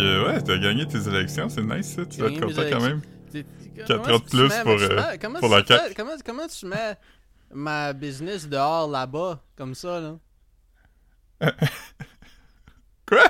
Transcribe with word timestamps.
ouais, 0.00 0.42
t'as 0.42 0.58
gagné 0.58 0.86
tes 0.86 1.06
élections, 1.08 1.48
c'est 1.48 1.62
nice 1.62 1.94
ça. 1.94 2.06
Tu 2.06 2.20
vas 2.20 2.28
être 2.28 2.40
content 2.40 2.62
quand 2.70 2.80
même. 2.80 3.00
T'es- 3.30 3.44
Quatre 3.86 4.02
comment 4.02 4.16
ans 4.16 4.18
de 4.18 4.24
plus 4.24 4.48
mets- 4.48 4.62
pour, 4.62 4.72
euh, 4.72 4.96
mets- 5.10 5.18
comment 5.18 5.38
pour 5.40 5.48
tu 5.48 5.54
la 5.72 5.78
fais- 5.78 5.94
Comment, 5.94 6.12
comment 6.24 6.46
tu 6.46 6.66
mets 6.66 6.96
ma 7.52 7.92
business 7.94 8.46
dehors 8.48 8.88
là-bas, 8.88 9.42
comme 9.56 9.74
ça, 9.74 10.00
là? 10.00 10.18
Quoi? 13.06 13.24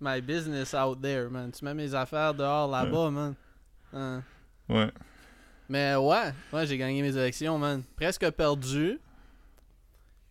My 0.00 0.20
business 0.20 0.74
out 0.74 1.00
there, 1.00 1.30
man. 1.30 1.50
Tu 1.52 1.64
mets 1.64 1.74
mes 1.74 1.94
affaires 1.94 2.34
dehors 2.34 2.68
là-bas, 2.70 3.10
man. 3.10 3.34
Hein? 3.92 4.22
Ouais. 4.68 4.90
Mais 5.68 5.94
ouais, 5.96 6.32
ouais, 6.52 6.66
j'ai 6.66 6.76
gagné 6.76 7.00
mes 7.02 7.16
élections, 7.16 7.58
man. 7.58 7.82
Presque 7.96 8.28
perdu. 8.30 8.98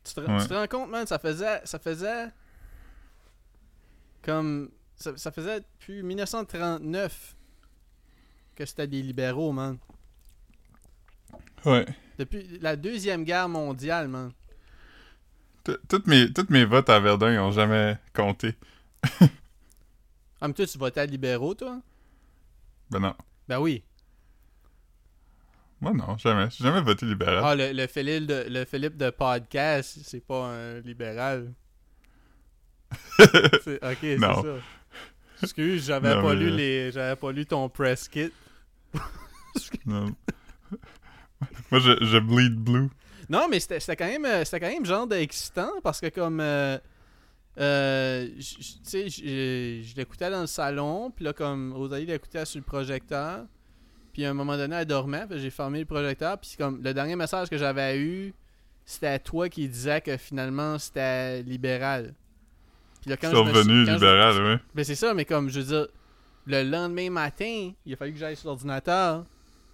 Tu 0.04 0.14
te, 0.14 0.20
Ouais. 0.20 0.42
tu 0.42 0.48
te 0.48 0.54
rends 0.54 0.68
compte, 0.68 0.90
man, 0.90 1.08
ça 1.08 1.18
faisait. 1.18 1.62
Ça 1.64 1.80
faisait. 1.80 2.28
Comme. 4.22 4.70
Ça, 5.04 5.18
ça 5.18 5.32
faisait 5.34 5.60
depuis 5.60 6.02
1939 6.02 7.36
que 8.56 8.66
c'était 8.66 8.88
des 8.88 9.02
libéraux, 9.02 9.52
man. 9.52 9.78
Ouais. 11.66 11.86
Depuis 12.18 12.58
la 12.62 12.78
Deuxième 12.78 13.26
Guerre 13.26 13.50
mondiale, 13.50 14.08
man. 14.08 14.32
Toutes 15.90 16.08
mes, 16.08 16.32
toutes 16.32 16.50
mes 16.50 16.64
votes 16.64 16.90
à 16.90 17.02
Verdun, 17.02 17.34
ils 17.34 17.40
ont 17.40 17.52
jamais 17.52 17.98
compté. 18.14 18.56
Ah, 20.40 20.50
mais 20.50 20.54
toi, 20.54 20.66
tu 20.66 20.78
votais 20.78 21.00
à 21.00 21.06
libéraux, 21.06 21.54
toi? 21.54 21.82
Ben 22.90 23.00
non. 23.00 23.16
Ben 23.48 23.62
oui. 23.62 23.82
Moi, 25.80 25.94
non, 25.94 26.18
jamais. 26.18 26.50
J'ai 26.50 26.66
jamais 26.66 26.82
voté 26.82 27.06
libéral. 27.06 27.42
Ah, 27.42 27.56
le, 27.56 27.72
le, 27.72 27.88
Philippe 27.88 28.26
de, 28.26 28.46
le 28.50 28.66
Philippe 28.66 28.98
de 28.98 29.10
podcast, 29.10 30.00
c'est 30.04 30.20
pas 30.20 30.48
un 30.48 30.80
libéral. 30.82 31.54
Ok, 33.20 33.98
c'est 34.02 34.20
ça. 34.20 34.44
Excuse, 35.44 35.86
j'avais 35.86 36.14
pas 36.14 36.34
mais- 36.34 36.36
lu 36.36 36.50
les. 36.52 36.92
J'avais 36.92 37.16
pas 37.16 37.32
lu 37.32 37.46
ton 37.46 37.70
press 37.70 38.08
kit. 38.08 38.32
Non. 39.86 40.06
Moi, 41.70 41.80
je, 41.80 42.04
je 42.04 42.18
bleed 42.18 42.56
blue. 42.56 42.90
Non, 43.30 43.48
mais 43.50 43.60
c'était 43.60 43.80
c'était 43.80 43.96
quand 43.96 44.08
même 44.08 44.26
euh, 44.26 44.44
c'était 44.46 44.60
quand 44.60 44.70
même 44.72 44.86
genre 44.86 45.06
d'excitant 45.08 45.70
parce 45.84 46.02
que 46.02 46.08
comme 46.10 46.40
euh, 46.40 46.78
euh, 47.60 48.28
tu 48.38 48.64
sais 48.84 49.10
je 49.10 49.96
l'écoutais 49.96 50.30
dans 50.30 50.42
le 50.42 50.48
salon, 50.48 51.12
puis 51.12 51.24
là 51.26 51.34
comme 51.34 51.72
Rosalie 51.74 52.06
l'écoutait 52.06 52.46
sur 52.46 52.60
le 52.60 52.66
projecteur. 52.66 53.46
Puis 54.12 54.26
à 54.26 54.30
un 54.32 54.34
moment 54.34 54.58
donné 54.58 54.76
elle 54.76 54.86
dormait, 54.86 55.26
puis 55.30 55.40
j'ai 55.40 55.50
fermé 55.52 55.80
le 55.80 55.86
projecteur, 55.86 56.38
puis 56.40 56.56
comme 56.58 56.82
le 56.84 56.94
dernier 56.94 57.16
message 57.16 57.50
que 57.50 57.58
j'avais 57.58 57.98
eu, 58.00 58.34
c'était 58.86 59.20
toi 59.20 59.50
qui 59.50 59.68
disais 59.68 60.02
que 60.02 60.18
finalement 60.18 60.78
c'était 60.80 61.44
libéral. 61.44 62.14
Puis 63.04 63.10
là 63.12 63.18
quand 63.18 63.32
quand 63.32 63.46
je- 63.54 63.70
libéral, 63.94 64.44
ouais. 64.44 64.60
ben 64.74 64.84
c'est 64.84 64.96
ça, 64.96 65.14
mais 65.14 65.26
comme 65.26 65.50
je 65.50 65.60
veux 65.60 65.66
dire, 65.66 65.88
le 66.48 66.64
lendemain 66.64 67.10
matin, 67.10 67.72
il 67.86 67.94
a 67.94 67.96
fallu 67.96 68.14
que 68.14 68.20
j'aille 68.20 68.36
sur 68.36 68.48
l'ordinateur. 68.48 69.26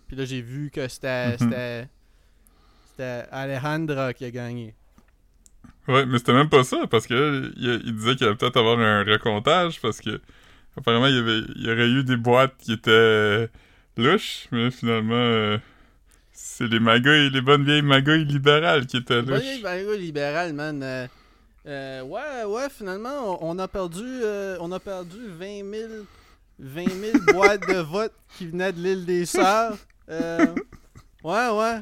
Puis 0.07 0.17
là, 0.17 0.25
j'ai 0.25 0.41
vu 0.41 0.69
que 0.71 0.87
c'était 0.87 1.31
Mhm. 1.31 1.37
c'était 1.39 1.87
c'était 2.89 3.23
Alejandra 3.31 4.13
qui 4.13 4.25
a 4.25 4.31
gagné. 4.31 4.73
Ouais, 5.87 6.05
mais 6.05 6.17
c'était 6.19 6.33
même 6.33 6.49
pas 6.49 6.63
ça, 6.63 6.85
parce 6.89 7.07
que 7.07 7.51
il, 7.55 7.81
il 7.85 7.95
disait 7.95 8.15
qu'il 8.15 8.27
allait 8.27 8.35
peut-être 8.35 8.57
avoir 8.57 8.77
un 8.79 9.03
recomptage, 9.03 9.79
parce 9.81 10.01
que 10.01 10.19
apparemment, 10.77 11.07
il 11.07 11.15
y, 11.15 11.19
avait, 11.19 11.39
il 11.55 11.65
y 11.65 11.71
aurait 11.71 11.89
eu 11.89 12.03
des 12.03 12.17
boîtes 12.17 12.55
qui 12.59 12.73
étaient 12.73 13.49
louches, 13.97 14.47
mais 14.51 14.69
finalement, 14.71 15.13
euh, 15.15 15.57
c'est 16.31 16.67
les 16.67 16.79
magouilles, 16.79 17.29
les 17.31 17.41
bonnes 17.41 17.63
vieilles 17.65 17.81
magouilles 17.81 18.25
libérales 18.25 18.85
qui 18.85 18.97
étaient 18.97 19.21
louches. 19.21 19.41
il 19.43 19.61
y 19.61 19.65
a 19.65 19.81
eu 19.81 19.97
libéral, 19.97 20.53
man. 20.53 20.81
Euh, 20.83 21.07
euh, 21.69 22.01
ouais, 22.03 22.43
ouais, 22.45 22.67
finalement, 22.69 23.41
on, 23.43 23.51
on 23.55 23.59
a 23.59 23.67
perdu 23.67 24.03
euh, 24.03 24.57
on 24.59 24.71
a 24.71 24.79
perdu 24.79 25.17
20 25.27 25.45
000, 25.71 25.89
20 26.59 26.85
000 26.89 27.17
boîtes 27.33 27.67
de 27.67 27.79
vote 27.79 28.13
qui 28.37 28.47
venaient 28.47 28.73
de 28.73 28.79
l'île 28.81 29.05
des 29.05 29.25
Sœurs. 29.25 29.77
Euh, 30.09 30.45
ouais, 31.23 31.49
ouais. 31.49 31.79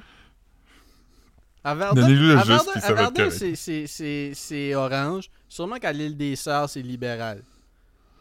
À 1.64 1.76
Verdun, 1.76 2.06
c'est- 4.36 4.76
orange. 4.76 5.30
Sûrement 5.50 5.78
qu'à 5.78 5.92
l'île 5.94 6.16
des 6.18 6.36
Sœurs, 6.36 6.70
c'est 6.70 6.82
libéral. 6.82 7.42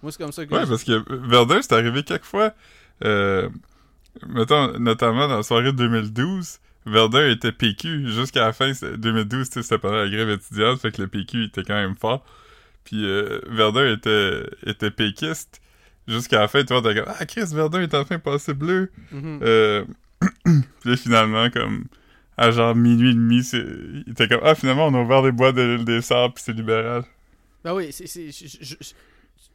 Moi, 0.03 0.13
c'est 0.13 0.19
comme 0.23 0.33
ça 0.33 0.45
que 0.47 0.55
Ouais, 0.55 0.63
je- 0.65 0.71
parce 0.71 0.85
que 0.85 1.05
Verdun, 1.29 1.61
c'est 1.63 1.73
arrivé 1.73 2.03
quelques 2.03 2.25
fois. 2.25 2.53
Euh, 3.05 3.49
mettons, 4.27 4.79
notamment 4.79 5.29
dans 5.29 5.37
la 5.39 5.43
soirée 5.43 5.73
de 5.73 5.77
2012, 5.77 6.59
Verdun 6.87 7.29
était 7.31 7.53
PQ. 7.53 8.09
Jusqu'à 8.11 8.41
la 8.47 8.53
fin 8.53 8.73
c'est- 8.73 8.97
2012, 8.97 9.49
tu 9.49 9.55
sais, 9.55 9.63
c'était 9.63 9.79
pendant 9.79 9.97
la 9.97 10.09
grève 10.09 10.31
étudiante, 10.31 10.81
fait 10.81 10.93
que 10.93 11.03
le 11.03 11.09
PQ 11.09 11.45
était 11.45 11.63
quand 11.65 11.75
même 11.75 11.97
fort. 11.97 12.25
Puis 12.85 13.05
euh, 13.05 13.41
Verdun 13.49 13.93
était, 13.93 14.45
était 14.65 14.91
péquiste. 14.91 15.61
Jusqu'à 16.09 16.39
la 16.41 16.49
fin, 16.49 16.63
tu 16.65 16.73
vois, 16.73 16.83
t'es 16.83 16.95
comme 17.01 17.13
Ah, 17.19 17.27
Chris, 17.27 17.47
Verdun 17.53 17.81
est 17.83 17.95
enfin 17.95 18.19
passé 18.21 18.55
bleu. 18.55 18.93
Mhm. 19.11 19.41
Euh, 19.43 19.85
puis 20.45 20.91
là, 20.91 20.97
finalement, 20.97 21.51
comme 21.51 21.85
à 22.37 22.51
genre 22.53 22.75
minuit 22.77 23.11
et 23.11 23.15
demi, 23.15 23.41
il 23.53 24.05
était 24.13 24.29
comme 24.29 24.41
Ah, 24.45 24.55
finalement, 24.55 24.87
on 24.87 24.95
a 24.95 25.03
ouvert 25.03 25.23
des 25.23 25.33
boîtes 25.33 25.57
de 25.57 25.63
l'île 25.63 25.85
des 25.85 26.01
Sables, 26.03 26.35
puis 26.35 26.45
c'est 26.47 26.53
libéral. 26.53 27.03
Ben 27.65 27.75
oui, 27.75 27.89
c'est, 27.91 28.05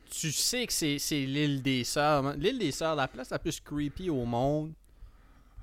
tu 0.09 0.31
sais 0.31 0.68
que 0.68 0.74
c'est, 0.74 1.00
c'est 1.00 1.25
l'île 1.25 1.62
des 1.62 1.86
Sœurs. 1.86 2.24
man. 2.24 2.36
L'île 2.38 2.59
des 2.59 2.72
Sœurs, 2.72 2.96
la 2.96 3.08
place 3.08 3.30
la 3.30 3.40
plus 3.40 3.59
creepy 3.62 4.09
au 4.09 4.25
monde. 4.25 4.74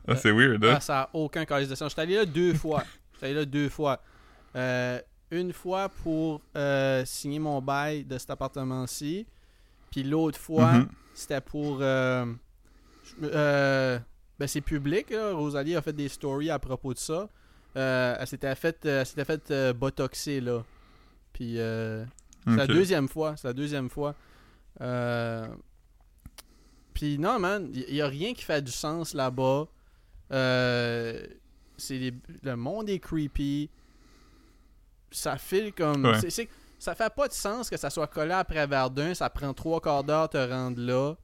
Ah, 0.08 0.16
c'est 0.16 0.30
weird, 0.32 0.64
hein? 0.64 0.74
Ah, 0.76 0.80
ça 0.80 0.94
n'a 0.94 1.10
aucun 1.12 1.44
calice 1.44 1.68
de 1.68 1.74
sens. 1.74 1.90
J'étais 1.90 2.02
allé 2.02 2.14
là 2.16 2.24
deux 2.24 2.54
fois. 2.62 2.82
J'étais 3.14 3.26
allé 3.26 3.34
là 3.34 3.44
deux 3.44 3.68
fois. 3.68 4.00
Euh, 4.56 5.00
une 5.30 5.52
fois 5.52 5.88
pour 5.88 6.40
euh, 6.56 7.04
signer 7.04 7.38
mon 7.38 7.60
bail 7.60 8.04
de 8.04 8.16
cet 8.18 8.30
appartement-ci. 8.30 9.26
Puis 9.90 10.02
l'autre 10.02 10.38
fois, 10.38 10.72
Mhm. 10.72 10.88
c'était 11.14 11.40
pour. 11.40 11.78
euh, 11.82 12.24
euh, 13.22 13.98
ben, 14.38 14.46
c'est 14.48 14.60
public. 14.62 15.10
là. 15.10 15.32
Rosalie 15.34 15.76
a 15.76 15.82
fait 15.82 15.92
des 15.92 16.08
stories 16.08 16.50
à 16.50 16.58
propos 16.58 16.94
de 16.94 16.98
ça. 16.98 17.28
Elle 17.74 18.26
s'était 18.26 18.54
fait, 18.54 18.84
elle 18.86 19.04
s'était 19.06 19.24
fait 19.24 19.50
euh, 19.50 19.72
botoxer, 19.72 20.40
là. 20.40 20.64
Puis. 21.32 21.54
c'est 21.56 22.56
la 22.56 22.66
deuxième 22.66 23.08
fois. 23.08 23.34
C'est 23.36 23.48
la 23.48 23.52
deuxième 23.54 23.90
fois. 23.90 24.14
Puis 26.94 27.18
non, 27.18 27.38
man, 27.38 27.68
il 27.72 27.94
y, 27.94 28.02
a 28.02 28.08
rien 28.08 28.34
qui 28.34 28.42
fait 28.42 28.62
du 28.62 28.72
sens 28.72 29.14
là-bas. 29.14 29.66
Euh... 30.32 31.26
C'est 31.76 32.12
le 32.42 32.56
monde 32.56 32.90
est 32.90 32.98
creepy. 32.98 33.70
Ça 35.10 35.38
file 35.38 35.72
comme. 35.72 36.04
Ouais. 36.04 36.48
Ça 36.78 36.94
fait 36.94 37.12
pas 37.14 37.28
de 37.28 37.32
sens 37.32 37.70
que 37.70 37.76
ça 37.76 37.90
soit 37.90 38.06
collé 38.06 38.32
après 38.32 38.66
Verdun. 38.66 39.14
Ça 39.14 39.30
prend 39.30 39.52
trois 39.54 39.80
quarts 39.80 40.04
d'heure 40.04 40.28
te 40.28 40.36
rendre 40.36 40.80
là. 40.80 41.14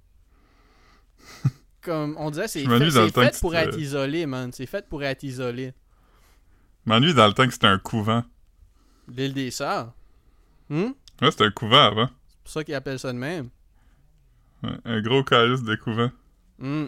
comme 1.84 2.16
on 2.18 2.30
disait, 2.30 2.48
c'est 2.48 2.66
fait, 3.10 3.40
pour 3.40 3.54
être 3.54 3.78
isolé, 3.78 4.26
man. 4.26 4.50
C'est 4.52 4.66
fait 4.66 4.88
pour 4.88 5.02
être 5.04 5.22
isolé. 5.22 5.72
M'ennuie 6.86 7.14
dans 7.14 7.26
le 7.26 7.32
temps 7.32 7.46
que 7.46 7.52
c'était 7.52 7.66
un 7.66 7.78
couvent. 7.78 8.24
L'île 9.08 9.34
des 9.34 9.50
Sœurs. 9.50 9.92
Hmm? 10.68 10.90
Ouais, 11.20 11.30
c'était 11.30 11.44
un 11.44 11.50
couvent 11.50 11.82
avant. 11.82 12.08
C'est 12.28 12.42
pour 12.42 12.52
ça 12.52 12.64
qu'ils 12.64 12.74
appellent 12.74 12.98
ça 12.98 13.12
de 13.12 13.18
même. 13.18 13.48
Ouais, 14.62 14.76
un 14.84 15.00
gros 15.02 15.22
calice 15.22 15.62
de 15.62 15.76
couvent. 15.76 16.10
Hmm. 16.58 16.86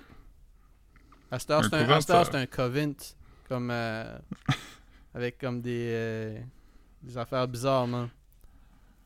À 1.30 1.36
heure, 1.50 1.60
Un 1.60 2.00
c'est 2.00 2.10
un, 2.12 2.24
c'est 2.24 2.34
un 2.36 2.46
covent. 2.46 2.94
Comme. 3.48 3.70
euh, 3.70 4.18
avec 5.14 5.38
comme 5.38 5.60
des. 5.60 5.90
euh, 5.92 6.38
des 7.02 7.16
affaires 7.18 7.46
bizarres, 7.48 7.86
man. 7.86 8.08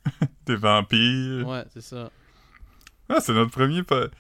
Des 0.47 0.57
vampires. 0.57 1.47
Ouais, 1.47 1.65
c'est 1.73 1.83
ça. 1.83 2.11
Ah, 3.09 3.21
c'est 3.21 3.33
notre 3.35 3.51
premier 3.51 3.83
pod... 3.83 4.11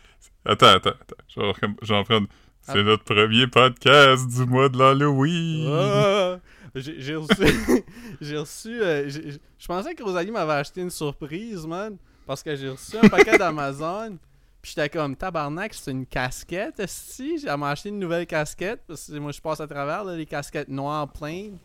Attends, 0.44 0.66
attends, 0.66 0.90
attends. 0.90 1.16
Je 1.28 1.40
vais, 1.40 1.46
recom- 1.52 1.76
je 1.80 1.88
vais 1.92 1.98
en 1.98 2.04
prendre... 2.04 2.26
C'est 2.60 2.80
Ah. 2.80 2.82
notre 2.82 3.04
premier 3.04 3.46
podcast 3.46 4.28
du 4.28 4.44
mois 4.44 4.68
de 4.68 4.76
l'Halloween. 4.78 5.66
Ah! 5.72 6.38
J'ai 6.74 7.16
reçu. 7.16 7.84
j'ai 8.20 8.36
reçu. 8.36 8.80
euh, 8.82 9.08
Je 9.08 9.66
pensais 9.66 9.94
que 9.94 10.02
Rosalie 10.02 10.30
m'avait 10.30 10.52
acheté 10.52 10.82
une 10.82 10.90
surprise, 10.90 11.66
man. 11.66 11.96
Parce 12.26 12.42
que 12.42 12.54
j'ai 12.54 12.68
reçu 12.68 12.96
un 13.02 13.08
paquet 13.08 13.38
d'Amazon. 13.38 14.18
Puis 14.62 14.72
j'étais 14.76 14.90
comme 14.90 15.16
tabarnak, 15.16 15.72
c'est 15.72 15.90
une 15.90 16.04
casquette, 16.06 16.82
si 16.86 17.38
m'a 17.56 17.70
acheté 17.70 17.88
une 17.88 17.98
nouvelle 17.98 18.26
casquette. 18.26 18.82
Parce 18.86 19.06
que 19.06 19.18
moi, 19.18 19.32
je 19.32 19.40
passe 19.40 19.60
à 19.60 19.66
travers 19.66 20.04
là, 20.04 20.14
les 20.16 20.26
casquettes 20.26 20.68
noires 20.68 21.10
pleines. 21.10 21.58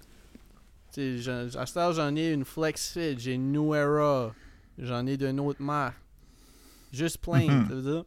Tu 0.94 1.22
sais, 1.22 1.50
j'en- 1.50 1.50
ai 2.16 2.32
une 2.32 2.46
Flex 2.46 2.94
Fit, 2.94 3.20
j'ai 3.20 3.34
une 3.34 3.52
New 3.52 3.74
Era. 3.76 4.34
J'en 4.78 5.06
ai 5.08 5.18
d'une 5.18 5.40
autre 5.42 5.62
marque. 5.62 5.98
Juste 6.94 7.18
plein, 7.18 7.48
Mhm. 7.50 7.68
tu 7.68 7.74
veux 7.74 7.82
dire. 7.82 8.06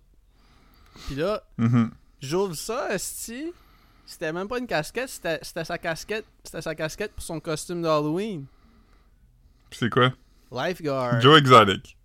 Puis 1.07 1.15
là, 1.17 1.43
Mhm. 1.59 1.91
J'ouvre 2.21 2.55
ça, 2.55 2.93
Esti. 2.93 3.53
C'était 4.05 4.33
même 4.33 4.49
pas 4.49 4.59
une 4.59 4.67
casquette, 4.67 5.09
c'était 5.11 5.65
sa 5.65 5.77
casquette. 5.79 6.25
C'était 6.43 6.63
sa 6.63 6.75
casquette 6.75 7.13
pour 7.13 7.23
son 7.23 7.39
costume 7.41 7.83
d'Halloween. 7.83 8.47
C'est 9.71 9.91
quoi? 9.91 10.13
Lifeguard. 10.51 11.21
Joe 11.21 11.39
Exotic. 11.39 11.97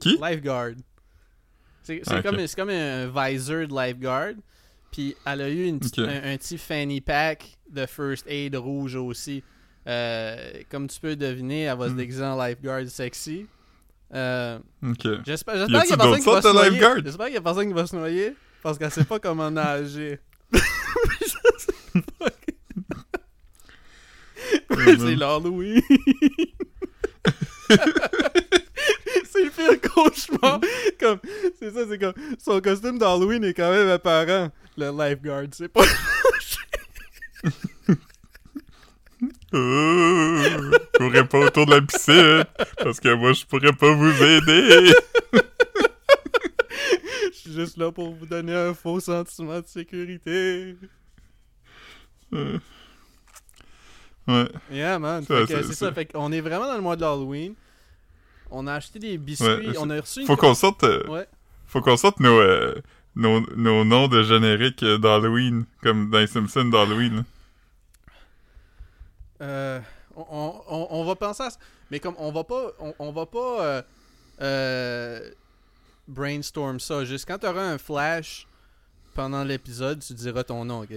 Qui? 0.00 0.18
Lifeguard. 0.20 0.72
C'est 1.88 2.00
c'est 2.04 2.14
Ah, 2.14 2.18
ok. 2.18 2.22
comme, 2.24 2.36
comme 2.56 2.68
un 2.70 3.06
visor 3.06 3.66
de 3.66 3.74
lifeguard. 3.74 4.34
Puis 4.92 5.16
elle 5.26 5.40
a 5.40 5.48
eu 5.48 5.64
une 5.64 5.80
un, 5.98 6.32
un 6.32 6.36
petit 6.36 6.58
fanny 6.58 7.00
pack 7.00 7.56
de 7.70 7.86
first 7.86 8.24
aid 8.28 8.54
rouge 8.56 8.94
aussi. 8.94 9.42
Euh, 9.86 10.50
comme 10.70 10.86
tu 10.88 11.00
peux 11.00 11.16
deviner, 11.16 11.62
elle 11.62 11.78
va 11.78 11.86
se 11.88 11.92
Hmm. 11.92 11.96
déguiser 11.96 12.24
en 12.24 12.36
lifeguard 12.36 12.86
sexy. 12.88 13.46
Euh. 14.14 14.58
J'espère 15.24 15.64
qu'il 15.66 15.72
y 15.72 15.76
a 15.76 15.80
personne 15.96 16.18
qui 16.20 16.24
va 16.26 16.42
se 16.42 16.52
noyer. 16.52 17.02
J'espère 17.04 17.26
qu'il 17.26 17.34
y 17.34 17.38
a 17.38 17.42
personne 17.42 17.66
qui 17.68 17.72
va 17.74 17.86
se 17.86 17.96
noyer 17.96 18.34
parce 18.62 18.78
qu'elle 18.78 18.90
sait 18.90 19.04
pas 19.04 19.18
comment 19.18 19.50
nager. 19.50 20.18
c'est 24.70 25.16
l'Halloween. 25.16 25.80
c'est 29.38 29.44
le 29.44 29.78
pire 29.78 29.90
cauchemar. 29.90 30.60
Comme, 31.00 31.18
c'est 31.58 31.70
ça, 31.72 31.80
c'est 31.88 31.98
comme 31.98 32.14
son 32.38 32.60
costume 32.60 32.98
d'Halloween 32.98 33.44
est 33.44 33.54
quand 33.54 33.70
même 33.70 33.88
apparent. 33.88 34.50
Le 34.76 34.90
lifeguard, 34.90 35.44
c'est 35.52 35.68
pas. 35.68 35.82
Euh, 39.54 40.70
courez 40.96 41.26
pas 41.26 41.38
autour 41.38 41.66
de 41.66 41.70
la 41.74 41.80
piscine, 41.80 42.44
parce 42.78 43.00
que 43.00 43.14
moi, 43.14 43.32
je 43.32 43.44
pourrais 43.46 43.72
pas 43.72 43.92
vous 43.94 44.22
aider. 44.22 44.92
Je 47.32 47.32
suis 47.32 47.52
juste 47.54 47.76
là 47.78 47.90
pour 47.90 48.14
vous 48.14 48.26
donner 48.26 48.54
un 48.54 48.74
faux 48.74 49.00
sentiment 49.00 49.60
de 49.60 49.66
sécurité. 49.66 50.76
Euh. 52.34 52.58
Ouais. 54.26 54.48
Yeah, 54.70 54.98
man. 54.98 55.24
Fait 55.24 55.46
c'est- 55.46 55.72
ça. 55.72 55.92
Fait 55.92 56.04
qu'on 56.06 56.30
est 56.32 56.40
vraiment 56.40 56.66
dans 56.66 56.74
le 56.74 56.82
mois 56.82 56.96
de 56.96 57.00
l'Halloween. 57.00 57.54
On 58.50 58.66
a 58.66 58.74
acheté 58.74 58.98
des 58.98 59.18
biscuits. 59.18 59.46
Ouais, 59.46 59.76
on 59.78 59.90
a 59.90 60.00
reçu 60.00 60.20
une. 60.20 60.26
Faut 60.26 60.36
qu'on 60.36 60.54
sorte, 60.54 60.84
euh, 60.84 61.06
Ouais. 61.08 61.26
faut 61.66 61.80
qu'on 61.80 61.96
sorte 61.96 62.18
nos, 62.20 62.38
euh, 62.40 62.74
nos, 63.14 63.40
nos 63.56 63.84
noms 63.84 64.08
de 64.08 64.22
générique 64.22 64.82
euh, 64.82 64.98
d'Halloween, 64.98 65.64
comme 65.82 66.10
dans 66.10 66.18
les 66.18 66.26
Simpsons 66.26 66.64
d'Halloween. 66.66 67.24
Euh, 69.40 69.80
on, 70.16 70.24
on- 70.30 70.62
on- 70.68 70.86
on 70.90 71.04
va 71.04 71.14
penser 71.14 71.42
à 71.44 71.50
ça. 71.50 71.58
Mais 71.90 72.00
comme 72.00 72.14
on 72.18 72.32
va 72.32 72.44
pas. 72.44 72.72
On, 72.80 72.94
on 72.98 73.12
va 73.12 73.26
pas. 73.26 73.82
brainstorm 76.08 76.80
ça. 76.80 77.04
Juste 77.04 77.26
quand 77.26 77.38
t'auras 77.38 77.62
un 77.72 77.78
flash 77.78 78.46
pendant 79.14 79.44
l'épisode, 79.44 80.00
tu 80.00 80.14
diras 80.14 80.44
ton 80.44 80.64
nom, 80.64 80.82
ok? 80.82 80.92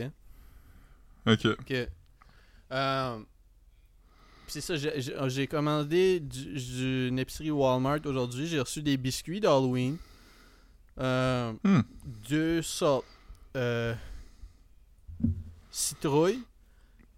Ok. 1.27 1.45
Ok. 1.59 1.73
Euh, 2.71 3.17
pis 3.19 3.25
c'est 4.51 4.61
ça, 4.61 4.75
j'ai- 4.75 5.01
j'ai 5.29 5.47
commandé 5.47 6.19
du- 6.19 6.53
du- 7.09 7.17
épicerie 7.19 7.51
Walmart 7.51 7.99
aujourd'hui. 8.05 8.47
J'ai 8.47 8.59
reçu 8.59 8.81
des 8.81 8.97
biscuits 8.97 9.39
d'Halloween. 9.39 9.97
Euh, 10.99 11.53
Hmm. 11.63 11.81
Deux 12.29 12.61
sortes. 12.61 13.05
Euh, 13.55 13.93
citrouille, 15.71 16.43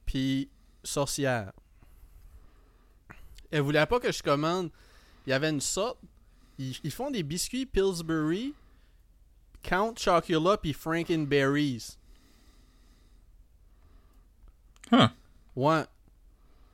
puis 0.06 0.48
sorcière. 0.84 1.52
Elle 3.52 3.62
voulait 3.62 3.86
pas 3.86 4.00
que 4.00 4.12
je 4.12 4.22
commande. 4.22 4.70
Il 5.26 5.32
y 5.32 5.34
avait 5.34 5.50
une 5.50 5.62
sorte. 5.62 5.98
Ils, 6.60 6.76
ils 6.84 6.92
font 6.92 7.10
des 7.10 7.24
biscuits 7.24 7.66
Pillsbury, 7.66 8.54
Count 9.64 9.94
Chocula, 9.98 10.58
puis 10.58 10.74
Frankenberries. 10.74 11.98
Huh. 14.92 15.08
Ouais. 15.56 15.84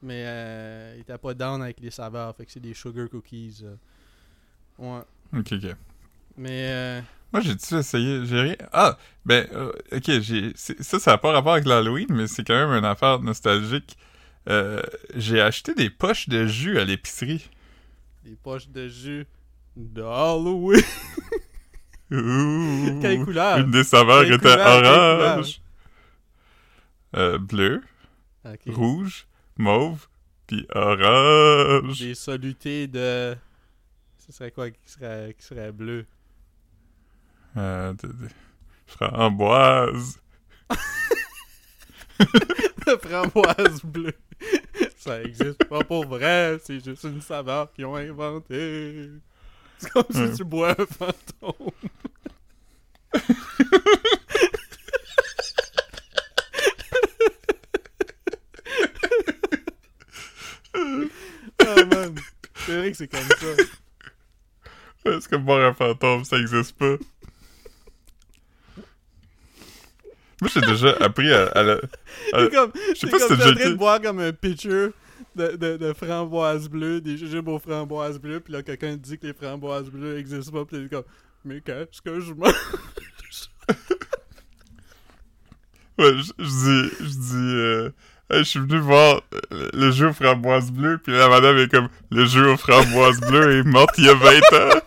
Mais 0.01 0.23
euh, 0.25 0.93
il 0.97 1.01
était 1.01 1.17
pas 1.17 1.33
down 1.33 1.61
avec 1.61 1.79
les 1.81 1.91
saveurs. 1.91 2.35
Fait 2.35 2.45
que 2.45 2.51
c'est 2.51 2.59
des 2.59 2.73
sugar 2.73 3.09
cookies. 3.09 3.63
euh. 3.63 3.75
Ouais. 4.77 5.01
Ok, 5.37 5.51
ok. 5.53 5.75
Mais 6.37 6.69
euh, 6.71 7.01
Moi, 7.33 7.41
j'ai-tu 7.41 7.75
essayé? 7.75 8.25
J'ai 8.25 8.39
rien. 8.41 8.55
Ah! 8.71 8.97
Ben, 9.25 9.45
euh, 9.53 9.71
ok, 9.91 10.19
j'ai. 10.21 10.53
Ça, 10.55 10.99
ça 10.99 11.11
n'a 11.11 11.17
pas 11.17 11.33
rapport 11.33 11.51
avec 11.53 11.65
l'Halloween, 11.65 12.07
mais 12.11 12.27
c'est 12.27 12.45
quand 12.47 12.55
même 12.55 12.77
une 12.77 12.85
affaire 12.85 13.19
nostalgique. 13.19 13.97
J'ai 15.15 15.41
acheté 15.41 15.75
des 15.75 15.89
poches 15.89 16.27
de 16.29 16.47
jus 16.47 16.79
à 16.79 16.85
l'épicerie. 16.85 17.49
des 18.23 18.35
poches 18.35 18.69
de 18.69 18.87
jus 18.87 19.27
d'Halloween. 19.75 20.81
Quelle 22.09 23.23
couleur? 23.23 23.59
Une 23.59 23.71
des 23.71 23.83
saveurs 23.83 24.23
Quelle 24.23 24.33
était 24.35 24.49
couleur? 24.49 25.19
Orange. 25.35 25.61
Bleu, 27.41 27.81
rouge, 28.67 29.27
mauve, 29.59 30.07
puis 30.47 30.65
orange. 30.73 31.99
Des 31.99 32.15
solutés 32.15 32.87
de. 32.87 33.35
Ce 34.17 34.31
serait 34.31 34.51
quoi 34.51 34.71
qui 34.71 34.79
serait, 34.89 35.35
qui 35.37 35.45
serait 35.45 35.71
bleu? 35.71 36.05
Euh, 37.57 37.93
de, 37.93 38.07
de- 38.07 38.29
framboise. 38.87 40.19
De 42.85 42.95
framboise 42.97 43.81
bleue. 43.83 44.13
Ça 44.97 45.21
existe 45.21 45.63
pas 45.65 45.83
pour 45.83 46.05
vrai, 46.05 46.57
c'est 46.63 46.83
juste 46.83 47.03
une 47.05 47.21
saveur 47.21 47.71
qu'ils 47.71 47.85
ont 47.85 47.95
inventée. 47.95 49.09
C'est 49.77 49.89
comme 49.91 50.03
si 50.11 50.33
tu 50.35 50.43
bois 50.43 50.75
un 50.79 50.85
fantôme. 50.85 51.71
Ah 61.59 61.83
man, 61.85 62.15
c'est 62.69 62.77
vrai 62.77 62.91
que 62.91 62.97
c'est 62.97 63.07
comme 63.07 63.19
ça. 63.21 63.63
C'est 65.05 65.27
comme 65.29 65.43
boire 65.45 65.65
un 65.67 65.73
fantôme, 65.73 66.23
ça 66.23 66.37
existe 66.37 66.77
pas. 66.77 66.97
Moi, 70.41 70.49
j'ai 70.53 70.61
déjà 70.61 70.91
appris 70.99 71.31
à, 71.33 71.47
à 71.47 71.63
la... 71.63 71.73
à- 72.33 72.47
comme, 72.47 72.71
sais 72.95 73.07
pas 73.09 73.19
si 73.19 73.27
t'es 73.27 73.33
en 73.33 73.37
déjà 73.37 73.55
train 73.55 73.69
de 73.71 73.75
boire 73.75 74.01
comme 74.01 74.19
un 74.19 74.31
pitcher 74.31 74.89
de, 75.35 75.55
de, 75.55 75.77
de 75.77 75.93
framboises 75.93 76.69
bleues, 76.69 77.01
des 77.01 77.17
jujubes 77.17 77.47
aux 77.47 77.59
framboises 77.59 78.19
bleues, 78.19 78.39
puis 78.39 78.53
là 78.53 78.61
quelqu'un 78.63 78.95
dit 78.95 79.17
que 79.17 79.27
les 79.27 79.33
framboises 79.33 79.89
bleues 79.89 80.17
existent 80.17 80.51
pas, 80.51 80.65
puis 80.65 80.81
t'es 80.83 80.95
comme, 80.95 81.03
mais 81.43 81.59
qu'est-ce 81.61 82.01
que 82.01 82.19
je 82.19 82.33
mange? 82.33 82.53
Ouais, 85.97 86.13
je, 86.17 86.31
je 86.39 86.45
dis... 86.45 86.95
Je 87.01 87.17
dis... 87.17 87.35
Euh... 87.35 87.89
Hey, 88.31 88.43
je 88.43 88.43
suis 88.43 88.59
venu 88.59 88.77
voir 88.77 89.23
euh, 89.33 89.69
le 89.73 89.89
jeu 89.89 90.09
aux 90.09 90.13
framboises 90.13 90.71
bleues, 90.71 90.99
puis 90.99 91.13
la 91.13 91.27
madame 91.29 91.57
est 91.57 91.67
comme... 91.67 91.89
Le 92.11 92.25
jeu 92.25 92.51
aux 92.51 92.57
framboises 92.57 93.19
bleues 93.21 93.57
est 93.59 93.63
morte 93.63 93.95
il 93.97 94.05
y 94.05 94.09
a 94.09 94.13
20 94.13 94.37
ans. 94.53 94.81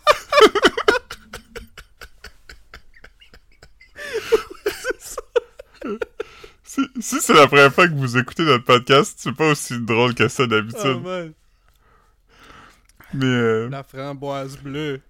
Si, 6.62 6.80
si 7.00 7.20
c'est 7.20 7.34
la 7.34 7.48
première 7.48 7.74
fois 7.74 7.88
que 7.88 7.94
vous 7.94 8.16
écoutez 8.16 8.44
notre 8.44 8.64
podcast, 8.64 9.14
c'est 9.18 9.34
pas 9.34 9.50
aussi 9.50 9.78
drôle 9.80 10.14
que 10.14 10.28
ça 10.28 10.44
Oh 10.44 10.46
d'habitude. 10.46 11.02
man, 11.02 11.32
Mais 13.12 13.26
euh, 13.26 13.68
la 13.68 13.82
framboise 13.82 14.56
bleue, 14.56 15.00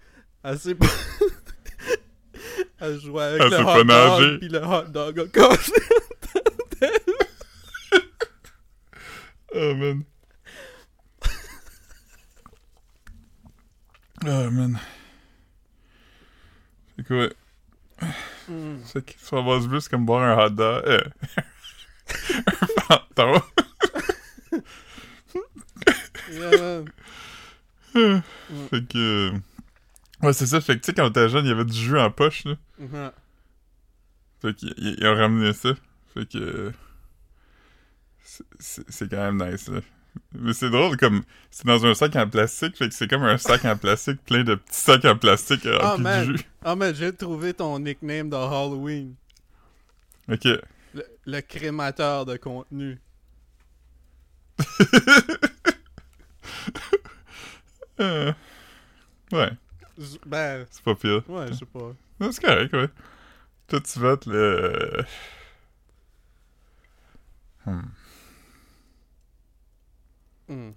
elle 0.43 0.59
sait 0.59 0.75
pas... 0.75 0.87
elle 2.81 2.99
jouait 2.99 3.25
avec 3.25 3.43
Elle 3.43 3.51
le 3.51 3.59
hot 3.59 3.85
dog, 3.85 4.39
puis 4.39 4.49
le 4.49 4.65
hot 4.65 4.85
dog 4.89 5.31
Oh. 9.55 10.05
Oh 14.25 14.51
man. 14.51 14.79
C'est? 16.99 17.35
Hmm. 18.49 18.77
C'est 18.85 19.05
que 19.05 19.13
framboise 19.19 19.67
bleue, 19.69 19.81
c'est 19.81 19.91
comme 19.91 20.07
boire 20.07 20.23
un 20.23 20.45
hot 20.47 20.51
dog? 20.51 20.83
Euh. 20.87 21.01
un 22.35 22.83
fantôme. 22.83 23.41
Yeah, 26.31 26.85
man. 27.95 28.23
fait 28.71 28.89
que. 28.89 28.99
euh, 29.33 29.39
Ouais, 30.23 30.33
c'est 30.33 30.47
ça. 30.47 30.61
Fait 30.61 30.77
que 30.77 30.81
tu 30.81 30.87
sais, 30.87 30.95
quand 30.95 31.09
t'étais 31.11 31.29
jeune, 31.29 31.45
il 31.45 31.49
y 31.49 31.53
avait 31.53 31.65
du 31.65 31.73
jus 31.77 31.99
en 31.99 32.11
poche, 32.11 32.45
là. 32.45 32.55
Mhm. 32.79 33.11
Fait 34.41 34.55
qu'ils 34.55 34.75
ils- 34.77 34.97
ils 35.01 35.07
ont 35.07 35.17
ramené 35.17 35.53
ça. 35.53 35.71
Fait 36.15 36.27
que. 36.29 36.73
Euh, 38.41 38.45
c'est- 38.59 39.09
quand 39.11 39.33
même 39.33 39.51
nice, 39.53 39.69
là. 39.69 39.81
Mais 40.33 40.53
c'est 40.53 40.69
drôle, 40.71 40.97
comme. 40.99 41.23
C'est 41.51 41.67
dans 41.67 41.85
un 41.87 41.95
sac 41.95 42.15
en 42.17 42.29
plastique, 42.29 42.77
fait 42.77 42.89
que 42.89 42.95
c'est 42.95 43.09
comme 43.09 43.23
un 43.25 43.39
sac 43.39 43.65
en 43.65 43.77
plastique 43.77 44.23
plein 44.25 44.45
de 44.45 44.55
petits 44.57 44.79
sacs 44.81 45.05
en 45.07 45.17
plastique 45.17 45.65
euh, 45.67 45.79
Ah, 45.81 45.91
remplis 45.97 45.99
de 46.05 46.09
man. 46.09 46.25
jus. 46.37 46.45
Ah 46.65 46.77
man, 46.77 46.95
j'ai 46.95 47.13
trouvé 47.15 47.55
ton 47.55 47.79
nickname 47.79 48.29
dans 48.29 48.47
Halloween. 48.51 49.15
Ok. 50.31 50.45
Le, 50.45 51.05
le 51.27 51.41
crémateur 51.41 52.27
de 52.27 52.37
contenu. 52.37 52.99
Euh, 58.01 58.33
ouais, 59.33 59.51
Ben, 60.27 60.67
c'est 60.71 60.83
pas 60.83 60.95
pire. 60.95 61.23
ouais, 61.29 61.49
je 61.49 61.55
sais 61.55 61.67
pas. 61.67 61.93
C'est 62.33 62.43
correct, 62.43 62.73
ouais. 62.73 62.89
Toi, 63.69 63.81
tu 63.81 63.99
vas 64.01 64.13
être 64.13 64.27
le. 64.27 65.05
Hmm. 67.67 67.83
Hmm. 70.49 70.71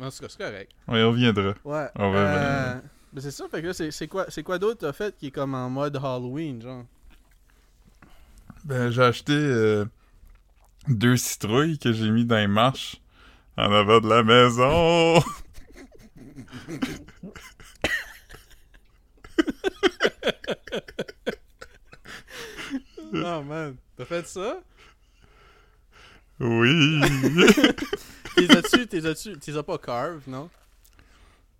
En 0.00 0.10
tout 0.10 0.18
cas, 0.20 0.26
c'est 0.28 0.38
correct. 0.38 0.72
Ouais, 0.88 1.02
on 1.02 1.10
reviendra. 1.10 1.54
Ouais. 1.64 1.88
On 1.96 2.12
mais 2.12 2.18
euh, 2.18 2.74
ben, 3.12 3.20
c'est 3.20 3.30
ça, 3.30 3.44
fait 3.50 3.60
que 3.60 3.66
là, 3.66 3.90
c'est 3.90 4.08
quoi, 4.08 4.26
quoi 4.44 4.58
d'autre 4.58 4.80
t'as 4.80 4.92
fait 4.92 5.14
qui 5.18 5.26
est 5.26 5.30
comme 5.30 5.54
en 5.54 5.68
mode 5.68 5.96
Halloween, 5.96 6.62
genre? 6.62 6.84
Ben, 8.64 8.90
j'ai 8.90 9.02
acheté 9.02 9.34
euh, 9.34 9.84
deux 10.88 11.16
citrouilles 11.16 11.78
que 11.78 11.92
j'ai 11.92 12.10
mis 12.10 12.24
dans 12.24 12.36
les 12.36 12.46
marches 12.46 12.96
en 13.56 13.72
avant 13.72 14.00
de 14.00 14.08
la 14.08 14.22
maison. 14.22 15.18
oh 23.12 23.42
man, 23.42 23.74
t'as 23.96 24.04
fait 24.04 24.26
ça? 24.26 24.60
Oui! 26.38 27.00
T'es 28.46 28.56
as-tu, 28.56 28.86
t'es 28.86 29.06
as-tu, 29.06 29.38
t'es 29.38 29.56
as 29.56 29.62
pas 29.62 29.78
carve, 29.78 30.22
non? 30.26 30.48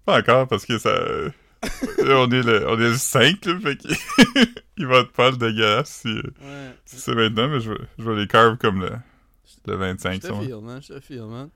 Pas 0.04 0.18
encore, 0.20 0.48
parce 0.48 0.64
que 0.66 0.78
ça... 0.78 0.90
Là, 0.92 2.16
on 2.16 2.30
est 2.30 2.42
le, 2.42 2.66
on 2.68 2.74
est 2.78 2.88
le 2.90 2.96
5, 2.96 3.44
là, 3.44 3.60
fait 3.60 3.76
qu'il 3.76 3.94
il 4.78 4.86
va 4.86 5.00
être 5.00 5.12
pas 5.12 5.30
le 5.30 5.36
dégueulasse 5.36 6.00
si, 6.02 6.08
Ouais. 6.08 6.74
si 6.86 6.96
c'est 6.98 7.14
maintenant, 7.14 7.48
mais 7.48 7.60
je 7.60 7.72
je 7.98 8.10
vais 8.10 8.16
les 8.16 8.26
carve 8.26 8.56
comme 8.56 8.80
le, 8.80 8.88
le 9.66 9.72
Je 9.72 9.78
25. 9.78 10.20
te 10.22 10.26
ça, 10.28 10.32
ouais. 10.34 10.44
file, 10.46 10.56
man, 10.62 10.80
je 10.82 10.94
te 10.94 11.00
file, 11.00 11.22
man. 11.24 11.50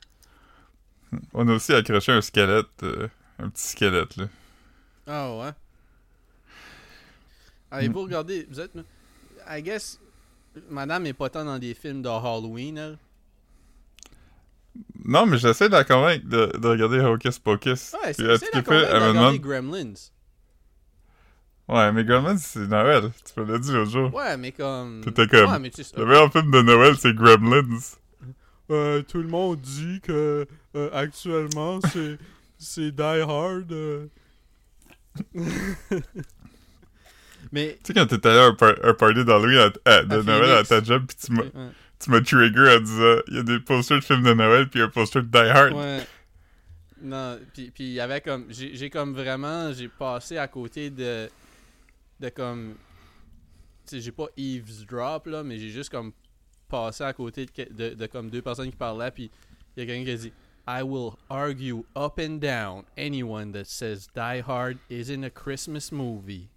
On 1.33 1.49
a 1.49 1.53
aussi 1.55 1.73
accroché 1.73 2.13
un 2.13 2.21
squelette, 2.21 2.67
euh, 2.83 3.09
un 3.39 3.49
petit 3.49 3.69
squelette, 3.69 4.17
là. 4.19 4.27
Ah 5.07 5.35
ouais. 5.39 5.51
Allez, 7.71 7.89
vous 7.89 8.03
regardez, 8.03 8.47
vous 8.51 8.61
êtes... 8.61 8.73
I 9.49 9.63
guess, 9.63 9.99
madame 10.71 11.07
est 11.07 11.13
pas 11.15 11.29
tant 11.31 11.45
dans 11.45 11.59
des 11.59 11.75
films 11.75 12.03
de 12.03 12.09
Halloween, 12.09 12.77
elle. 12.79 12.99
Non, 15.05 15.27
mais 15.27 15.37
j'essaie 15.39 15.69
de 15.69 15.75
la 15.75 15.85
convaincre 15.85 16.27
de, 16.27 16.51
de 16.59 16.69
regarder 16.69 17.01
Hocus 17.01 17.39
Pocus. 17.39 17.95
Ouais, 18.05 18.13
c'est 18.15 18.23
la 18.23 18.39
convaincre 18.39 18.71
de 18.71 18.71
me 18.73 18.85
regarder 18.85 19.13
demande... 19.13 19.39
Gremlins. 19.41 19.95
Ouais, 21.69 21.93
mais 21.93 22.05
Gremlins, 22.05 22.37
c'est 22.39 22.61
Noël. 22.61 23.11
Tu 23.25 23.41
me 23.41 23.47
l'as 23.53 23.59
dit 23.59 23.73
l'autre 23.73 23.91
jour. 23.91 24.15
Ouais, 24.15 24.37
mais 24.37 24.53
comme... 24.53 25.01
T'étais 25.05 25.27
comme- 25.27 25.51
Ouais, 25.51 25.59
mais 25.59 25.71
tu 25.71 25.83
sais... 25.85 25.97
Le 25.97 26.05
meilleur 26.07 26.31
film 26.33 26.51
de 26.51 26.63
Noël, 26.63 26.95
c'est 26.99 27.15
Gremlins. 27.15 27.63
Euh, 28.71 29.03
tout 29.03 29.19
le 29.19 29.29
monde 29.29 29.61
dit 29.61 30.01
que 30.03 30.47
euh, 30.75 30.91
actuellement 30.95 31.81
c'est 31.93 32.17
c'est 32.59 32.91
Die 32.93 33.03
Hard. 33.03 33.71
euh. 33.71 34.07
Mais 37.53 37.79
Tu 37.85 37.93
sais, 37.93 37.95
quand 37.95 38.07
t'étais 38.07 38.29
allé 38.29 38.39
à 38.39 38.45
un, 38.47 38.55
par- 38.55 38.75
un 38.83 38.95
party 38.95 39.25
d'Halloween 39.25 39.71
à- 39.85 39.91
à- 39.91 40.03
de 40.03 40.19
À 40.19 40.23
Noël 40.23 40.51
à 40.53 40.65
ta 40.65 40.83
job, 40.83 41.05
pis 41.07 41.15
tu 41.17 41.33
m'as 41.33 41.43
ouais, 41.43 41.51
tu 42.05 42.11
m'as 42.11 42.21
trigger 42.21 42.77
en 42.77 42.81
disant 42.81 43.17
il 43.29 43.35
y 43.35 43.39
a 43.39 43.43
des 43.43 43.61
posters 43.61 43.99
de 43.99 44.05
films 44.05 44.23
de 44.23 44.35
Noël, 44.35 44.69
puis 44.69 44.81
un 44.83 44.89
poster 44.89 45.23
de 45.23 45.29
Die 45.29 45.39
Hard. 45.39 45.73
ouais. 45.73 46.07
Non, 47.03 47.39
puis 47.55 47.73
il 47.79 47.93
y 47.93 48.01
avait 48.01 48.21
comme 48.21 48.47
j'ai 48.49 48.89
comme 48.89 49.13
vraiment 49.13 49.73
j'ai 49.73 49.89
passé 49.89 50.39
à 50.39 50.49
côté 50.49 50.91
de 50.91 51.29
de 52.21 52.29
comme 52.31 52.77
tu 53.87 53.97
sais 53.97 54.01
j'ai 54.01 54.13
pas 54.13 54.29
eavesdrop 54.37 55.27
là, 55.27 55.43
mais 55.43 55.59
j'ai 55.59 55.69
juste 55.69 55.91
comme 55.91 56.13
passé 56.69 57.05
à 57.05 57.13
côté 57.13 57.47
de, 57.47 57.95
de 57.95 58.07
comme 58.07 58.31
deux 58.31 58.41
personnes 58.41 58.71
qui 58.71 58.77
parlaient 58.77 59.11
puis 59.11 59.31
il 59.77 59.81
y 59.81 59.83
a 59.83 59.87
quelqu'un 59.87 60.05
qui 60.05 60.11
a 60.13 60.17
dit 60.17 60.33
I 60.67 60.83
will 60.83 61.13
argue 61.29 61.85
up 61.95 62.19
and 62.19 62.39
down 62.39 62.85
anyone 62.97 63.53
that 63.53 63.67
says 63.67 64.09
Die 64.15 64.41
Hard 64.41 64.79
isn't 64.89 65.23
a 65.25 65.31
Christmas 65.31 65.91
movie. 65.93 66.49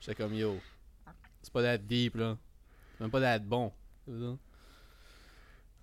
J'étais 0.00 0.16
comme 0.16 0.34
yo. 0.34 0.60
C'est 1.42 1.52
pas 1.52 1.62
that 1.62 1.78
deep 1.78 2.16
là. 2.16 2.36
C'est 2.92 3.04
même 3.04 3.10
pas 3.10 3.20
that 3.20 3.38
bon. 3.38 3.72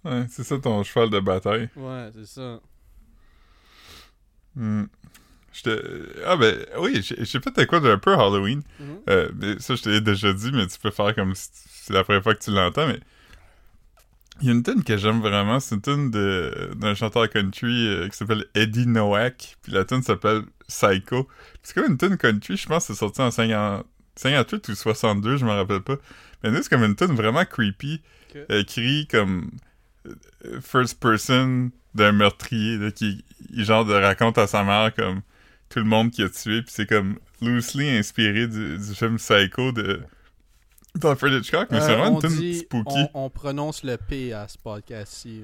C'est 0.03 0.09
ça? 0.09 0.15
Ouais, 0.15 0.25
c'est 0.29 0.43
ça 0.43 0.57
ton 0.59 0.83
cheval 0.83 1.09
de 1.09 1.19
bataille. 1.19 1.69
Ouais, 1.75 2.09
c'est 2.13 2.25
ça. 2.25 2.59
Hmm. 4.55 4.85
J'étais... 5.51 5.79
Ah 6.25 6.37
ben, 6.37 6.55
oui, 6.79 7.01
j'ai 7.01 7.25
j'ai 7.25 7.39
fait 7.39 7.65
quoi 7.65 7.79
d'un 7.79 7.97
peu 7.97 8.13
Halloween. 8.13 8.61
Mhm. 8.79 8.99
Euh, 9.09 9.55
ça, 9.59 9.75
je 9.75 9.81
te 9.81 9.89
l'ai 9.89 10.01
déjà 10.01 10.31
dit, 10.33 10.51
mais 10.53 10.67
tu 10.67 10.77
peux 10.79 10.91
faire 10.91 11.15
comme 11.15 11.33
si 11.35 11.49
c'est 11.53 11.93
la 11.93 12.03
première 12.03 12.23
fois 12.23 12.35
que 12.35 12.43
tu 12.43 12.51
l'entends, 12.51 12.87
mais... 12.87 12.99
Il 14.41 14.47
y 14.47 14.49
a 14.49 14.53
une 14.53 14.63
tune 14.63 14.85
que 14.85 14.95
j'aime 14.95 15.19
vraiment, 15.19 15.59
c'est 15.59 15.75
une 15.75 15.81
tune 15.81 16.11
de, 16.11 16.71
d'un 16.77 16.95
chanteur 16.95 17.29
country 17.29 17.87
euh, 17.89 18.07
qui 18.07 18.15
s'appelle 18.15 18.45
Eddie 18.55 18.87
Nowak, 18.87 19.57
puis 19.61 19.73
la 19.73 19.83
tune 19.83 20.01
s'appelle 20.01 20.43
Psycho. 20.65 21.27
C'est 21.61 21.73
comme 21.75 21.91
une 21.91 21.97
tune 21.97 22.15
country, 22.15 22.55
je 22.55 22.65
pense 22.65 22.87
que 22.87 22.93
c'est 22.93 22.99
sorti 22.99 23.21
en 23.21 23.31
50 23.31 23.85
58 24.15 24.69
ou 24.69 24.75
62, 24.75 25.37
je 25.37 25.45
me 25.45 25.51
rappelle 25.51 25.81
pas. 25.81 25.95
Mais 26.43 26.51
nous, 26.51 26.61
c'est 26.61 26.69
comme 26.69 26.83
une 26.85 26.95
tune 26.95 27.15
vraiment 27.15 27.43
creepy, 27.43 28.01
Ok. 28.29 28.37
euh, 28.49 28.61
écrit 28.61 29.07
comme 29.07 29.49
first 30.61 30.99
person 30.99 31.71
d'un 31.95 32.11
meurtrier, 32.11 32.77
là, 32.77 32.91
qui 32.91 33.23
genre 33.57 33.85
de 33.85 33.93
raconte 33.93 34.37
à 34.37 34.47
sa 34.47 34.63
mère 34.63 34.93
comme 34.95 35.21
tout 35.69 35.79
le 35.79 35.85
monde 35.85 36.11
qui 36.11 36.21
a 36.23 36.29
tué, 36.29 36.61
puis 36.61 36.71
c'est 36.71 36.87
comme 36.87 37.19
loosely 37.41 37.89
inspiré 37.89 38.47
du, 38.47 38.77
du 38.77 38.95
film 38.95 39.17
Psycho 39.17 39.71
de 39.71 40.01
d'Alfred 40.95 41.33
Hitchcock, 41.33 41.67
mais 41.71 41.79
c'est 41.81 41.91
Euh, 41.91 41.97
vraiment 41.97 42.19
une 42.21 42.29
dit- 42.29 42.59
spooky. 42.59 43.05
On, 43.13 43.25
on 43.25 43.29
prononce 43.29 43.83
le 43.83 43.97
P 43.97 44.33
à 44.33 44.47
ce 44.47 44.57
podcast-ci. 44.57 45.43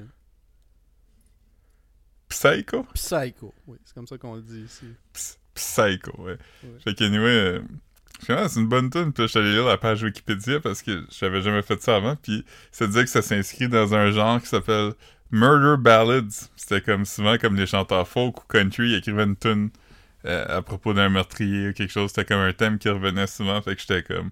Psycho? 2.29 2.83
Psycho. 2.95 3.53
Oui, 3.67 3.77
c'est 3.85 3.93
comme 3.93 4.07
ça 4.07 4.17
qu'on 4.17 4.35
le 4.35 4.41
dit 4.41 4.61
ici. 4.61 4.85
Ps- 5.13 5.37
Psycho, 5.53 6.11
ouais. 6.21 6.37
Ouais. 6.63 6.79
Fait 6.83 6.93
qu'anyway, 6.95 7.29
euh, 7.29 7.61
c'est 8.21 8.59
une 8.59 8.67
bonne 8.67 8.89
tune. 8.89 9.13
Puis 9.13 9.23
là, 9.23 9.27
je 9.27 9.31
suis 9.31 9.39
allé 9.39 9.53
lire 9.53 9.65
la 9.65 9.77
page 9.77 10.03
Wikipédia 10.03 10.59
parce 10.59 10.81
que 10.81 11.05
j'avais 11.09 11.41
jamais 11.41 11.61
fait 11.61 11.81
ça 11.81 11.97
avant. 11.97 12.15
Puis 12.15 12.45
ça 12.71 12.87
disait 12.87 13.03
que 13.03 13.09
ça 13.09 13.21
s'inscrit 13.21 13.67
dans 13.67 13.93
un 13.93 14.11
genre 14.11 14.41
qui 14.41 14.47
s'appelle 14.47 14.93
Murder 15.31 15.75
Ballads. 15.81 16.49
C'était 16.55 16.81
comme 16.81 17.05
souvent 17.05 17.37
comme 17.37 17.55
les 17.55 17.67
chanteurs 17.67 18.07
folk 18.07 18.43
ou 18.43 18.47
country 18.47 18.91
ils 18.91 18.95
écrivaient 18.95 19.23
une 19.23 19.35
tune 19.35 19.69
euh, 20.25 20.57
à 20.57 20.61
propos 20.61 20.93
d'un 20.93 21.09
meurtrier 21.09 21.69
ou 21.69 21.73
quelque 21.73 21.91
chose. 21.91 22.09
C'était 22.09 22.25
comme 22.25 22.39
un 22.39 22.53
thème 22.53 22.77
qui 22.79 22.89
revenait 22.89 23.27
souvent. 23.27 23.61
Fait 23.61 23.75
que 23.75 23.81
j'étais 23.81 24.03
comme 24.03 24.31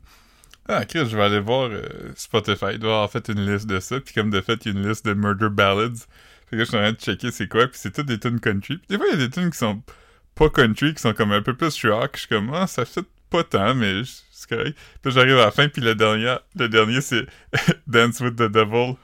Ah, 0.68 0.86
Chris, 0.86 1.08
je 1.10 1.16
vais 1.18 1.24
aller 1.24 1.40
voir 1.40 1.70
euh, 1.72 1.84
Spotify. 2.16 2.74
Il 2.74 2.80
doit 2.80 2.94
avoir 2.94 3.12
fait 3.12 3.28
une 3.30 3.46
liste 3.46 3.68
de 3.68 3.80
ça. 3.80 4.00
Puis 4.00 4.14
comme 4.14 4.30
de 4.30 4.42
fait, 4.42 4.66
il 4.66 4.74
y 4.74 4.76
a 4.76 4.80
une 4.80 4.88
liste 4.88 5.06
de 5.06 5.14
Murder 5.14 5.50
Ballads. 5.50 6.08
Fait 6.50 6.58
que 6.58 6.60
je 6.60 6.64
suis 6.66 6.78
en 6.78 6.82
train 6.82 6.92
de 6.92 6.98
checker 6.98 7.32
c'est 7.32 7.48
quoi. 7.48 7.68
Puis 7.68 7.80
c'est 7.82 7.92
toutes 7.92 8.08
des 8.08 8.20
tunes 8.20 8.40
country. 8.40 8.78
Puis 8.78 8.88
des 8.90 8.98
fois, 8.98 9.08
il 9.12 9.20
y 9.20 9.24
a 9.24 9.28
des 9.28 9.30
tunes 9.30 9.52
qui 9.52 9.58
sont 9.58 9.84
pas 10.36 10.50
country, 10.50 10.94
qui 10.94 11.02
sont 11.02 11.14
comme 11.14 11.32
un 11.32 11.42
peu 11.42 11.54
plus 11.56 11.86
rock. 11.86 12.12
Je 12.16 12.20
suis 12.22 12.30
comme, 12.30 12.52
ah, 12.54 12.68
ça 12.68 12.86
fait 12.86 13.06
pas 13.34 13.44
tant, 13.44 13.74
mais 13.74 14.04
c'est 14.32 14.48
correct. 14.48 14.78
Puis 15.02 15.12
j'arrive 15.12 15.38
à 15.40 15.46
la 15.46 15.52
fin, 15.52 15.68
puis 15.68 15.82
le 15.82 15.96
dernier, 15.96 16.36
le 16.56 16.70
dernier 16.70 17.02
c'est 17.02 17.26
Dance 17.88 18.20
with 18.20 18.36
the 18.36 18.44
Devil. 18.44 18.96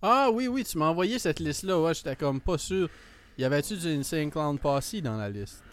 Ah 0.00 0.28
oui, 0.32 0.46
oui, 0.46 0.62
tu 0.64 0.78
m'as 0.78 0.86
envoyé 0.86 1.18
cette 1.18 1.40
liste-là. 1.40 1.80
Ouais, 1.80 1.94
j'étais 1.94 2.14
comme 2.14 2.40
pas 2.40 2.58
sûr. 2.58 2.88
Y 3.36 3.44
avait-tu 3.44 3.76
du 3.76 3.88
Insane 3.88 4.30
Clown 4.30 4.56
Posse 4.58 4.94
dans 5.02 5.16
la 5.16 5.28
liste? 5.28 5.64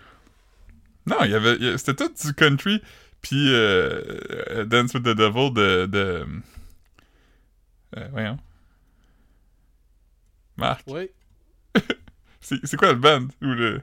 Non, 1.05 1.23
y 1.23 1.35
avait, 1.35 1.77
c'était 1.77 2.07
tout 2.07 2.11
du 2.25 2.33
country, 2.33 2.81
puis 3.21 3.53
euh, 3.53 4.01
euh, 4.49 4.65
Dance 4.65 4.93
with 4.95 5.03
the 5.03 5.09
Devil 5.15 5.51
de. 5.51 5.85
de 5.85 6.25
euh, 7.97 8.07
voyons. 8.11 8.37
Marc, 10.57 10.81
Oui. 10.87 11.09
c'est 12.39 12.65
c'est 12.65 12.77
quoi 12.77 12.93
le 12.93 12.99
band 12.99 13.27
Ou 13.41 13.47
le? 13.53 13.81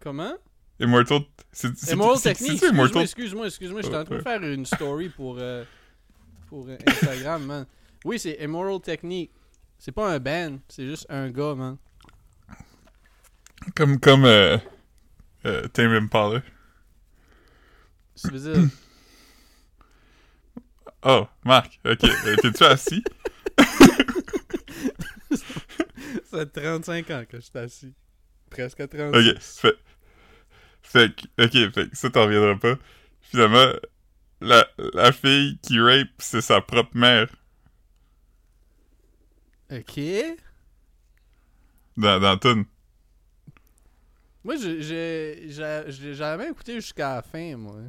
Comment? 0.00 0.34
Immortal. 0.80 1.20
C'est 1.52 1.76
c'est- 1.76 1.92
Technique. 2.22 2.52
Excuse-moi, 2.52 2.70
Immortal. 2.70 3.02
excuse-moi, 3.02 3.46
excuse-moi. 3.46 3.82
J'étais 3.82 3.96
en 3.96 4.04
train 4.04 4.16
de 4.16 4.22
faire 4.22 4.42
une 4.42 4.66
story 4.66 5.08
pour, 5.08 5.36
euh, 5.38 5.64
pour 6.48 6.66
euh, 6.68 6.76
Instagram, 6.86 7.44
man. 7.44 7.66
Oui, 8.04 8.18
c'est 8.18 8.36
Emerald 8.40 8.82
Technique. 8.82 9.30
C'est 9.78 9.92
pas 9.92 10.12
un 10.12 10.18
band, 10.18 10.58
c'est 10.68 10.86
juste 10.86 11.06
un 11.08 11.30
gars, 11.30 11.54
man. 11.54 11.76
Comme, 13.74 13.98
comme 13.98 14.24
euh, 14.24 14.58
euh, 15.46 15.66
Tame 15.68 15.92
Impala. 15.92 16.42
Ça 18.14 18.30
veut 18.30 18.38
dire. 18.54 18.70
Oh, 21.08 21.28
Marc, 21.44 21.78
ok. 21.84 22.02
Euh, 22.02 22.36
T'es-tu 22.42 22.64
assis? 22.64 23.04
Ça 26.24 26.38
fait 26.38 26.46
35 26.46 27.10
ans 27.12 27.24
que 27.28 27.36
je 27.38 27.42
suis 27.44 27.58
assis. 27.58 27.94
Presque 28.50 28.88
36. 28.88 29.30
Ok, 29.30 29.38
fait, 29.40 29.76
fait 30.86 31.14
que, 31.14 31.44
ok, 31.44 31.72
fait 31.74 31.90
que 31.90 31.96
ça 31.96 32.10
t'en 32.10 32.24
reviendra 32.24 32.56
pas. 32.58 32.76
Finalement, 33.22 33.66
la, 34.40 34.66
la 34.94 35.12
fille 35.12 35.58
qui 35.62 35.80
rape, 35.80 36.08
c'est 36.18 36.40
sa 36.42 36.60
propre 36.62 36.96
mère 36.96 37.28
Ok. 39.70 39.98
dans, 41.96 42.20
dans 42.20 42.36
Toon. 42.38 42.66
Moi, 44.44 44.56
j'ai- 44.56 44.82
j'ai 44.82 45.46
j'ai- 45.50 45.84
j'ai 45.88 46.14
jamais 46.14 46.48
écouté 46.50 46.74
jusqu'à 46.76 47.16
la 47.16 47.22
fin, 47.22 47.56
moi. 47.56 47.80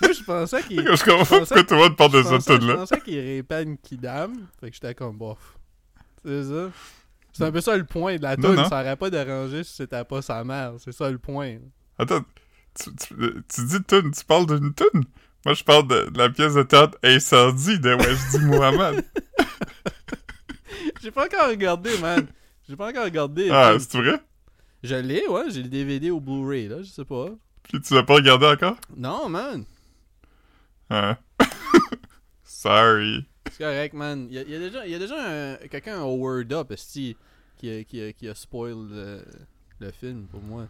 Moi, 0.00 0.12
je 0.12 0.22
pensais 0.22 0.62
qu'il. 0.64 0.90
Je 0.96 1.04
comprends 1.04 1.24
pas 1.24 1.40
pourquoi 1.40 1.64
tout 1.64 1.74
le 1.74 1.80
monde 1.80 1.96
parle 1.96 2.12
de 2.12 2.22
Je 2.22 2.22
cette 2.22 2.46
pensais, 2.46 2.60
je 2.60 2.68
pensais 2.68 3.00
qu'il 3.00 3.18
répète 3.20 3.66
une 3.66 3.78
kidam. 3.78 4.46
Fait 4.60 4.68
que 4.70 4.74
j'étais 4.74 4.94
comme 4.94 5.16
bof. 5.18 5.58
C'est 6.24 6.44
ça. 6.44 6.70
C'est 7.40 7.46
un 7.46 7.52
peu 7.52 7.60
ça 7.60 7.76
le 7.76 7.84
point 7.84 8.16
de 8.16 8.22
la 8.22 8.36
tune. 8.36 8.56
Ça 8.68 8.80
aurait 8.82 8.96
pas 8.96 9.08
dérangé 9.10 9.64
si 9.64 9.74
c'était 9.74 10.04
pas 10.04 10.20
sa 10.22 10.44
mère. 10.44 10.74
C'est 10.78 10.92
ça 10.92 11.10
le 11.10 11.18
point. 11.18 11.56
Attends, 11.98 12.24
tu, 12.78 12.94
tu, 12.96 13.14
tu 13.52 13.64
dis 13.66 13.82
Toon, 13.84 14.10
tu 14.10 14.24
parles 14.26 14.46
d'une 14.46 14.74
tune 14.74 15.04
Moi, 15.46 15.54
je 15.54 15.64
parle 15.64 15.88
de, 15.88 16.10
de 16.10 16.18
la 16.18 16.28
pièce 16.30 16.54
de 16.54 16.62
théâtre 16.62 16.98
Incendie 17.02 17.78
de 17.80 17.94
Wajdi 17.94 18.38
Muhammad. 18.44 19.04
J'ai 21.02 21.10
pas 21.10 21.24
encore 21.24 21.48
regardé, 21.48 21.96
man. 21.98 22.26
J'ai 22.68 22.76
pas 22.76 22.88
encore 22.90 23.04
regardé. 23.04 23.48
ah, 23.50 23.74
c'est 23.78 23.96
vrai? 23.98 24.20
Je 24.82 24.94
l'ai, 24.94 25.26
ouais. 25.26 25.44
J'ai 25.50 25.62
le 25.62 25.68
DVD 25.68 26.10
au 26.10 26.20
Blu-ray, 26.20 26.68
là. 26.68 26.82
Je 26.82 26.90
sais 26.90 27.04
pas. 27.04 27.28
Puis 27.64 27.80
tu 27.80 27.94
l'as 27.94 28.02
pas 28.02 28.14
regardé 28.14 28.46
encore? 28.46 28.76
Non, 28.96 29.28
man. 29.28 29.64
Ah. 30.90 31.16
Sorry. 32.44 33.26
C'est 33.50 33.58
correct, 33.64 33.94
man. 33.94 34.26
Il 34.30 34.34
y 34.36 34.38
a, 34.38 34.42
il 34.42 34.50
y 34.50 34.54
a 34.54 34.58
déjà, 34.58 34.86
il 34.86 34.92
y 34.92 34.94
a 34.94 34.98
déjà 34.98 35.14
un- 35.16 35.56
quelqu'un 35.68 36.02
au 36.02 36.14
Word 36.16 36.52
Up, 36.52 36.70
esti, 36.72 37.16
qui, 37.60 37.70
a- 37.70 37.84
qui, 37.84 38.02
a- 38.02 38.12
qui 38.12 38.28
a 38.28 38.34
spoil 38.34 38.74
le, 38.90 39.24
le 39.80 39.90
film 39.92 40.26
pour 40.30 40.40
moi. 40.42 40.66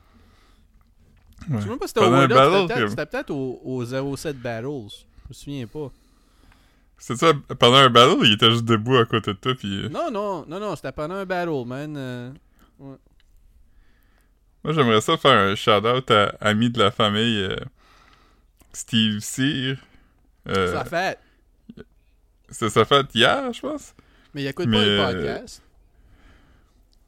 Je 1.48 1.58
sais 1.60 1.68
même 1.68 1.78
pas 1.78 1.86
si 1.86 1.94
c'était 1.94 2.06
au 2.06 2.10
battle, 2.10 2.62
C'était 2.68 2.74
peut-être- 2.96 3.10
C'était 3.18 3.32
au, 3.32 3.60
au 3.64 4.16
07 4.16 4.36
Battles. 4.40 4.66
Je 4.66 5.28
me 5.28 5.32
souviens 5.34 5.66
pas. 5.66 5.90
C'est 6.98 7.16
ça, 7.16 7.32
pendant 7.58 7.76
un 7.78 7.88
battle, 7.88 8.18
il 8.24 8.32
était 8.34 8.50
juste 8.50 8.64
debout 8.66 8.96
à 8.96 9.06
côté 9.06 9.32
de 9.32 9.38
toi, 9.38 9.54
puis... 9.54 9.84
euh, 9.84 9.88
Non, 9.88 10.10
non, 10.10 10.44
non, 10.46 10.60
non, 10.60 10.76
c'était 10.76 10.92
pendant 10.92 11.14
un 11.14 11.24
battle, 11.24 11.64
man. 11.66 11.94
euh, 11.96 12.30
Moi, 12.78 14.74
j'aimerais 14.74 15.00
ça 15.00 15.16
faire 15.16 15.30
un 15.38 15.54
shout-out 15.54 16.10
à 16.10 16.26
ami 16.40 16.68
de 16.68 16.78
la 16.78 16.90
famille 16.90 17.38
euh, 17.42 17.56
Steve 18.74 19.20
Sear. 19.20 19.76
Euh, 20.48 20.72
Ça 20.74 20.84
fait. 20.84 21.18
c'est 22.50 22.68
sa 22.68 22.84
fête 22.84 23.14
hier, 23.14 23.50
je 23.52 23.60
pense? 23.60 23.94
Mais 24.34 24.42
il 24.42 24.46
écoute 24.48 24.66
mais, 24.68 24.76
pas 24.76 24.82
les 24.84 24.90
euh, 24.90 25.12
podcasts. 25.38 25.62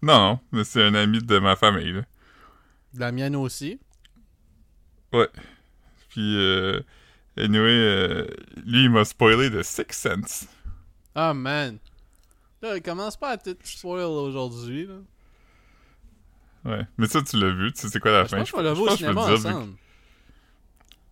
Non, 0.03 0.19
non, 0.19 0.41
mais 0.51 0.65
c'est 0.65 0.83
un 0.83 0.95
ami 0.95 1.21
de 1.23 1.39
ma 1.39 1.57
famille, 1.57 1.93
là. 1.93 2.03
De 2.95 3.01
la 3.01 3.13
mienne 3.13 3.37
aussi. 3.37 3.79
Puis, 6.09 6.37
euh, 6.37 6.81
anyway, 7.37 7.71
euh, 7.71 8.27
lui, 8.65 8.85
il 8.85 8.91
m'a 8.91 9.05
spoilé 9.05 9.49
de 9.51 9.63
Six 9.63 9.85
Sense. 9.91 10.47
Ah, 11.15 11.33
man. 11.35 11.79
Là, 12.61 12.77
il 12.77 12.83
commence 12.83 13.17
pas 13.17 13.31
à 13.31 13.37
tout 13.39 13.57
spoil 13.65 14.05
aujourd'hui, 14.05 14.87
là. 14.87 14.95
Ouais, 16.65 16.87
mais 16.97 17.09
ça, 17.09 17.21
tu 17.23 17.37
l'as 17.41 17.51
vu, 17.51 17.73
tu 17.73 17.81
sais 17.81 17.89
c'est 17.89 17.99
quoi 17.99 18.13
la 18.13 18.25
Je 18.25 18.29
fin? 18.29 18.39
pense 18.39 18.51
qu'on 18.53 18.61
l'a 18.63 18.75
je 18.75 18.81
vu 18.81 18.83
au 18.83 18.89
je 18.91 18.97
cinéma 18.97 19.23
ensemble. 19.23 19.75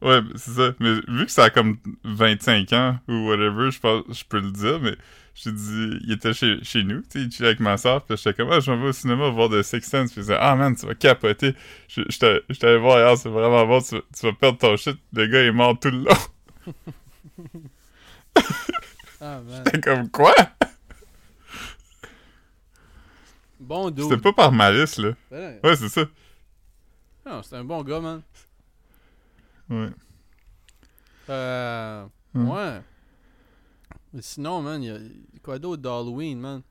Ouais, 0.02 0.20
c'est 0.36 0.52
ça. 0.52 0.72
Mais 0.80 0.94
vu 1.08 1.26
que 1.26 1.30
ça 1.32 1.44
a 1.44 1.50
comme 1.50 1.76
25 2.04 2.72
ans 2.72 2.98
ou 3.08 3.28
whatever, 3.28 3.70
je 3.70 3.78
pense 3.80 4.04
je 4.10 4.24
peux 4.24 4.40
le 4.40 4.50
dire, 4.50 4.80
mais 4.80 4.96
j'ai 5.34 5.52
dit, 5.52 5.98
il 6.04 6.12
était 6.12 6.32
chez, 6.32 6.58
chez 6.64 6.82
nous, 6.84 7.00
tu 7.02 7.06
sais, 7.10 7.20
il 7.20 7.30
chillait 7.30 7.48
avec 7.48 7.60
ma 7.60 7.76
soeur, 7.76 8.02
puis 8.04 8.16
j'étais 8.16 8.34
comme, 8.34 8.50
ah, 8.50 8.60
je 8.60 8.70
m'en 8.70 8.80
vais 8.80 8.88
au 8.88 8.92
cinéma 8.92 9.28
voir 9.28 9.50
The 9.50 9.62
Six 9.62 9.82
Sense, 9.82 10.10
puis 10.12 10.20
il 10.20 10.24
disait, 10.24 10.36
ah 10.40 10.56
man, 10.56 10.74
tu 10.74 10.86
vas 10.86 10.94
capoter. 10.94 11.54
Je 11.88 12.02
je 12.08 12.18
t'ai- 12.18 12.40
je 12.48 12.76
voir 12.76 12.98
hier, 12.98 13.16
c'est 13.18 13.28
vraiment 13.28 13.66
bon, 13.66 13.80
tu, 13.82 13.94
vas- 13.96 14.02
tu 14.18 14.26
vas 14.26 14.32
perdre 14.32 14.58
ton 14.58 14.76
shit. 14.76 14.96
Le 15.12 15.26
gars 15.26 15.42
est 15.42 15.52
mort 15.52 15.78
tout 15.78 15.90
le 15.90 15.98
long. 15.98 16.74
Ah, 19.20 19.40
man. 19.46 19.62
J'étais 19.66 19.80
comme, 19.80 20.08
quoi? 20.10 20.34
Bon 23.58 23.90
dude. 23.90 24.04
C'était 24.04 24.16
pas 24.22 24.32
par 24.32 24.52
malice, 24.52 24.96
là. 24.98 25.10
Ouais. 25.30 25.60
Ouais, 25.62 25.76
c'est 25.76 25.88
ça. 25.90 26.04
Non, 27.26 27.42
c'est 27.42 27.56
un 27.56 27.64
bon 27.64 27.82
gars, 27.82 28.00
man. 28.00 28.22
Ouais. 29.70 29.90
Euh. 31.28 32.06
Hmm. 32.34 32.48
Ouais. 32.48 32.80
Mais 34.12 34.22
sinon, 34.22 34.60
man, 34.62 34.82
il 34.82 34.88
y 34.88 34.90
a 34.90 34.98
quoi 35.42 35.58
d'autre 35.58 35.82
d'Halloween, 35.82 36.38
man? 36.40 36.62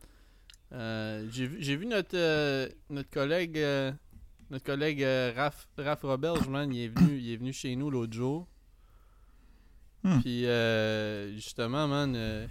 Euh, 0.74 1.26
j'ai 1.32 1.76
vu, 1.76 1.86
notre, 1.86 2.16
euh, 2.18 2.68
notre 2.90 3.10
collègue, 3.10 3.58
euh, 3.58 3.92
notre 4.52 4.66
collègue 4.66 5.02
Raph, 5.36 5.68
Raph 5.78 6.02
Roberge, 6.04 6.48
man, 6.48 6.72
il 6.74 6.84
est 6.84 6.88
venu, 6.90 7.18
il 7.18 7.32
est 7.32 7.38
venu 7.38 7.54
chez 7.54 7.76
nous 7.76 7.90
l'autre 7.90 8.14
jour. 8.14 8.46
Hmm. 10.04 10.20
Puis, 10.20 10.46
euh, 10.46 11.34
justement, 11.34 11.88
man, 11.88 12.48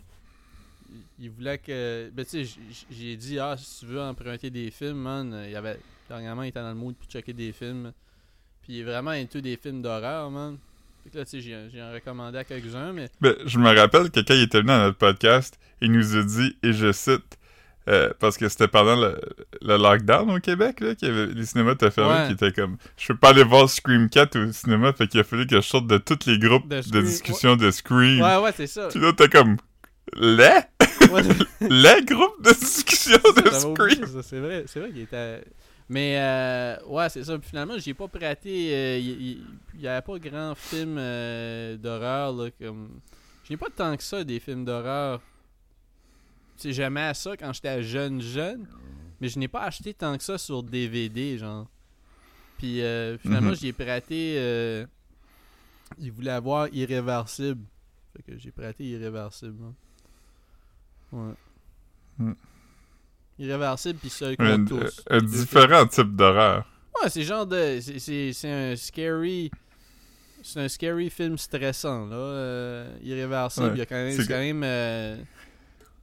il- 1.19 1.31
voulait 1.31 1.59
que. 1.59 2.11
Ben, 2.13 2.25
tu 2.25 2.45
sais, 2.47 2.59
j'ai 2.91 3.17
dit, 3.17 3.39
ah, 3.39 3.57
si 3.59 3.81
tu 3.81 3.87
veux 3.87 4.01
emprunter 4.01 4.51
des 4.51 4.71
films, 4.71 4.99
man, 4.99 5.43
il 5.45 5.51
y 5.53 5.57
avait. 5.57 5.79
Dernièrement, 6.09 6.43
il 6.43 6.49
était 6.49 6.61
dans 6.61 6.71
le 6.71 6.75
mood 6.75 6.97
pour 6.97 7.09
checker 7.09 7.35
des 7.35 7.53
films. 7.53 7.93
Puis, 8.69 8.77
il 8.77 8.81
est 8.81 8.85
vraiment 8.85 9.13
into 9.13 9.41
des 9.41 9.57
films 9.57 9.81
d'horreur, 9.81 10.31
man. 10.31 10.59
Fait 11.05 11.11
que 11.11 11.19
là, 11.19 11.25
tu 11.25 11.31
sais, 11.31 11.41
j'ai 11.41 11.57
j'ai 11.73 11.83
en 11.83 11.91
recommandé 11.91 12.37
à 12.37 12.45
quelques-uns, 12.45 12.93
mais. 12.93 13.09
Ben, 13.23 13.35
je 13.47 13.59
me 13.59 13.75
rappelle 13.75 14.11
que 14.11 14.21
quand 14.21 14.35
il 14.35 14.43
était 14.43 14.59
venu 14.59 14.69
dans 14.69 14.79
notre 14.79 14.99
podcast, 14.99 15.59
il 15.81 15.91
nous 15.91 16.17
a 16.17 16.23
dit, 16.23 16.55
et 16.63 16.75
je 16.75 16.93
cite, 16.93 17.39
euh, 17.89 18.11
parce 18.21 18.37
que 18.37 18.47
c'était 18.51 18.69
pendant 18.69 18.95
le, 18.97 19.19
le 19.63 19.79
lockdown 19.79 20.29
au 20.31 20.39
Québec, 20.39 20.81
là, 20.81 20.95
qu'il 20.95 21.09
y 21.09 21.11
avait 21.11 21.33
les 21.33 21.47
cinémas 21.47 21.73
étaient 21.73 21.91
fermés, 21.91 22.15
Ouais. 22.15 22.27
qui 22.27 22.33
était 22.35 22.53
comme, 22.53 22.77
je 22.99 23.07
peux 23.07 23.17
pas 23.17 23.31
aller 23.31 23.43
voir 23.45 23.71
Scream 23.71 24.11
4 24.11 24.39
au 24.39 24.53
cinéma, 24.53 24.93
fait 24.93 25.07
qu'il 25.09 25.21
a 25.21 25.25
fallu 25.25 25.47
que 25.47 25.57
je 25.57 25.61
sorte 25.63 25.87
de 25.87 25.97
tous 25.97 26.27
les 26.27 26.39
groupes 26.39 26.69
De 26.69 27.01
discussion 27.01 27.57
de 27.57 27.71
Scream. 27.71 28.21
Ouais, 28.21 28.37
ouais, 28.37 28.53
c'est 28.55 28.67
ça. 28.67 28.89
Puis 28.89 29.01
là, 29.01 29.15
t'es 29.15 29.31
comme, 29.31 29.57
les, 30.15 30.59
les 31.63 32.05
groupes 32.05 32.43
de 32.43 32.53
discussion 32.53 33.19
de 33.35 33.51
Scream. 33.51 34.23
c'est 34.23 34.41
vrai, 34.41 34.65
c'est 34.67 34.81
vrai 34.81 34.91
qu'il 34.91 35.01
était. 35.03 35.43
Mais 35.91 36.19
euh, 36.21 36.77
ouais, 36.87 37.09
c'est 37.09 37.25
ça. 37.25 37.39
Puis 37.39 37.49
finalement, 37.49 37.79
j'ai 37.79 37.95
pas 37.95 38.09
prêté. 38.09 38.75
euh, 38.75 38.99
Il 38.99 39.09
il- 39.23 39.47
il 39.75 39.81
y 39.81 39.89
avait 39.89 40.03
pas 40.05 40.19
grand 40.19 40.55
film 40.55 40.97
euh, 40.99 41.77
d'horreur 41.77 42.33
là, 42.33 42.51
comme. 42.61 43.01
J'ai 43.45 43.57
pas 43.57 43.69
tant 43.75 43.97
que 43.97 44.03
ça 44.03 44.23
des 44.25 44.39
films 44.41 44.65
d'horreur. 44.67 45.21
Tu 46.57 46.63
sais, 46.65 46.73
j'aimais 46.73 47.03
à 47.03 47.15
ça 47.15 47.37
quand 47.37 47.53
j'étais 47.53 47.83
jeune 47.83 48.21
jeune, 48.21 48.67
mais 49.21 49.29
je 49.29 49.39
n'ai 49.39 49.49
pas 49.49 49.63
acheté 49.63 49.95
tant 49.95 50.17
que 50.19 50.23
ça 50.25 50.37
sur 50.37 50.63
DVD 50.63 51.39
genre. 51.39 51.67
Puis 52.59 52.83
euh, 52.83 53.17
finalement, 53.19 53.51
Mhm. 53.51 53.57
j'ai 53.57 53.73
prêté. 53.73 54.35
euh, 54.39 54.85
il 55.99 56.13
voulait 56.13 56.33
avoir 56.33 56.69
irréversible. 56.75 57.65
Fait 58.15 58.23
que 58.25 58.37
j'ai 58.39 58.51
prêté 58.51 58.85
irréversible. 58.85 59.57
hein. 59.65 59.75
Ouais. 61.13 61.35
Mm. 62.19 62.33
Irréversible 63.39 63.99
puis 64.01 64.11
seul 64.11 64.35
Un, 64.39 64.65
contre 64.65 64.81
tous. 64.85 65.03
un 65.09 65.21
différent 65.21 65.87
type 65.87 66.17
d'horreur. 66.17 66.67
Ouais, 67.03 67.09
c'est 67.09 67.23
genre 67.23 67.47
de. 67.47 67.79
c'est- 67.81 67.99
C'est 67.99 68.33
c'est 68.33 68.51
un 68.51 68.77
scary. 68.77 69.51
C'est 70.43 70.61
un 70.61 70.69
scary 70.69 71.11
film 71.11 71.37
stressant, 71.39 72.07
là. 72.07 72.17
euh, 72.17 72.99
irréversible. 73.03 73.67
Ouais, 73.67 73.73
Il 73.75 73.79
y 73.79 73.83
a 73.83 73.87
quand 73.87 73.95
même. 73.97 74.13
c'est 74.13 74.23
C'est 74.23 74.29
quand 74.29 74.39
même. 74.39 74.63
euh, 74.65 75.17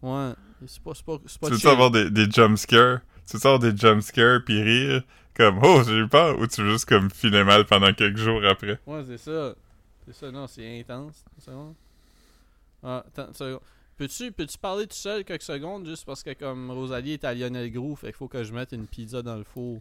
ouais. 0.02 0.34
C'est 0.68 0.82
pas. 0.82 0.92
C'est 0.94 1.06
pas, 1.06 1.18
c'est 1.26 1.40
pas 1.42 1.48
Tu 1.50 1.56
veux 1.56 1.70
avoir 1.70 1.92
des, 1.92 2.10
des 2.10 2.30
jumpscares? 2.30 3.00
Tu 3.30 3.38
veux 3.38 3.46
avoir 3.46 3.60
des 3.60 3.76
jumpscares 3.76 4.40
puis 4.46 4.62
rire? 4.62 5.04
Comme, 5.36 5.60
oh, 5.64 5.82
j'ai 5.86 5.98
eu 5.98 6.08
peur? 6.08 6.40
Ou 6.40 6.48
tu 6.48 6.62
veux 6.62 6.72
juste 6.72 6.86
comme 6.86 7.10
filer 7.12 7.44
mal 7.44 7.66
pendant 7.66 7.92
quelques 7.94 8.18
jours 8.18 8.42
après? 8.46 8.80
Ouais, 8.88 9.04
c'est 9.06 9.18
ça. 9.18 9.54
C'est 10.06 10.14
ça, 10.16 10.32
non, 10.32 10.48
c'est 10.48 10.80
intense. 10.80 11.26
Seconde. 11.44 11.74
Ah, 12.84 13.04
attends. 13.08 13.60
Peux-tu 13.98 14.32
peux 14.32 14.46
parler 14.62 14.88
tout 14.88 14.96
seul 14.96 15.24
quelques 15.24 15.44
secondes 15.44 15.86
juste 15.88 16.06
parce 16.06 16.22
que 16.22 16.34
comme 16.34 16.70
Rosalie 16.72 17.14
est 17.14 17.24
à 17.24 17.34
Lionel 17.34 17.72
Groux, 17.72 17.96
fait 17.96 18.08
qu'il 18.08 18.16
faut 18.16 18.28
que 18.28 18.44
je 18.44 18.54
mette 18.54 18.74
une 18.74 18.88
pizza 18.88 19.22
dans 19.22 19.38
le 19.38 19.44
four. 19.46 19.80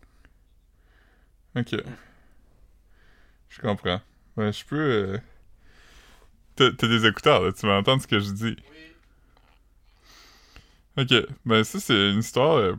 Ok. 1.57 1.75
Je 3.49 3.61
comprends. 3.61 4.01
Ouais, 4.37 4.53
je 4.53 4.65
peux... 4.65 4.77
euh, 4.77 5.19
T'as 6.57 6.71
des 6.87 7.07
écouteurs, 7.07 7.43
là. 7.43 7.53
Tu 7.53 7.67
vas 7.67 7.75
entendre 7.77 8.03
ce 8.03 8.07
que 8.07 8.21
je 8.21 8.31
dis? 8.31 8.57
Ok. 10.97 11.13
Ben, 11.45 11.65
ça, 11.65 11.81
c'est 11.81 12.11
une 12.11 12.21
histoire... 12.21 12.57
euh, 12.57 12.75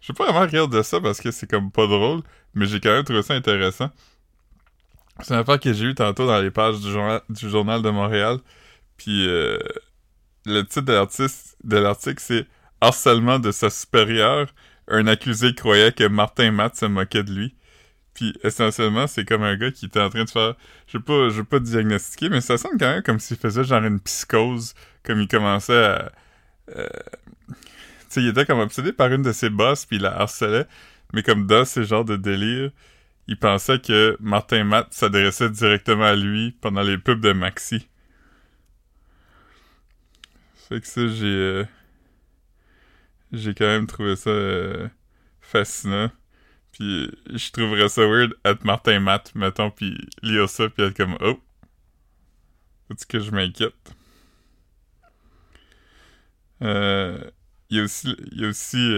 Je 0.00 0.12
vais 0.12 0.16
pas 0.16 0.32
vraiment 0.32 0.46
rire 0.50 0.66
de 0.68 0.82
ça 0.82 1.00
parce 1.00 1.20
que 1.20 1.30
c'est 1.30 1.48
comme 1.48 1.70
pas 1.70 1.86
drôle, 1.86 2.22
mais 2.54 2.66
j'ai 2.66 2.80
quand 2.80 2.90
même 2.90 3.04
trouvé 3.04 3.22
ça 3.22 3.34
intéressant. 3.34 3.90
C'est 5.20 5.34
une 5.34 5.40
affaire 5.40 5.60
que 5.60 5.72
j'ai 5.72 5.84
eue 5.86 5.94
tantôt 5.94 6.26
dans 6.26 6.40
les 6.40 6.50
pages 6.50 6.80
du 6.80 6.90
journal, 6.90 7.20
du 7.28 7.48
journal 7.48 7.82
de 7.82 7.90
Montréal. 7.90 8.38
Puis 8.96 9.28
euh, 9.28 9.58
le 10.46 10.62
titre 10.62 10.86
de 11.64 11.76
l'article, 11.76 12.20
c'est 12.22 12.46
Harcèlement 12.80 13.38
de 13.38 13.52
sa 13.52 13.68
supérieure. 13.70 14.48
Un 14.88 15.06
accusé 15.06 15.54
croyait 15.54 15.92
que 15.92 16.04
Martin 16.04 16.50
Matt 16.50 16.76
se 16.76 16.86
moquait 16.86 17.22
de 17.22 17.32
lui. 17.32 17.54
Puis 18.14 18.34
essentiellement, 18.42 19.06
c'est 19.06 19.24
comme 19.24 19.42
un 19.42 19.56
gars 19.56 19.70
qui 19.70 19.86
était 19.86 20.00
en 20.00 20.10
train 20.10 20.24
de 20.24 20.30
faire. 20.30 20.54
Je 20.86 20.92
sais 20.92 21.04
pas, 21.04 21.28
je 21.28 21.36
veux 21.36 21.44
pas 21.44 21.60
diagnostiquer, 21.60 22.28
mais 22.28 22.40
ça 22.40 22.58
sonne 22.58 22.78
quand 22.78 22.90
même 22.90 23.02
comme 23.02 23.20
s'il 23.20 23.36
faisait 23.36 23.64
genre 23.64 23.84
une 23.84 24.00
psychose, 24.00 24.74
comme 25.02 25.20
il 25.20 25.28
commençait 25.28 25.84
à. 25.84 26.12
euh, 26.76 26.88
tu 27.54 28.14
sais, 28.14 28.22
il 28.22 28.28
était 28.28 28.46
comme 28.46 28.58
obsédé 28.58 28.92
par 28.92 29.12
une 29.12 29.22
de 29.22 29.32
ses 29.32 29.50
bosses, 29.50 29.86
puis 29.86 29.96
il 29.96 30.02
la 30.02 30.18
harcelait. 30.20 30.66
Mais 31.12 31.22
comme 31.22 31.46
dans 31.46 31.64
ces 31.64 31.84
genres 31.84 32.04
de 32.04 32.16
délire, 32.16 32.70
il 33.28 33.38
pensait 33.38 33.78
que 33.78 34.16
Martin 34.20 34.64
Matt 34.64 34.88
s'adressait 34.92 35.50
directement 35.50 36.04
à 36.04 36.16
lui 36.16 36.52
pendant 36.60 36.82
les 36.82 36.98
pubs 36.98 37.20
de 37.20 37.32
Maxi. 37.32 37.88
Fait 40.70 40.80
que 40.80 40.86
ça, 40.86 41.08
j'ai. 41.08 41.26
euh, 41.26 41.64
j'ai 43.32 43.54
quand 43.54 43.66
même 43.66 43.88
trouvé 43.88 44.14
ça 44.14 44.30
euh, 44.30 44.88
fascinant. 45.40 46.12
Puis 46.72 47.10
je 47.28 47.50
trouverais 47.50 47.88
ça 47.88 48.06
weird 48.06 48.34
être 48.44 48.64
Martin 48.64 49.00
Matt, 49.00 49.34
mettons, 49.34 49.72
puis 49.72 49.98
lire 50.22 50.48
ça, 50.48 50.68
puis 50.68 50.84
être 50.84 50.96
comme 50.96 51.16
Oh! 51.20 51.40
Est-ce 52.90 53.04
que 53.04 53.18
je 53.18 53.32
m'inquiète? 53.32 53.94
Euh, 56.62 57.18
il 57.68 57.78
y 57.78 57.80
a 57.80 57.84
aussi. 57.84 58.16
Y 58.30 58.44
a 58.44 58.48
aussi 58.48 58.92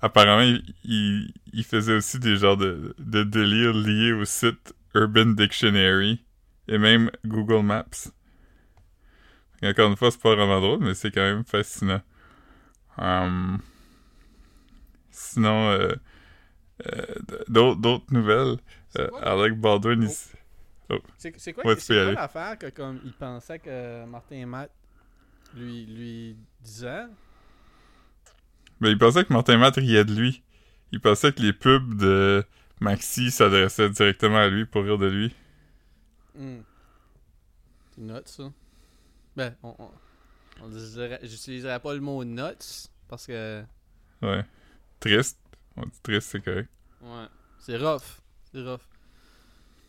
apparemment, 0.00 0.58
il 0.82 1.64
faisait 1.64 1.94
aussi 1.94 2.18
des 2.18 2.36
genres 2.38 2.56
de, 2.56 2.96
de 2.98 3.22
délires 3.22 3.74
liés 3.74 4.12
au 4.12 4.24
site 4.24 4.74
Urban 4.96 5.26
Dictionary 5.26 6.24
et 6.66 6.78
même 6.78 7.08
Google 7.24 7.64
Maps. 7.64 8.10
Encore 9.62 9.88
une 9.90 9.96
fois, 9.96 10.10
c'est 10.10 10.20
pas 10.20 10.34
vraiment 10.34 10.60
drôle, 10.60 10.80
mais 10.80 10.94
c'est 10.94 11.10
quand 11.10 11.20
même 11.22 11.44
fascinant. 11.44 12.00
Hum, 12.98 13.60
sinon, 15.10 15.70
euh, 15.70 15.94
euh, 16.88 17.04
d'autres 17.48 18.12
nouvelles. 18.12 18.58
Euh, 18.98 19.08
Alec 19.22 19.58
Baldwin, 19.58 20.02
il 20.02 20.06
Oh. 20.06 20.08
s- 20.08 20.32
C'est 21.16 21.52
quoi, 21.54 21.64
Ouais, 21.64 21.76
quoi 21.96 22.12
l'affaire 22.12 22.58
que 22.58 22.68
comme 22.70 23.00
il 23.04 23.14
pensait 23.14 23.58
que 23.58 24.04
Martin 24.06 24.46
Matt 24.46 24.70
lui, 25.54 25.86
lui 25.86 26.36
disait? 26.60 27.06
ben, 28.80 28.90
il 28.90 28.98
pensait 28.98 29.24
que 29.24 29.32
Martin 29.32 29.56
Matt 29.58 29.76
riait 29.76 30.04
de 30.04 30.14
lui. 30.14 30.42
Il 30.92 31.00
pensait 31.00 31.32
que 31.32 31.40
les 31.42 31.52
pubs 31.54 31.96
de 31.96 32.44
Maxi 32.80 33.30
s'adressaient 33.30 33.88
directement 33.90 34.38
à 34.38 34.48
lui 34.48 34.66
pour 34.66 34.82
rire 34.84 34.98
de 34.98 35.06
lui. 35.06 35.34
Hmm. 36.36 36.62
C'est 37.90 38.00
note 38.02 38.28
ça. 38.28 38.52
Ben, 39.36 39.54
on, 39.62 39.74
on- 39.78 39.90
pas 41.80 41.94
le 41.94 42.00
mot 42.00 42.24
nuts 42.24 42.88
parce 43.08 43.26
que. 43.26 43.62
Ouais. 44.20 44.44
Triste. 45.00 45.38
On 45.76 45.82
dit 45.82 46.00
triste, 46.02 46.28
c'est 46.30 46.44
correct. 46.44 46.68
Ouais. 47.00 47.26
C'est 47.58 47.76
rough. 47.76 48.20
C'est 48.52 48.62
rough. 48.62 48.80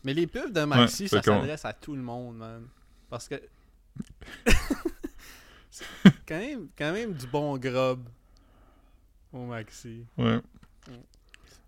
Mais 0.02 0.14
les 0.14 0.26
pubs 0.26 0.52
de 0.52 0.64
Maxi, 0.64 1.04
Ouais, 1.04 1.08
ça 1.08 1.22
s'adresse 1.22 1.64
à 1.64 1.72
tout 1.72 1.94
le 1.94 2.02
monde, 2.02 2.36
man. 2.36 2.66
Parce 3.10 3.28
que. 3.28 3.40
c'est 5.70 5.84
quand 6.26 6.38
même, 6.38 6.68
quand 6.76 6.92
même 6.92 7.12
du 7.12 7.26
bon 7.26 7.56
grub 7.58 8.00
au 9.32 9.44
Maxi. 9.46 10.04
Ouais. 10.16 10.40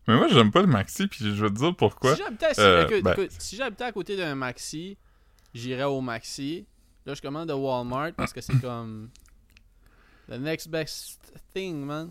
Mais 0.08 0.16
moi, 0.16 0.28
j'aime 0.28 0.52
pas 0.52 0.60
le 0.60 0.68
maxi, 0.68 1.08
puis 1.08 1.24
je 1.34 1.42
vais 1.44 1.50
te 1.50 1.54
dire 1.56 1.74
pourquoi. 1.74 2.14
Si 2.14 2.22
j'habitais 2.22 2.60
Euh, 2.60 3.02
ben- 3.02 3.26
si 3.40 3.56
j'habitais 3.56 3.82
à 3.84 3.90
côté 3.90 4.16
d'un 4.16 4.36
Maxi, 4.36 4.96
j'irais 5.52 5.82
au 5.82 6.00
Maxi. 6.00 6.64
Là, 7.06 7.14
je 7.14 7.22
commande 7.22 7.48
de 7.48 7.54
Walmart 7.54 8.12
parce 8.16 8.32
que 8.32 8.40
c'est 8.40 8.60
comme. 8.60 9.10
The 10.28 10.38
next 10.40 10.68
best 10.68 11.32
thing, 11.54 11.84
man. 11.86 12.10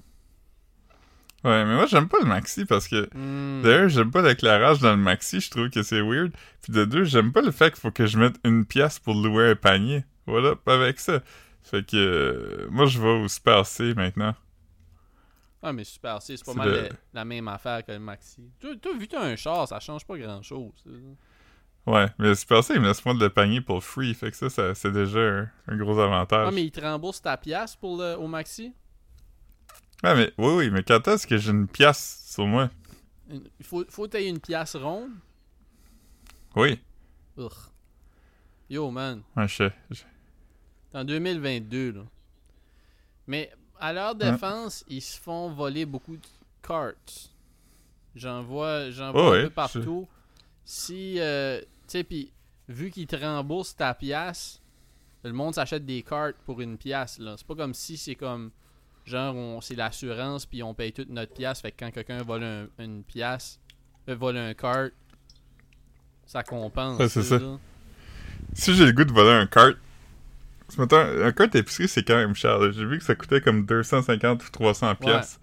Ouais, 1.43 1.63
mais 1.65 1.75
moi, 1.75 1.85
j'aime 1.85 2.07
pas 2.07 2.17
le 2.19 2.25
maxi 2.25 2.65
parce 2.65 2.87
que. 2.87 3.09
Hmm. 3.13 3.61
D'ailleurs, 3.61 3.89
j'aime 3.89 4.09
pas 4.09 4.21
l'éclairage 4.21 4.79
dans 4.79 4.91
le 4.91 4.97
maxi, 5.01 5.41
je 5.41 5.51
trouve 5.51 5.69
que 5.69 5.83
c'est 5.83 6.01
weird. 6.01 6.31
Puis 6.61 6.71
de 6.73 6.85
deux, 6.85 7.03
j'aime 7.03 7.31
pas 7.33 7.41
le 7.41 7.51
fait 7.51 7.71
qu'il 7.71 7.81
faut 7.81 7.91
que 7.91 8.07
je 8.07 8.17
mette 8.17 8.37
une 8.45 8.65
pièce 8.65 8.97
pour 8.99 9.13
louer 9.15 9.49
un 9.51 9.55
panier. 9.55 10.05
Voilà, 10.25 10.55
pas 10.55 10.75
avec 10.75 10.99
ça. 10.99 11.19
Fait 11.61 11.85
que 11.85 11.97
euh, 11.97 12.67
moi 12.71 12.85
je 12.85 12.99
vais 13.01 13.09
au 13.09 13.27
Super 13.27 13.65
C 13.65 13.93
maintenant. 13.95 14.33
Ah, 15.61 15.73
mais 15.73 15.83
super, 15.83 16.21
c'est 16.21 16.37
c'est 16.37 16.45
pas 16.45 16.53
mal 16.53 16.69
le- 16.69 16.81
la, 16.83 16.89
la 17.13 17.25
même 17.25 17.47
affaire 17.47 17.83
que 17.83 17.91
le 17.91 17.97
Maxi. 17.99 18.51
Toi, 18.59 18.75
vu 18.99 19.07
que 19.07 19.11
t'as 19.11 19.23
un 19.25 19.35
char, 19.35 19.67
ça 19.67 19.79
change 19.79 20.05
pas 20.05 20.15
grand 20.17 20.41
chose. 20.43 20.71
Ouais, 21.87 22.07
mais 22.17 22.29
le 22.29 22.35
Super 22.35 22.63
C, 22.63 22.73
il 22.75 22.81
me 22.81 22.87
laisse 22.87 23.01
prendre 23.01 23.21
le 23.21 23.29
panier 23.29 23.61
pour 23.61 23.83
free. 23.83 24.13
Fait 24.15 24.31
que 24.31 24.37
ça, 24.37 24.49
ça 24.49 24.73
c'est 24.73 24.91
déjà 24.91 25.19
un, 25.19 25.49
un 25.67 25.77
gros 25.77 25.99
avantage. 25.99 26.47
Ah, 26.47 26.51
mais 26.51 26.63
il 26.65 26.71
te 26.71 26.79
rembourse 26.81 27.21
ta 27.21 27.37
pièce 27.37 27.75
pour 27.75 27.97
le, 27.97 28.15
au 28.17 28.27
Maxi? 28.27 28.73
Ouais, 30.03 30.15
mais 30.15 30.31
oui, 30.37 30.53
oui, 30.55 30.69
mais 30.69 30.83
quand 30.83 31.07
est-ce 31.07 31.25
que 31.25 31.37
j'ai 31.37 31.51
une 31.51 31.67
pièce 31.67 32.23
sur 32.29 32.45
moi? 32.45 32.69
Il 33.59 33.65
faut, 33.65 33.83
faut 33.89 34.07
que 34.07 34.17
une 34.23 34.39
pièce 34.39 34.75
ronde. 34.75 35.11
Oui. 36.55 36.79
Yo, 38.69 38.91
man. 38.91 39.23
Ouais, 39.35 39.47
je 39.47 39.55
sais. 39.55 39.73
je- 39.91 40.03
C'est 40.91 40.97
en 40.99 41.03
2022, 41.03 41.91
là. 41.91 42.03
Mais 43.27 43.51
à 43.79 43.93
leur 43.93 44.15
Hein? 44.21 44.39
défense, 44.39 44.83
ils 44.87 45.01
se 45.01 45.19
font 45.19 45.49
voler 45.53 45.85
beaucoup 45.85 46.17
de 46.17 46.25
cartes. 46.61 47.31
J'en 48.15 48.43
vois, 48.43 48.91
j'en 48.91 49.13
Oh 49.13 49.13
vois 49.13 49.31
ouais, 49.31 49.37
un 49.39 49.41
peu 49.41 49.49
partout. 49.49 50.07
Si, 50.65 51.19
euh, 51.19 51.61
sais, 51.91 52.03
puis 52.03 52.31
vu 52.67 52.89
qu'ils 52.91 53.07
te 53.07 53.15
remboursent 53.15 53.75
ta 53.75 53.93
pièce, 53.93 54.61
le 55.23 55.31
monde 55.33 55.53
s'achète 55.55 55.85
des 55.85 56.01
cartes 56.03 56.35
pour 56.45 56.61
une 56.61 56.77
pièce, 56.77 57.19
là. 57.19 57.35
C'est 57.37 57.47
pas 57.47 57.55
comme 57.55 57.73
si 57.73 57.97
c'est 57.97 58.15
comme, 58.15 58.51
genre, 59.05 59.35
on, 59.35 59.61
c'est 59.61 59.75
l'assurance, 59.75 60.45
puis 60.45 60.61
on 60.63 60.73
paye 60.73 60.93
toute 60.93 61.09
notre 61.09 61.33
pièce. 61.33 61.61
Fait 61.61 61.71
que 61.71 61.77
quand 61.79 61.91
quelqu'un 61.91 62.21
vole 62.23 62.43
un- 62.43 62.67
une 62.79 63.03
pièce, 63.03 63.59
euh, 64.09 64.15
vole 64.15 64.37
un 64.37 64.53
cart, 64.53 64.89
ça 66.25 66.43
compense. 66.43 66.99
Ouais, 66.99 67.09
c'est 67.09 67.21
tu 67.21 67.27
ça. 67.27 67.39
là. 67.39 67.57
Si 68.53 68.73
j'ai 68.75 68.85
le 68.85 68.91
goût 68.93 69.03
de 69.03 69.11
voler 69.11 69.31
un 69.31 69.47
cart, 69.47 69.73
ce 70.69 70.77
matin, 70.79 71.07
un 71.23 71.31
cart 71.31 71.53
épicerie, 71.55 71.87
c'est 71.87 72.03
quand 72.03 72.15
même 72.15 72.35
cher. 72.35 72.57
là. 72.57 72.71
J'ai 72.71 72.85
vu 72.85 72.97
que 72.97 73.03
ça 73.03 73.15
coûtait 73.15 73.41
comme 73.41 73.65
250 73.65 74.43
ou 74.43 74.49
300 74.49 74.95
pièces. 74.95 75.39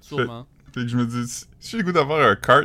Sûrement. 0.00 0.46
Fait 0.72 0.82
que 0.82 0.88
je 0.88 0.96
me 0.96 1.04
dis, 1.06 1.26
si 1.28 1.46
si 1.58 1.70
j'ai 1.72 1.78
le 1.78 1.84
goût 1.84 1.92
d'avoir 1.92 2.20
un 2.28 2.36
cart, 2.36 2.64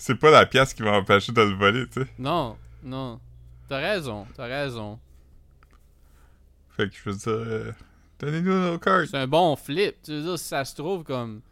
c'est 0.00 0.14
pas 0.16 0.30
la 0.30 0.46
pièce 0.46 0.74
qui 0.74 0.82
va 0.82 0.92
m'empêcher 0.92 1.32
de 1.32 1.40
le 1.42 1.54
voler, 1.54 1.86
tu 1.88 2.00
sais. 2.02 2.08
Non, 2.18 2.56
non. 2.82 3.20
T'as 3.68 3.78
raison, 3.78 4.26
t'as 4.34 4.46
raison. 4.46 4.98
Fait 6.70 6.88
que 6.88 6.94
je 6.96 7.10
veux 7.10 7.16
dire, 7.16 7.28
euh, 7.28 7.72
donnez-nous 8.18 8.70
nos 8.72 8.78
cartes. 8.78 9.06
C'est 9.10 9.18
un 9.18 9.26
bon 9.26 9.54
flip. 9.56 9.96
Tu 10.02 10.12
veux 10.12 10.22
dire, 10.22 10.38
si 10.38 10.46
ça 10.48 10.64
se 10.64 10.74
trouve 10.74 11.04
comme. 11.04 11.42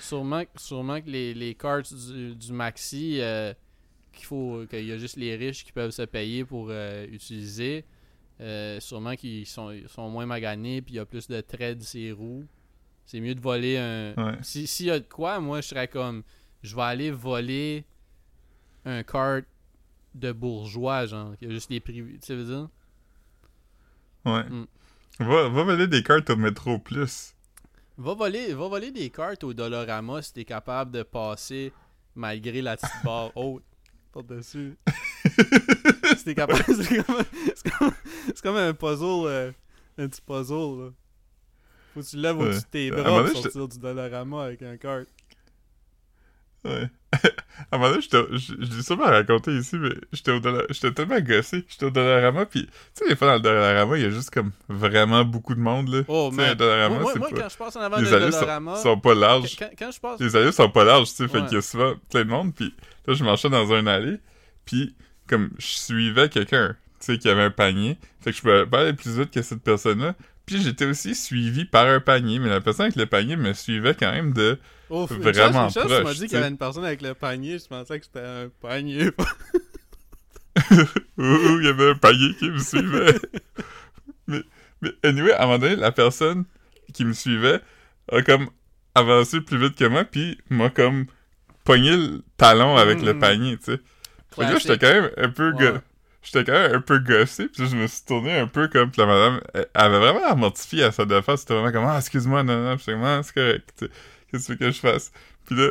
Sûrement, 0.00 0.42
sûrement 0.56 1.00
que 1.00 1.08
les, 1.08 1.32
les 1.32 1.54
cartes 1.54 1.92
du, 1.94 2.34
du 2.34 2.52
Maxi, 2.52 3.20
euh, 3.20 3.54
qu'il 4.12 4.26
faut. 4.26 4.64
qu'il 4.68 4.84
y 4.84 4.92
a 4.92 4.98
juste 4.98 5.16
les 5.16 5.34
riches 5.36 5.64
qui 5.64 5.72
peuvent 5.72 5.90
se 5.92 6.02
payer 6.02 6.44
pour 6.44 6.68
euh, 6.70 7.06
utiliser. 7.10 7.84
Euh, 8.40 8.80
sûrement 8.80 9.14
qu'ils 9.14 9.46
sont, 9.46 9.72
sont 9.86 10.10
moins 10.10 10.26
maganés, 10.26 10.82
puis 10.82 10.94
il 10.94 10.96
y 10.96 11.00
a 11.00 11.06
plus 11.06 11.26
de 11.28 11.40
traits 11.40 11.78
de 11.78 11.84
ces 11.84 12.12
roues. 12.12 12.44
C'est 13.06 13.20
mieux 13.20 13.34
de 13.34 13.40
voler 13.40 13.78
un. 13.78 14.14
Ouais. 14.16 14.38
Si- 14.42 14.66
S'il 14.66 14.86
y 14.86 14.90
a 14.90 14.98
de 14.98 15.04
quoi, 15.08 15.40
moi 15.40 15.60
je 15.60 15.68
serais 15.68 15.88
comme. 15.88 16.22
Je 16.64 16.74
vais 16.74 16.82
aller 16.82 17.10
voler 17.12 17.84
un 18.86 19.02
cart 19.02 19.42
de 20.14 20.32
bourgeois, 20.32 21.04
genre, 21.06 21.36
qui 21.36 21.44
a 21.46 21.50
juste 21.50 21.70
les 21.70 21.78
prix. 21.78 22.02
Tu 22.02 22.18
sais, 22.22 22.34
veux 22.34 22.44
dire? 22.44 22.68
Ouais. 24.24 24.42
Mm. 24.44 24.66
Va, 25.20 25.48
va 25.48 25.62
voler 25.62 25.86
des 25.86 26.02
cartes 26.02 26.30
au 26.30 26.36
métro 26.36 26.78
plus. 26.78 27.34
Va 27.98 28.14
voler, 28.14 28.52
va 28.54 28.66
voler 28.66 28.90
des 28.90 29.10
cartes 29.10 29.44
au 29.44 29.52
Dolorama 29.54 30.22
si 30.22 30.32
t'es 30.32 30.44
capable 30.44 30.90
de 30.90 31.02
passer 31.04 31.72
malgré 32.16 32.62
la 32.62 32.76
petite 32.76 33.04
barre 33.04 33.30
haute 33.36 33.62
par-dessus. 34.12 34.76
si 36.16 36.24
t'es 36.24 36.34
capable. 36.34 36.64
C'est 36.74 37.02
comme, 37.04 37.92
c'est 38.26 38.42
comme, 38.42 38.56
un 38.56 38.72
puzzle. 38.74 39.26
euh, 39.26 39.52
un 39.98 40.08
petit 40.08 40.20
puzzle, 40.22 40.54
là. 40.86 40.90
Faut 41.92 42.00
que 42.00 42.06
tu 42.06 42.16
lèves 42.16 42.36
Ouais. 42.38 42.44
au-dessus 42.46 42.60
de 42.62 42.66
tes 42.70 42.90
bras 42.90 43.22
pour 43.24 43.42
sortir 43.42 43.68
du 43.68 43.78
Dolorama 43.78 44.44
avec 44.44 44.62
un 44.62 44.76
cart. 44.76 45.04
Ouais. 46.64 46.88
à 47.70 47.76
un 47.76 47.78
moment 47.78 47.90
donné, 47.90 48.02
je 48.02 48.54
l'ai 48.54 48.82
sûrement 48.82 49.04
raconté 49.04 49.52
ici, 49.56 49.76
mais 49.76 49.90
j'étais 50.12 50.32
au 50.32 50.40
Dollar- 50.40 50.64
j'étais 50.70 50.92
tellement 50.92 51.20
gossé. 51.20 51.64
J'étais 51.68 51.84
au 51.86 51.90
Dollarama, 51.90 52.46
pis 52.46 52.66
tu 52.66 52.70
sais, 52.94 53.08
des 53.08 53.16
fois 53.16 53.28
dans 53.28 53.34
le 53.34 53.40
Dollarama, 53.40 53.96
il 53.98 54.02
y 54.02 54.06
a 54.06 54.10
juste 54.10 54.30
comme 54.30 54.50
vraiment 54.68 55.24
beaucoup 55.24 55.54
de 55.54 55.60
monde, 55.60 55.88
là. 55.88 56.02
Oh. 56.08 56.30
Dollarama, 56.32 56.98
Moi, 56.98 57.12
pas... 57.14 57.28
quand 57.30 57.48
je 57.48 57.56
passe 57.56 57.76
en 57.76 57.80
avant 57.80 57.98
Les 57.98 58.12
allées 58.12 58.32
sont, 58.32 58.40
Dolorama. 58.40 58.76
sont 58.76 58.98
pas 58.98 59.14
larges. 59.14 59.56
Quand, 59.58 59.70
quand 59.78 59.90
je 59.90 60.00
passe. 60.00 60.20
Les 60.20 60.34
allées 60.36 60.52
sont 60.52 60.70
pas 60.70 60.84
larges, 60.84 61.10
tu 61.10 61.16
sais, 61.16 61.28
fait 61.28 61.44
qu'il 61.44 61.54
y 61.54 61.58
a 61.58 61.62
souvent 61.62 61.94
plein 62.10 62.24
de 62.24 62.30
monde, 62.30 62.54
puis 62.54 62.74
là, 63.06 63.14
je 63.14 63.22
marchais 63.24 63.50
dans 63.50 63.72
un 63.72 63.86
allée, 63.86 64.18
puis 64.64 64.96
comme 65.28 65.50
je 65.58 65.66
suivais 65.66 66.28
quelqu'un, 66.28 66.76
tu 67.00 67.12
sais, 67.12 67.18
qui 67.18 67.28
avait 67.28 67.42
un 67.42 67.50
panier, 67.50 67.98
fait 68.22 68.30
que 68.30 68.36
je 68.36 68.42
pouvais 68.42 68.66
pas 68.66 68.80
aller 68.80 68.94
plus 68.94 69.18
vite 69.18 69.30
que 69.30 69.42
cette 69.42 69.62
personne-là, 69.62 70.14
puis 70.46 70.62
j'étais 70.62 70.84
aussi 70.84 71.14
suivi 71.14 71.64
par 71.64 71.86
un 71.86 72.00
panier, 72.00 72.38
mais 72.38 72.48
la 72.48 72.60
personne 72.60 72.86
avec 72.86 72.96
le 72.96 73.06
panier 73.06 73.36
me 73.36 73.52
suivait 73.52 73.94
quand 73.94 74.12
même 74.12 74.32
de... 74.32 74.58
Oh, 74.90 75.06
vraiment 75.06 75.66
une 75.66 75.70
chance, 75.70 75.72
tu 75.72 75.88
m'as 75.88 76.00
proche, 76.00 76.18
dit 76.18 76.26
qu'il 76.26 76.34
y 76.34 76.36
avait 76.36 76.48
une 76.48 76.58
personne 76.58 76.84
avec 76.84 77.02
le 77.02 77.14
panier. 77.14 77.58
Je 77.58 77.66
pensais 77.66 77.98
que 77.98 78.04
c'était 78.06 78.20
un 78.20 78.48
panier. 78.60 79.10
Ouh, 81.18 81.58
il 81.60 81.64
y 81.64 81.68
avait 81.68 81.90
un 81.90 81.94
panier 81.96 82.34
qui 82.38 82.50
me 82.50 82.58
suivait. 82.58 83.18
mais, 84.26 84.42
mais 84.82 84.92
anyway, 85.02 85.32
à 85.32 85.42
un 85.42 85.46
moment 85.46 85.58
donné, 85.58 85.76
la 85.76 85.92
personne 85.92 86.44
qui 86.92 87.04
me 87.04 87.12
suivait 87.12 87.60
a 88.12 88.22
comme 88.22 88.48
avancé 88.94 89.40
plus 89.40 89.58
vite 89.58 89.76
que 89.76 89.86
moi, 89.86 90.04
puis 90.04 90.38
m'a 90.50 90.70
comme 90.70 91.06
pogné 91.64 91.96
le 91.96 92.22
talon 92.36 92.76
avec 92.76 93.02
le 93.02 93.14
Mm. 93.14 93.18
panier, 93.18 93.56
tu 93.58 93.72
sais. 93.72 93.80
J'étais 94.60 94.78
quand 94.78 94.92
même 94.92 95.10
un 95.16 95.30
peu... 95.30 95.52
Ouais. 95.52 95.80
J'étais 96.24 96.44
quand 96.44 96.52
même 96.58 96.74
un 96.76 96.80
peu 96.80 96.98
gossé, 96.98 97.48
puis 97.48 97.68
je 97.68 97.76
me 97.76 97.86
suis 97.86 98.02
tourné 98.04 98.32
un 98.38 98.46
peu 98.46 98.66
comme... 98.68 98.90
Puis 98.90 99.00
la 99.00 99.06
madame, 99.06 99.40
elle 99.52 99.66
avait 99.74 99.98
vraiment 99.98 100.20
l'air 100.20 100.36
mortifiée 100.36 100.84
à 100.84 100.90
sa 100.92 101.04
défense. 101.04 101.40
C'était 101.40 101.54
vraiment 101.54 101.70
comme 101.72 101.84
«Ah, 101.86 101.98
excuse-moi, 101.98 102.42
non, 102.42 102.62
non.» 102.64 102.74
Puis 102.76 102.84
j'étais 102.86 102.92
comme 102.98 103.04
«Ah, 103.04 103.20
c'est 103.22 103.34
correct. 103.34 103.84
Qu'est-ce 104.30 104.48
que 104.48 104.52
tu 104.52 104.52
veux 104.52 104.58
que 104.58 104.70
je 104.70 104.80
fasse?» 104.80 105.12
Puis 105.46 105.54
là, 105.56 105.70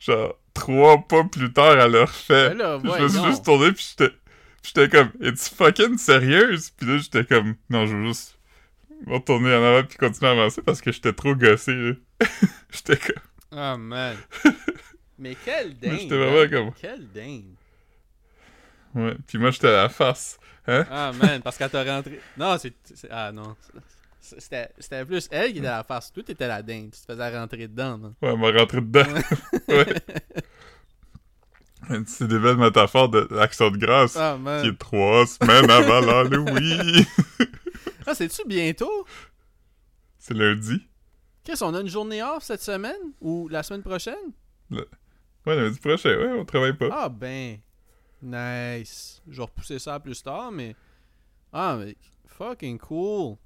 genre, 0.00 0.38
trois 0.54 0.98
pas 1.06 1.24
plus 1.24 1.52
tard, 1.52 1.72
elle 1.78 1.94
a 1.96 2.00
refait. 2.06 2.48
Ben 2.50 2.58
là, 2.58 2.80
je 2.82 3.02
me 3.02 3.08
suis 3.08 3.24
juste 3.24 3.44
tourné, 3.44 3.72
puis 3.72 3.86
j'étais... 3.96 4.14
j'étais 4.62 4.88
comme, 4.88 5.10
es-tu 5.20 5.54
fucking 5.54 5.98
sérieuse? 5.98 6.70
Puis 6.70 6.86
là, 6.86 6.96
j'étais 6.98 7.24
comme, 7.24 7.54
non, 7.68 7.84
je 7.86 7.94
veux 7.94 8.06
juste 8.06 8.38
me 9.06 9.14
retourner 9.14 9.54
en 9.54 9.62
avant 9.62 9.82
puis 9.86 9.98
continuer 9.98 10.28
à 10.30 10.32
avancer 10.32 10.62
parce 10.62 10.80
que 10.80 10.90
j'étais 10.90 11.12
trop 11.12 11.34
gossé, 11.34 11.94
j'étais 12.72 12.96
comme, 12.96 13.58
Ah, 13.58 13.76
man. 13.76 14.16
Mais 15.18 15.36
quel 15.44 15.74
dingue. 15.78 15.98
j'étais 16.00 16.16
vraiment 16.16 16.36
man. 16.40 16.50
comme- 16.50 16.72
Quel 16.80 17.06
dingue. 17.08 17.44
Ouais. 18.94 19.16
Puis 19.26 19.38
moi, 19.38 19.50
j'étais 19.50 19.68
à 19.68 19.82
la 19.84 19.88
face. 19.88 20.38
Hein? 20.66 20.84
Ah, 20.90 21.12
man, 21.20 21.42
parce 21.42 21.56
qu'elle 21.58 21.70
t'a 21.70 21.82
rentré. 21.84 22.20
Non, 22.36 22.56
c'est. 22.58 22.74
Ah, 23.10 23.32
non. 23.32 23.56
C'était 24.20 25.04
plus 25.04 25.28
elle 25.32 25.52
qui 25.52 25.58
était 25.58 25.66
à 25.66 25.78
la 25.78 25.84
face. 25.84 26.12
Toi, 26.12 26.22
t'étais 26.22 26.46
la 26.46 26.62
dingue. 26.62 26.90
Tu 26.92 27.00
te 27.00 27.12
faisais 27.12 27.36
rentrer 27.38 27.66
dedans, 27.68 27.98
man. 27.98 28.14
Ouais, 28.22 28.30
elle 28.32 28.38
m'a 28.38 28.50
rentré 28.60 28.80
dedans. 28.80 29.04
ouais. 29.68 29.94
C'est 32.06 32.28
des 32.28 32.38
belles 32.38 32.56
métaphores 32.56 33.08
de 33.08 33.26
l'action 33.32 33.70
de 33.70 33.76
grâce. 33.76 34.16
Ah, 34.16 34.38
Qui 34.62 34.68
est 34.68 34.78
trois 34.78 35.26
semaines 35.26 35.70
avant 35.70 36.00
l'Halloween. 36.00 37.04
Ah, 38.04 38.16
c'est-tu 38.16 38.42
bientôt? 38.46 39.06
C'est 40.18 40.34
lundi. 40.34 40.82
Qu'est-ce 41.44 41.60
qu'on 41.64 41.72
a 41.72 41.80
une 41.80 41.88
journée 41.88 42.20
off 42.20 42.42
cette 42.42 42.60
semaine? 42.60 42.98
Ou 43.20 43.46
la 43.48 43.62
semaine 43.62 43.82
prochaine? 43.82 44.32
Ouais, 44.72 44.84
lundi 45.46 45.78
prochain, 45.78 46.08
ouais, 46.10 46.32
on 46.36 46.44
travaille 46.44 46.72
pas. 46.76 46.88
Ah, 46.90 47.08
ben. 47.08 47.58
Nice. 48.22 49.20
Je 49.28 49.36
vais 49.36 49.42
repousser 49.42 49.78
ça 49.78 49.98
plus 49.98 50.22
tard, 50.22 50.52
mais. 50.52 50.76
Ah, 51.52 51.76
mais. 51.78 51.96
Fucking 52.26 52.78
cool. 52.78 53.36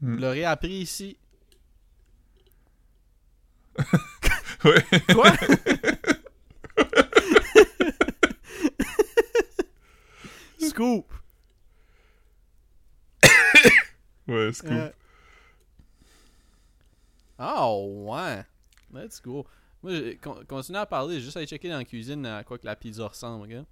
Hmm. 0.00 0.14
Vous 0.14 0.20
l'aurez 0.20 0.44
appris 0.44 0.80
ici. 0.80 1.18
Ouais. 4.64 4.82
Quoi? 5.12 5.32
Scoop. 10.58 11.12
Ouais, 14.26 14.52
scoop. 14.52 14.72
Euh. 14.72 14.90
Ah 17.38 17.70
ouais. 17.70 18.44
Let's 18.92 19.20
go. 19.20 19.46
Moi, 19.82 20.16
con- 20.22 20.44
continue 20.48 20.78
à 20.78 20.86
parler, 20.86 21.20
juste 21.20 21.36
aller 21.36 21.46
checker 21.46 21.68
dans 21.68 21.78
la 21.78 21.84
cuisine 21.84 22.26
à 22.26 22.44
quoi 22.44 22.58
que 22.58 22.66
la 22.66 22.76
pizza 22.76 23.06
ressemble, 23.06 23.44
ok? 23.52 23.64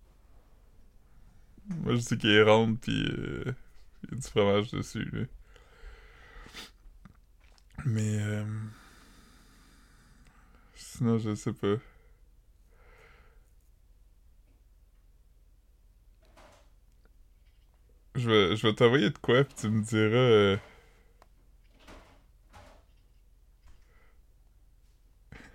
Moi, 1.69 1.95
je 1.97 2.01
sais 2.01 2.17
qu'il 2.19 2.31
est 2.31 2.43
ronde, 2.43 2.79
euh, 2.89 3.53
y 4.11 4.13
a 4.15 4.17
du 4.17 4.23
fromage 4.23 4.71
dessus, 4.71 5.05
là. 5.13 5.25
Mais, 7.85 8.19
euh... 8.21 8.45
Sinon, 10.75 11.19
je 11.19 11.35
sais 11.35 11.53
pas. 11.53 11.77
Je 18.17 18.29
vais, 18.29 18.57
je 18.57 18.67
vais 18.67 18.75
t'envoyer 18.75 19.11
de 19.11 19.19
quoi, 19.19 19.45
pis 19.45 19.55
tu 19.55 19.69
me 19.69 19.83
diras... 19.83 20.17
euh, 20.17 20.57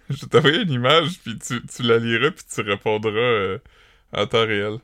Je 0.15 0.21
vais 0.21 0.27
t'envoyer 0.27 0.61
une 0.63 0.71
image, 0.71 1.19
puis 1.21 1.37
tu, 1.39 1.65
tu 1.65 1.83
la 1.83 1.97
liras, 1.97 2.31
puis 2.31 2.43
tu 2.51 2.61
répondras 2.61 3.11
euh, 3.19 3.59
en 4.13 4.25
temps 4.27 4.45
réel. 4.45 4.79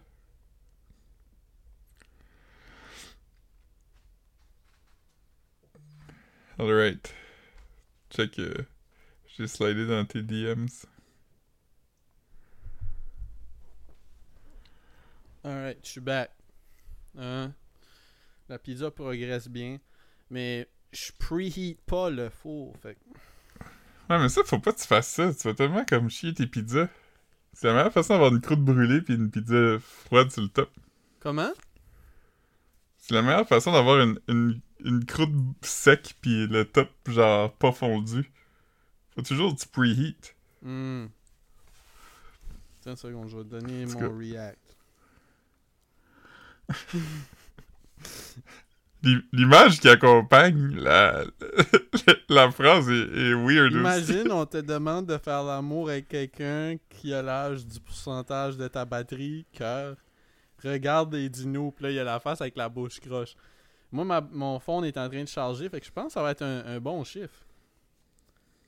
Alright. 6.59 7.13
Check. 8.09 8.39
euh, 8.39 8.53
J'ai 9.37 9.47
slidé 9.47 9.85
dans 9.87 10.05
tes 10.05 10.21
DMs. 10.21 10.69
Alright, 15.43 15.79
je 15.83 15.89
suis 15.91 16.01
back. 16.01 16.31
Hein? 17.17 17.53
La 18.49 18.57
pizza 18.59 18.89
progresse 18.91 19.47
bien, 19.47 19.79
mais 20.29 20.67
je 20.91 21.11
preheat 21.19 21.79
pas 21.85 22.09
le 22.09 22.29
four, 22.29 22.75
fait 22.77 22.97
Ouais, 24.09 24.19
mais 24.19 24.29
ça, 24.29 24.43
faut 24.43 24.59
pas 24.59 24.71
que 24.71 24.79
tu 24.79 24.87
fasses 24.87 25.07
ça. 25.07 25.33
Tu 25.33 25.47
vas 25.47 25.53
tellement 25.53 25.83
comme 25.85 26.09
chier 26.09 26.33
tes 26.33 26.47
pizzas. 26.47 26.87
C'est 27.53 27.67
la 27.67 27.73
meilleure 27.73 27.93
façon 27.93 28.13
d'avoir 28.13 28.31
une 28.31 28.41
croûte 28.41 28.59
brûlée 28.63 29.01
puis 29.01 29.15
une 29.15 29.31
pizza 29.31 29.79
froide 29.79 30.29
sur 30.31 30.41
le 30.41 30.49
top. 30.49 30.69
Comment? 31.19 31.51
C'est 32.97 33.13
la 33.13 33.21
meilleure 33.21 33.47
façon 33.47 33.71
d'avoir 33.71 33.99
une, 34.01 34.19
une, 34.27 34.59
une 34.83 35.05
croûte 35.05 35.33
sec 35.61 36.15
puis 36.21 36.47
le 36.47 36.65
top, 36.65 36.89
genre, 37.07 37.53
pas 37.53 37.71
fondu. 37.71 38.29
Faut 39.15 39.21
toujours 39.21 39.53
du 39.53 39.65
preheat. 39.67 40.35
Une 40.63 41.09
seconde, 42.95 43.29
je 43.29 43.37
vais 43.37 43.43
donner 43.45 43.85
mon 43.85 44.17
react. 44.17 44.75
L'i- 49.05 49.23
L'image 49.31 49.79
qui 49.79 49.87
accompagne 49.87 50.75
la, 50.75 51.23
la 52.29 52.51
phrase 52.51 52.89
est, 52.89 52.93
est 53.17 53.33
weird 53.33 53.67
aussi. 53.71 53.77
Imagine, 53.77 54.31
on 54.31 54.45
te 54.45 54.57
demande 54.57 55.05
de 55.05 55.17
faire 55.17 55.43
l'amour 55.43 55.89
avec 55.89 56.07
quelqu'un 56.09 56.75
qui 56.89 57.13
a 57.13 57.21
l'âge 57.21 57.65
du 57.65 57.79
pourcentage 57.79 58.57
de 58.57 58.67
ta 58.67 58.83
batterie, 58.83 59.45
cœur. 59.53 59.95
Regarde 60.63 61.11
des 61.11 61.29
dinos, 61.29 61.71
pis 61.75 61.83
là, 61.83 61.91
il 61.91 61.95
y 61.95 61.99
a 61.99 62.03
la 62.03 62.19
face 62.19 62.41
avec 62.41 62.55
la 62.57 62.67
bouche 62.67 62.99
croche. 62.99 63.35
Moi, 63.91 64.03
ma- 64.03 64.21
mon 64.31 64.59
phone 64.59 64.85
est 64.85 64.97
en 64.97 65.07
train 65.07 65.21
de 65.23 65.27
charger, 65.27 65.69
fait 65.69 65.79
que 65.79 65.85
je 65.85 65.91
pense 65.91 66.07
que 66.07 66.13
ça 66.13 66.23
va 66.23 66.31
être 66.31 66.41
un, 66.41 66.65
un 66.65 66.79
bon 66.79 67.03
chiffre. 67.03 67.45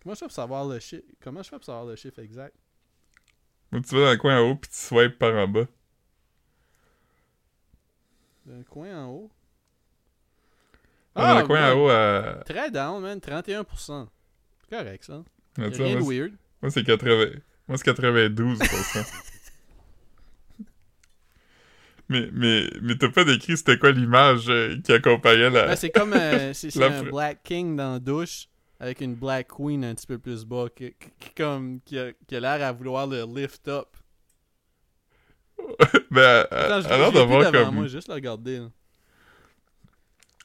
Comment 0.03 0.13
je 0.13 0.19
fais 0.19 0.25
pour 0.25 0.35
savoir 0.35 0.65
le 0.65 0.79
chiffre 0.79 1.03
Comment 1.21 1.41
je 1.41 1.49
fais 1.49 1.55
pour 1.55 1.65
savoir 1.65 1.85
le 1.85 1.95
chiffre 1.95 2.19
exact? 2.19 2.53
Moi, 3.71 3.81
tu 3.81 3.95
vas 3.95 4.01
dans 4.05 4.11
le 4.11 4.17
coin 4.17 4.37
en 4.39 4.51
haut 4.51 4.55
puis 4.55 4.69
tu 4.69 4.77
swipes 4.77 5.17
par 5.17 5.33
en 5.35 5.47
bas. 5.47 5.65
D'un 8.45 8.63
coin 8.63 9.05
en 9.05 9.09
haut? 9.09 9.31
Ah, 11.17 11.33
dans 11.33 11.39
le 11.39 11.47
coin 11.47 11.73
en 11.73 11.79
haut 11.79 11.89
à... 11.89 12.43
Très 12.45 12.69
down, 12.69 13.01
man. 13.01 13.17
31%. 13.19 14.07
C'est 14.61 14.77
correct, 14.77 15.03
ça. 15.03 15.23
à 15.57 15.61
Y 15.61 15.65
a 15.65 15.73
ça, 15.73 15.83
rien 15.83 15.95
de 15.95 16.03
weird. 16.03 16.31
Moi, 16.61 16.71
c'est 16.71 16.83
80... 16.83 17.25
Moi, 17.67 17.77
c'est 17.77 17.87
92%. 17.87 19.05
mais, 22.09 22.29
mais, 22.31 22.69
mais 22.81 22.95
t'as 22.97 23.09
pas 23.09 23.23
décrit 23.23 23.57
c'était 23.57 23.77
quoi 23.77 23.91
l'image 23.91 24.45
euh, 24.49 24.77
qui 24.83 24.93
accompagnait 24.93 25.49
la... 25.49 25.67
Ouais, 25.67 25.75
c'est 25.75 25.89
comme 25.89 26.13
euh, 26.13 26.53
c'est 26.53 26.69
c'est 26.69 26.79
La 26.79 26.99
un 26.99 27.03
Black 27.03 27.43
King 27.43 27.75
dans 27.75 27.93
la 27.93 27.99
douche 27.99 28.47
avec 28.79 29.01
une 29.01 29.15
Black 29.15 29.47
Queen 29.47 29.83
un 29.83 29.95
petit 29.95 30.07
peu 30.07 30.19
plus 30.19 30.45
bas 30.45 30.67
qui, 30.75 30.93
comme, 31.35 31.81
qui 31.81 31.97
a, 31.97 32.11
qui 32.27 32.35
a 32.35 32.39
l'air 32.39 32.63
à 32.65 32.71
vouloir 32.71 33.07
le 33.07 33.25
lift 33.25 33.67
up. 33.67 33.87
ben, 36.11 36.45
alors 36.51 37.11
d'avoir 37.11 37.51
comme... 37.51 37.73
moi, 37.75 37.87
juste 37.87 38.07
le 38.07 38.13
regarder. 38.13 38.59
là. 38.59 38.69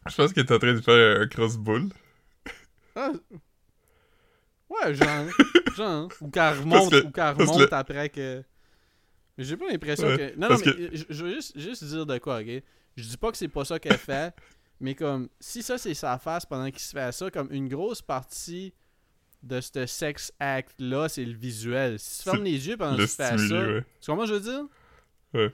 Je 0.08 0.14
pense 0.16 0.32
qu'il 0.32 0.42
est 0.44 0.52
en 0.52 0.58
train 0.58 0.72
de 0.74 0.80
faire 0.80 1.20
un 1.20 1.26
cross-bull. 1.28 1.88
Ah, 2.96 3.12
ouais, 4.68 4.94
genre. 4.94 5.26
genre. 5.76 6.08
Ou 6.20 6.28
qu'elle 6.30 6.58
remonte, 6.58 6.90
que- 6.90 6.96
ou 7.06 7.38
remonte 7.38 7.68
que- 7.68 7.74
après 7.74 8.08
que. 8.08 8.42
Mais 9.38 9.44
j'ai 9.44 9.56
pas 9.56 9.66
l'impression 9.70 10.06
Ouais, 10.08 10.16
que. 10.34 10.38
Non, 10.40 10.48
non, 10.50 10.56
mais 10.58 10.72
que- 10.72 10.96
je, 10.96 11.04
je 11.08 11.24
veux 11.24 11.34
juste, 11.34 11.58
juste 11.58 11.84
dire 11.84 12.04
de 12.06 12.18
quoi, 12.18 12.40
ok? 12.40 12.62
Je 12.96 13.02
dis 13.04 13.16
pas 13.16 13.30
que 13.30 13.38
c'est 13.38 13.48
pas 13.48 13.64
ça 13.64 13.78
qu'elle 13.78 13.96
fait, 13.96 14.34
mais 14.80 14.94
comme, 14.94 15.28
si 15.40 15.62
ça 15.62 15.78
c'est 15.78 15.94
sa 15.94 16.18
face 16.18 16.44
pendant 16.44 16.68
qu'il 16.70 16.80
se 16.80 16.92
fait 16.92 17.12
ça, 17.12 17.30
comme 17.30 17.48
une 17.50 17.68
grosse 17.68 18.02
partie 18.02 18.74
de 19.42 19.60
ce 19.60 19.86
sex 19.86 20.32
act-là, 20.38 21.08
c'est 21.08 21.24
le 21.24 21.32
visuel. 21.34 21.98
Si 21.98 22.18
tu 22.18 22.24
fermes 22.30 22.44
les 22.44 22.68
yeux 22.68 22.76
pendant 22.76 22.96
que 22.96 23.00
Le 23.02 23.08
tu 23.08 23.14
fais 23.14 23.38
ça, 23.38 23.54
ouais. 23.54 23.84
tu 24.00 24.10
comprends 24.10 24.26
ce 24.26 24.32
que 24.32 24.38
je 24.38 24.42
veux 24.44 24.68
dire? 25.40 25.50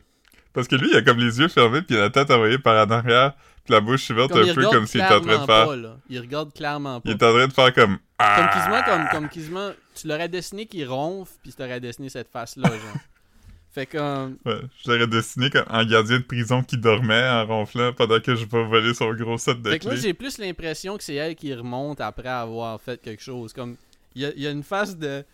Parce 0.53 0.67
que 0.67 0.75
lui, 0.77 0.91
il 0.91 0.97
a 0.97 1.03
comme 1.03 1.19
les 1.19 1.39
yeux 1.39 1.49
fermés, 1.49 1.83
puis 1.83 1.97
la 1.97 2.11
tête 2.11 2.31
envoyée 2.31 2.59
par 2.59 2.87
en 2.87 2.91
arrière, 2.91 3.35
la 3.71 3.81
bouche 3.81 4.11
ouverte 4.11 4.31
Comme 4.33 4.49
un 4.49 4.55
peu 4.55 4.65
comme 4.67 4.87
s'il 4.87 5.01
était 5.01 5.15
en 5.15 5.21
train 5.21 5.41
de 5.41 5.47
faire... 5.47 5.67
pas, 5.67 5.77
là. 5.77 5.97
Il 6.09 6.21
regarde 6.21 6.53
clairement 6.53 7.01
pas. 7.01 7.09
Il 7.11 7.13
est 7.13 7.23
en 7.23 7.33
train 7.33 7.47
de 7.47 7.53
faire 7.53 7.75
comme... 7.75 7.97
Comme 7.97 8.01
Ah! 8.19 8.51
quasiment, 8.53 8.83
comme, 8.83 9.09
comme 9.11 9.29
quasiment, 9.29 9.71
tu 9.95 10.07
l'aurais 10.09 10.29
dessiné 10.29 10.67
qu'il 10.67 10.87
ronfle, 10.89 11.33
puis 11.43 11.53
tu 11.53 11.63
l'aurais 11.63 11.81
dessiné 11.81 12.09
cette 12.09 12.29
face-là, 12.29 12.69
genre. 12.69 12.81
Fait 13.71 13.87
comme, 13.87 14.39
Ouais, 14.47 14.61
je 14.83 14.91
l'aurais 14.91 15.07
dessiné 15.07 15.51
comme 15.51 15.67
un 15.69 15.85
gardien 15.85 16.19
de 16.19 16.25
prison 16.25 16.63
qui 16.65 16.79
dormait 16.79 17.29
en 17.29 17.47
ronflant 17.47 17.93
pendant 17.93 18.19
que 18.19 18.35
je 18.35 18.45
vais 18.47 18.65
voler 18.65 18.95
son 18.95 19.13
gros 19.13 19.37
set 19.39 19.61
de 19.61 19.71
Fait 19.71 19.79
que 19.79 19.85
moi, 19.85 19.93
clés. 19.93 20.03
j'ai 20.03 20.15
plus 20.15 20.39
l'impression 20.39 20.97
que 20.97 21.05
c'est 21.05 21.15
elle 21.15 21.37
qui 21.37 21.55
remonte 21.55 22.01
après 22.01 22.29
avoir 22.29 22.81
fait 22.81 23.01
quelque 23.01 23.23
chose. 23.23 23.53
Comme, 23.53 23.77
il 24.15 24.23
y 24.23 24.25
a, 24.25 24.33
y 24.35 24.47
a 24.47 24.51
une 24.51 24.63
phase 24.63 24.97
de 24.97 25.25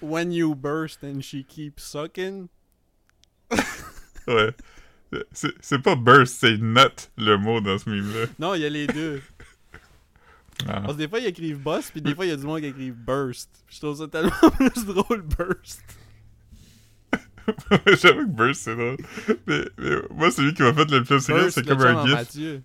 When 0.00 0.32
you 0.32 0.54
burst 0.54 1.02
and 1.04 1.20
she 1.20 1.44
keeps 1.46 1.82
sucking. 1.82 2.46
Ouais. 4.28 4.50
C'est 5.32 5.82
pas 5.82 5.96
burst, 5.96 6.36
c'est 6.40 6.58
nut, 6.58 7.10
le 7.16 7.36
mot 7.36 7.60
dans 7.60 7.78
ce 7.78 7.90
mime-là. 7.90 8.26
Non, 8.38 8.54
il 8.54 8.62
y 8.62 8.64
a 8.64 8.68
les 8.68 8.86
deux. 8.86 9.20
Ah. 10.68 10.80
Parce 10.80 10.92
que 10.92 10.98
des 10.98 11.08
fois, 11.08 11.18
ils 11.18 11.26
écrivent 11.26 11.58
boss, 11.58 11.90
puis 11.90 12.02
des 12.02 12.14
fois, 12.14 12.26
il 12.26 12.28
y 12.28 12.32
a 12.32 12.36
du 12.36 12.44
monde 12.44 12.60
qui 12.60 12.66
écrive 12.66 12.94
burst. 12.94 13.50
Je 13.68 13.78
trouve 13.78 13.96
ça 13.96 14.08
tellement 14.08 14.50
plus 14.56 14.84
drôle, 14.84 15.22
burst. 15.22 15.82
J'avoue 18.00 18.26
que 18.26 18.30
burst, 18.30 18.62
c'est 18.62 18.76
drôle. 18.76 18.96
Mais, 19.46 19.64
mais 19.78 19.96
moi, 20.10 20.30
celui 20.30 20.54
qui 20.54 20.62
m'a 20.62 20.72
fait 20.74 20.90
le 20.90 21.02
plus 21.02 21.26
rire, 21.30 21.50
c'est 21.50 21.66
comme 21.66 21.80
un 21.80 22.06
gif. 22.06 22.14
Mathieu. 22.14 22.62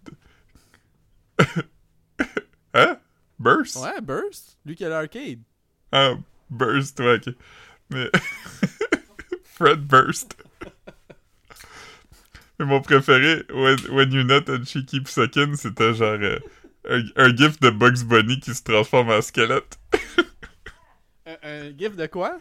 Hein? 2.78 2.98
Burst? 3.40 3.78
Ouais, 3.78 4.02
burst. 4.02 4.58
Lui 4.66 4.76
qui 4.76 4.84
a 4.84 4.90
l'arcade. 4.90 5.40
Ah, 5.94 6.16
burst, 6.50 7.00
ouais, 7.00 7.16
ok. 7.16 7.34
Mais... 7.90 8.12
Fred 9.44 9.88
Burst. 9.88 10.36
Mais 12.60 12.66
mon 12.66 12.82
préféré, 12.82 13.44
when, 13.54 13.78
when 13.92 14.12
you 14.12 14.24
nut 14.24 14.50
and 14.50 14.64
she 14.66 14.86
keeps 14.86 15.12
sucking, 15.12 15.56
c'était 15.56 15.94
genre 15.94 16.18
euh, 16.22 16.40
un, 16.90 17.04
un 17.16 17.36
gif 17.36 17.60
de 17.60 17.70
Bugs 17.70 18.04
Bunny 18.06 18.40
qui 18.40 18.54
se 18.54 18.64
transforme 18.64 19.10
en 19.10 19.22
squelette. 19.22 19.80
Un, 21.28 21.38
un 21.42 21.78
gif 21.78 21.96
de 21.96 22.06
quoi? 22.06 22.40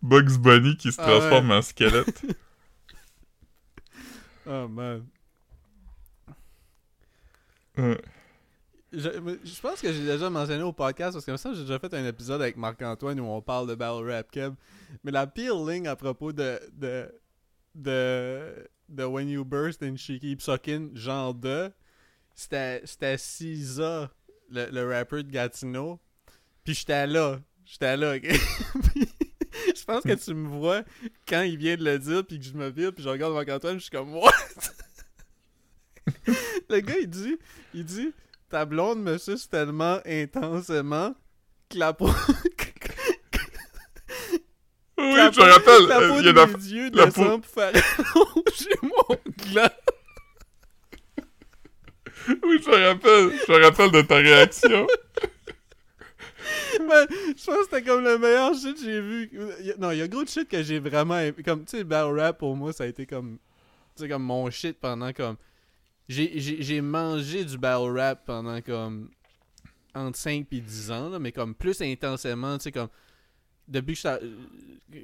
Bugs 0.00 0.38
Bunny 0.38 0.76
qui 0.76 0.92
se 0.92 1.00
Ah 1.00 1.04
transforme 1.04 1.50
en 1.50 1.62
squelette. 1.62 2.22
Oh 4.50 4.66
man. 4.66 5.04
Ouais. 7.76 8.00
Je, 8.92 9.10
je 9.44 9.60
pense 9.60 9.82
que 9.82 9.92
j'ai 9.92 10.04
déjà 10.06 10.30
mentionné 10.30 10.62
au 10.62 10.72
podcast 10.72 11.12
parce 11.12 11.26
que 11.26 11.36
ça 11.36 11.52
j'ai 11.52 11.60
déjà 11.60 11.78
fait 11.78 11.92
un 11.92 12.06
épisode 12.06 12.40
avec 12.40 12.56
Marc-Antoine 12.56 13.20
où 13.20 13.24
on 13.24 13.42
parle 13.42 13.68
de 13.68 13.74
Battle 13.74 14.10
Rap 14.10 14.30
Kev. 14.30 14.54
Mais 15.04 15.10
la 15.10 15.26
pire 15.26 15.56
ligne 15.56 15.86
à 15.86 15.96
propos 15.96 16.32
de 16.32 16.58
de 16.72 17.12
de, 17.74 18.68
de 18.88 19.04
When 19.04 19.28
You 19.28 19.44
Burst 19.44 19.82
and 19.82 19.96
She 19.96 20.18
Keeps 20.20 20.44
Sucking, 20.44 20.96
genre 20.96 21.34
2, 21.34 21.70
c'était 22.34 23.18
Cisa, 23.18 24.10
le, 24.50 24.70
le 24.70 24.88
rappeur 24.88 25.24
de 25.24 25.30
Gatineau. 25.30 26.00
Puis 26.64 26.74
j'étais 26.74 27.06
là. 27.06 27.40
J'étais 27.64 27.96
là? 27.96 28.18
Puis 28.20 29.08
je 29.76 29.84
pense 29.84 30.02
que 30.02 30.14
tu 30.14 30.34
me 30.34 30.48
vois 30.48 30.82
quand 31.26 31.42
il 31.42 31.58
vient 31.58 31.76
de 31.76 31.84
le 31.84 31.98
dire 31.98 32.24
puis 32.26 32.38
que 32.38 32.44
je 32.44 32.52
me 32.52 32.68
vire 32.68 32.92
puis 32.92 33.02
je 33.02 33.08
regarde 33.08 33.34
Marc-Antoine 33.34 33.78
je 33.78 33.82
suis 33.82 33.90
comme 33.90 34.14
What? 34.14 34.32
le 36.68 36.80
gars 36.80 36.98
il 37.00 37.08
dit 37.08 37.36
il 37.74 37.84
dit 37.84 38.12
ta 38.48 38.64
blonde 38.64 39.02
me 39.02 39.18
suce 39.18 39.48
tellement 39.48 39.98
intensément 40.06 41.14
que 41.68 41.78
la 41.78 41.92
peau 41.92 42.10
je 45.32 45.40
me 45.40 45.44
rappelle, 45.52 45.86
la 45.88 45.98
euh, 46.00 46.08
peau 46.08 46.20
il 46.20 46.26
y 46.26 46.28
a 46.28 46.32
de 46.32 46.36
la- 46.36 46.46
mes 46.46 46.52
yeux 46.54 46.90
la 46.92 47.06
descend 47.06 47.42
pour 47.42 47.50
faire 47.50 47.68
allonger 47.98 48.76
mon 48.82 49.16
gland 49.52 49.70
Oui, 52.42 52.60
je 52.64 52.70
me 52.70 52.86
rappelle. 52.88 53.38
Je 53.46 53.52
me 53.52 53.62
rappelle 53.64 53.90
de 53.90 54.02
ta 54.02 54.16
réaction. 54.16 54.86
Man, 56.86 57.06
je 57.10 57.44
pense 57.44 57.56
que 57.56 57.64
c'était 57.64 57.82
comme 57.82 58.04
le 58.04 58.18
meilleur 58.18 58.54
shit 58.54 58.74
que 58.76 58.82
j'ai 58.84 59.00
vu. 59.00 59.30
Non, 59.78 59.90
il 59.92 59.98
y 59.98 60.02
a 60.02 60.08
gros 60.08 60.24
de 60.24 60.28
shit 60.28 60.48
que 60.48 60.62
j'ai 60.62 60.78
vraiment 60.78 61.18
aimé. 61.18 61.34
Comme, 61.44 61.64
tu 61.64 61.76
sais, 61.78 61.84
battle 61.84 62.18
rap 62.18 62.38
pour 62.38 62.54
moi, 62.56 62.72
ça 62.72 62.84
a 62.84 62.86
été 62.86 63.06
comme. 63.06 63.38
Tu 63.96 64.02
sais, 64.02 64.08
comme 64.08 64.22
mon 64.22 64.50
shit 64.50 64.78
pendant 64.78 65.12
comme. 65.12 65.36
J'ai- 66.08 66.32
J'ai 66.38 66.62
j'ai 66.62 66.80
mangé 66.80 67.44
du 67.44 67.58
battle 67.58 67.96
rap 67.98 68.24
pendant 68.26 68.60
comme. 68.62 69.10
Entre 69.94 70.18
5 70.18 70.46
et 70.52 70.60
10 70.60 70.90
ans, 70.92 71.08
là, 71.08 71.18
mais 71.18 71.32
comme 71.32 71.54
plus 71.54 71.80
intensément, 71.80 72.56
tu 72.58 72.64
sais, 72.64 72.72
comme. 72.72 72.88
Depuis 73.68 73.92
que 73.92 73.96
je 73.96 73.98
suis 74.00 74.08
ar- 74.08 74.18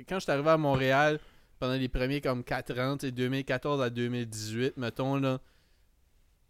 Quand 0.09 0.17
je 0.17 0.21
suis 0.21 0.33
arrivé 0.33 0.49
à 0.51 0.57
Montréal, 0.57 1.21
pendant 1.59 1.75
les 1.75 1.89
premiers 1.89 2.21
comme 2.21 2.43
4 2.43 2.79
ans, 2.81 2.97
tu 2.97 3.07
sais, 3.07 3.13
2014 3.13 3.81
à 3.83 3.91
2018, 3.91 4.77
mettons, 4.77 5.17
là. 5.17 5.39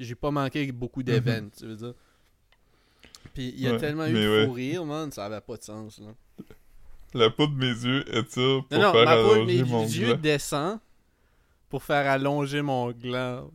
J'ai 0.00 0.14
pas 0.14 0.30
manqué 0.30 0.70
beaucoup 0.72 1.02
d'événements, 1.02 1.50
tu 1.56 1.66
veux 1.66 1.76
dire. 1.76 1.94
Puis 3.32 3.48
il 3.56 3.60
y 3.60 3.68
a 3.68 3.72
Ouais, 3.72 3.78
tellement 3.78 4.06
eu 4.06 4.12
de 4.12 4.28
ouais. 4.28 4.46
fou 4.46 4.52
rire, 4.52 4.84
man, 4.84 5.10
ça 5.12 5.24
avait 5.26 5.40
pas 5.40 5.56
de 5.56 5.62
sens, 5.62 5.98
là. 6.00 6.14
La 7.14 7.30
peau 7.30 7.46
de 7.46 7.54
mes 7.54 7.66
yeux 7.66 8.04
étire 8.16 8.64
pour 8.68 8.78
Non, 8.78 8.80
non, 8.80 8.92
faire 8.92 9.04
ma 9.04 9.14
peau, 9.16 9.32
allonger 9.34 9.62
mes 9.62 9.70
mon 9.70 9.86
yeux 9.86 10.06
gland. 10.06 10.16
descend 10.20 10.80
pour 11.68 11.82
faire 11.84 12.10
allonger 12.10 12.60
mon 12.62 12.90
gland. 12.92 13.50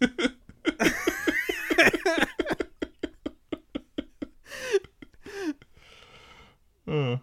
Ah. 6.86 7.20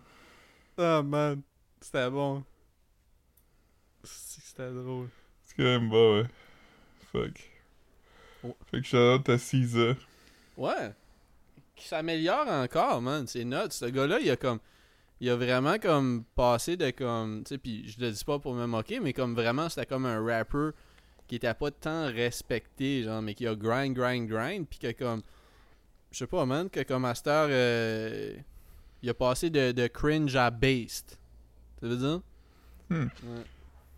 Ah, 0.77 0.96
man. 1.07 1.41
C'était 1.81 2.09
bon. 2.09 2.43
C'était 4.03 4.71
drôle. 4.71 5.09
C'est 5.43 5.55
quand 5.55 5.63
même 5.63 5.89
bon, 5.89 6.21
ouais. 6.21 6.27
Fuck. 7.11 7.51
Oh. 8.43 8.55
Fait 8.69 8.81
que 8.81 8.85
shout-out 8.85 9.29
à 9.29 9.37
Caesar. 9.37 9.95
Ouais. 10.55 10.91
Qui 11.75 11.87
s'améliore 11.87 12.47
encore, 12.47 13.01
man. 13.01 13.27
C'est 13.27 13.43
nuts. 13.43 13.71
Ce 13.71 13.85
gars-là, 13.85 14.19
il 14.19 14.29
a 14.29 14.35
comme. 14.35 14.59
Il 15.19 15.29
a 15.29 15.35
vraiment 15.35 15.79
comme 15.79 16.23
passé 16.35 16.77
de 16.77 16.91
comme. 16.91 17.43
Tu 17.43 17.49
sais, 17.49 17.57
puis 17.57 17.87
je 17.89 17.99
le 17.99 18.11
dis 18.11 18.23
pas 18.23 18.39
pour 18.39 18.53
me 18.53 18.65
moquer, 18.65 18.99
mais 18.99 19.13
comme 19.13 19.33
vraiment, 19.33 19.69
c'était 19.69 19.85
comme 19.85 20.05
un 20.05 20.23
rapper 20.23 20.69
qui 21.27 21.35
était 21.35 21.53
pas 21.53 21.71
tant 21.71 22.05
respecté, 22.05 23.03
genre, 23.03 23.21
mais 23.21 23.33
qui 23.33 23.47
a 23.47 23.55
grind, 23.55 23.95
grind, 23.95 24.27
grind, 24.27 24.67
puis 24.67 24.79
que 24.79 24.91
comme. 24.91 25.21
Je 26.11 26.19
sais 26.19 26.27
pas, 26.27 26.45
man, 26.45 26.69
que 26.69 26.81
comme 26.83 27.01
Master. 27.01 27.47
Euh, 27.49 28.33
il 29.07 29.11
a 29.11 29.13
passé 29.13 29.49
de, 29.49 29.71
de 29.71 29.87
cringe 29.87 30.35
à 30.35 30.51
based. 30.51 31.11
Ça 31.79 31.87
veut 31.87 31.95
dire? 31.95 32.21
Hmm. 32.89 33.05
Ouais. 33.05 33.43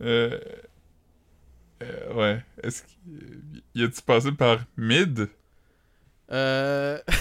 Euh... 0.01 0.39
euh, 1.81 2.13
ouais. 2.13 2.43
Est-ce 2.61 2.83
qu'il... 2.83 3.83
A-tu 3.83 4.01
passé 4.03 4.31
par 4.33 4.59
mid? 4.77 5.27
Euh... 6.31 6.99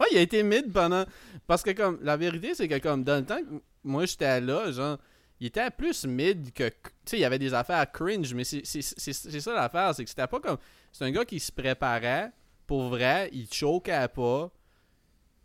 ouais, 0.00 0.06
il 0.12 0.18
a 0.18 0.20
été 0.20 0.44
mid 0.44 0.72
pendant. 0.72 1.04
Parce 1.48 1.64
que, 1.64 1.72
comme, 1.72 1.98
la 2.00 2.16
vérité, 2.16 2.54
c'est 2.54 2.68
que, 2.68 2.78
comme, 2.78 3.02
dans 3.02 3.16
le 3.16 3.26
temps 3.26 3.40
que 3.42 3.60
moi 3.82 4.06
j'étais 4.06 4.40
là, 4.40 4.70
genre, 4.70 4.98
il 5.40 5.48
était 5.48 5.68
plus 5.72 6.06
mid 6.06 6.52
que. 6.52 6.68
Tu 6.68 6.90
sais, 7.06 7.18
il 7.18 7.22
y 7.22 7.24
avait 7.24 7.40
des 7.40 7.54
affaires 7.54 7.90
cringe, 7.90 8.32
mais 8.34 8.44
c'est 8.44 8.62
ça 8.62 9.52
l'affaire, 9.52 9.96
c'est 9.96 10.04
que 10.04 10.10
c'était 10.10 10.28
pas 10.28 10.38
comme. 10.38 10.58
C'est 10.92 11.04
un 11.04 11.10
gars 11.10 11.24
qui 11.24 11.40
se 11.40 11.50
préparait, 11.50 12.30
pour 12.68 12.88
vrai, 12.88 13.30
il 13.32 13.52
choquait 13.52 14.06
pas, 14.14 14.52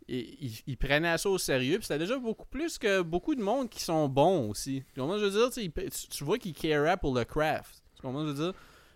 et 0.08 0.36
il, 0.40 0.52
il 0.66 0.76
prenait 0.76 1.16
ça 1.18 1.28
au 1.28 1.38
sérieux, 1.38 1.76
puis 1.78 1.86
c'était 1.86 1.98
déjà 1.98 2.18
beaucoup 2.18 2.46
plus 2.46 2.78
que 2.78 3.02
beaucoup 3.02 3.34
de 3.34 3.42
monde 3.42 3.68
qui 3.68 3.80
sont 3.82 4.08
bons 4.08 4.48
aussi. 4.50 4.82
Tu 4.94 5.00
comprends 5.00 5.16
ce 5.18 5.24
que 5.24 5.30
je 5.30 5.38
veux 5.38 5.50
dire? 5.50 5.90
Tu 6.10 6.24
vois 6.24 6.38
qu'il 6.38 6.54
carait 6.54 6.96
pour 6.96 7.14
le 7.14 7.24
craft. 7.24 7.82
Tu 7.96 8.02
comprends 8.02 8.24
je 8.24 8.30
veux 8.32 8.44
dire? 8.44 8.54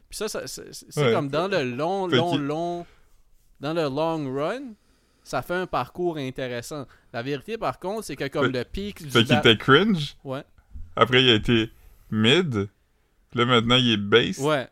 Puis 0.08 0.16
ça, 0.18 0.28
ça- 0.28 0.46
c'est 0.46 0.96
Ouais. 1.00 1.12
comme 1.12 1.28
dans 1.28 1.48
le 1.48 1.62
long, 1.64 2.06
long, 2.06 2.36
long. 2.36 2.86
Dans 3.60 3.72
le 3.74 3.82
long 3.84 4.34
run, 4.34 4.74
ça 5.22 5.40
fait 5.42 5.54
un 5.54 5.66
parcours 5.66 6.16
intéressant. 6.18 6.86
La 7.12 7.22
vérité, 7.22 7.56
par 7.56 7.78
contre, 7.78 8.04
c'est 8.04 8.16
que 8.16 8.26
comme 8.28 8.46
Fait- 8.52 8.58
le 8.58 8.64
pic 8.64 9.02
du. 9.04 9.10
Fait 9.10 9.24
qu'il 9.24 9.36
était 9.36 9.56
cringe? 9.56 10.16
Ouais. 10.24 10.42
Après, 10.96 11.22
il 11.22 11.30
a 11.30 11.34
été 11.34 11.70
mid. 12.10 12.68
Là, 13.34 13.44
maintenant, 13.46 13.76
il 13.76 13.92
est 13.92 13.96
bass. 13.96 14.38
Ouais. 14.38 14.68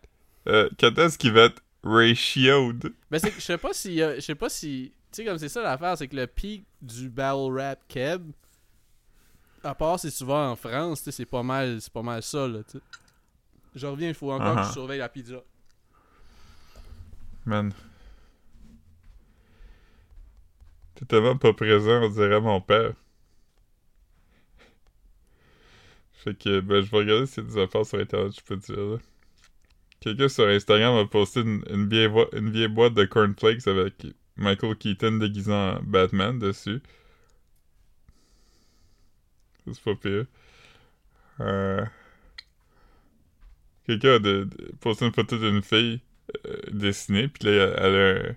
Euh, 0.49 0.69
quand 0.79 0.99
est-ce 0.99 1.17
qu'il 1.17 1.33
va 1.33 1.45
être 1.45 1.63
ratioed? 1.83 2.93
Ben, 3.11 3.21
je 3.23 3.41
sais 3.41 3.59
pas 3.59 3.73
si. 3.73 4.03
euh, 4.03 4.17
Je 4.17 4.21
sais 4.21 4.35
pas 4.35 4.49
si. 4.49 4.93
Tu 5.13 5.17
sais, 5.17 5.25
comme 5.25 5.39
c'est 5.39 5.49
ça 5.49 5.63
l'affaire, 5.63 5.97
c'est 5.99 6.09
que 6.09 6.17
le 6.17 6.27
pic 6.27 6.65
du 6.81 7.09
battle 7.09 7.51
rap 7.53 7.81
keb. 7.89 8.31
À 9.65 9.75
part 9.75 9.99
si 9.99 10.11
tu 10.11 10.25
vas 10.25 10.51
en 10.51 10.57
France, 10.57 11.01
tu 11.01 11.05
sais, 11.07 11.13
c'est 11.13 11.27
pas 11.27 11.43
mal. 11.43 11.81
C'est 11.81 11.93
pas 11.93 12.03
mal 12.03 12.23
ça, 12.23 12.47
là, 12.47 12.61
tu. 12.63 12.79
Je 13.75 13.87
reviens, 13.87 14.09
il 14.09 14.15
faut 14.15 14.33
encore 14.33 14.57
que 14.57 14.63
je 14.63 14.69
Uh-huh. 14.69 14.73
surveille 14.73 14.99
la 14.99 15.09
pizza. 15.09 15.43
Man. 17.45 17.73
T'es 20.95 21.05
tellement 21.07 21.37
pas 21.37 21.53
présent, 21.53 22.03
on 22.03 22.09
dirait 22.09 22.41
mon 22.41 22.61
père. 22.61 22.93
Fait 26.13 26.35
que, 26.37 26.61
ben, 26.61 26.83
je 26.83 26.91
vais 26.91 26.99
regarder 26.99 27.27
s'il 27.27 27.45
y 27.45 27.47
a 27.47 27.51
des 27.51 27.59
affaires 27.63 27.87
sur 27.87 27.99
Internet, 27.99 28.33
je 28.37 28.43
peux 28.45 28.59
te 28.59 28.67
dire, 28.73 28.77
là. 28.85 28.99
Quelqu'un 30.01 30.29
sur 30.29 30.47
Instagram 30.47 30.97
a 30.97 31.07
posté 31.07 31.41
une, 31.41 31.63
une 31.71 31.89
vieille, 31.89 32.11
une 32.33 32.51
vieille 32.51 32.69
boîte 32.69 32.95
de 32.95 33.05
cornflakes 33.05 33.67
avec 33.67 34.07
Michael 34.41 34.77
Keaton 34.77 35.19
déguisé 35.19 35.53
en 35.53 35.81
Batman 35.83 36.39
dessus. 36.39 36.81
C'est 39.73 39.81
pas 39.85 39.95
pire. 39.95 40.25
Euh... 41.41 41.85
Quelqu'un 43.87 44.15
a 44.15 44.19
de- 44.19 44.45
de- 44.45 44.73
posté 44.81 45.07
une 45.07 45.13
photo 45.13 45.39
d'une 45.39 45.63
fille 45.63 46.01
euh, 46.47 46.57
dessinée, 46.73 47.29
puis 47.29 47.45
là, 47.45 47.75
elle 47.79 47.95
a 47.95 48.31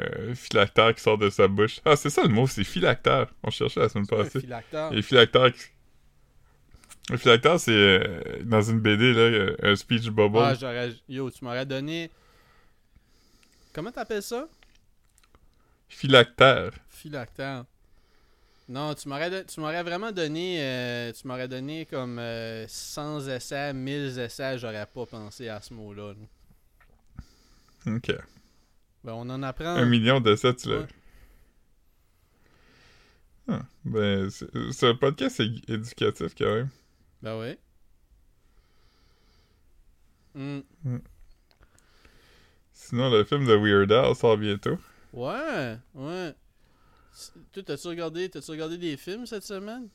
un, 0.00 0.30
un 0.30 0.34
phylactère 0.34 0.94
qui 0.94 1.02
sort 1.02 1.18
de 1.18 1.30
sa 1.30 1.48
bouche. 1.48 1.80
Ah, 1.84 1.96
c'est 1.96 2.10
ça 2.10 2.22
le 2.22 2.28
mot, 2.28 2.46
c'est 2.46 2.64
phylactère. 2.64 3.26
On 3.42 3.50
cherchait 3.50 3.80
la 3.80 3.88
semaine 3.88 4.06
passée. 4.06 4.40
phylactère? 4.40 4.92
Et 4.92 5.02
phylactère... 5.02 5.52
qui- 5.52 5.62
Le 7.10 7.16
phylactère, 7.16 7.58
c'est 7.60 7.72
euh, 7.72 8.42
dans 8.44 8.62
une 8.62 8.80
BD, 8.80 9.12
là, 9.12 9.20
euh, 9.20 9.56
un 9.62 9.76
speech 9.76 10.08
bubble. 10.10 10.38
Ah, 10.38 10.54
j'aurais. 10.54 10.92
Yo, 11.08 11.30
tu 11.30 11.44
m'aurais 11.44 11.66
donné. 11.66 12.10
Comment 13.72 13.90
t'appelles 13.92 14.22
ça? 14.22 14.48
Phylactère. 15.92 16.72
Phylactère. 16.88 17.64
Non, 18.68 18.94
tu 18.94 19.08
m'aurais 19.08 19.44
tu 19.44 19.60
m'aurais 19.60 19.82
vraiment 19.82 20.10
donné 20.12 20.56
euh, 20.62 21.12
tu 21.12 21.26
m'aurais 21.28 21.48
donné 21.48 21.84
comme 21.86 22.18
euh, 22.18 22.66
100 22.66 23.28
essais, 23.28 23.74
1000 23.74 24.18
essais, 24.18 24.58
j'aurais 24.58 24.86
pas 24.86 25.04
pensé 25.06 25.48
à 25.48 25.60
ce 25.60 25.74
mot-là. 25.74 26.14
là. 26.14 27.94
Ok. 27.94 28.12
Ben 29.04 29.12
on 29.12 29.28
en 29.30 29.42
apprend. 29.42 29.66
Un 29.76 29.84
million 29.84 30.20
de 30.20 30.34
ça, 30.34 30.54
tu 30.54 30.70
l'as. 30.70 30.78
Ouais. 30.78 30.86
Ah, 33.48 33.62
ben, 33.84 34.30
un 34.82 34.94
podcast 34.94 35.40
é- 35.40 35.72
éducatif 35.72 36.34
quand 36.38 36.54
même. 36.54 36.68
Ben 37.20 37.38
oui. 37.38 37.58
Hmm. 40.34 40.60
Sinon, 42.72 43.10
le 43.10 43.24
film 43.24 43.46
de 43.46 43.54
Weird 43.54 43.92
Al 43.92 44.14
sort 44.16 44.38
bientôt. 44.38 44.78
Ouais, 45.12 45.78
ouais. 45.94 46.34
T'as-tu 47.52 47.88
regardé, 47.88 48.28
t'as-tu 48.28 48.50
regardé 48.50 48.78
des 48.78 48.96
films 48.96 49.26
cette 49.26 49.44
semaine? 49.44 49.88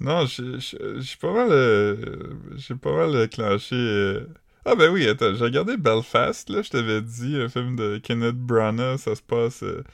Non, 0.00 0.26
je 0.26 0.58
suis 1.00 1.16
pas 1.18 1.32
mal. 1.32 1.48
euh, 1.52 2.34
J'ai 2.56 2.74
pas 2.74 2.92
mal 2.92 3.14
euh, 3.14 3.26
clenché. 3.28 3.76
euh, 3.76 4.26
Ah, 4.64 4.74
ben 4.74 4.90
oui, 4.92 5.02
j'ai 5.04 5.44
regardé 5.44 5.76
Belfast, 5.76 6.48
là, 6.50 6.62
je 6.62 6.70
t'avais 6.70 7.00
dit, 7.02 7.36
un 7.40 7.48
film 7.48 7.76
de 7.76 7.98
Kenneth 7.98 8.36
Branagh, 8.36 8.98
ça 8.98 9.14
se 9.14 9.22
passe 9.22 9.62
euh, 9.62 9.84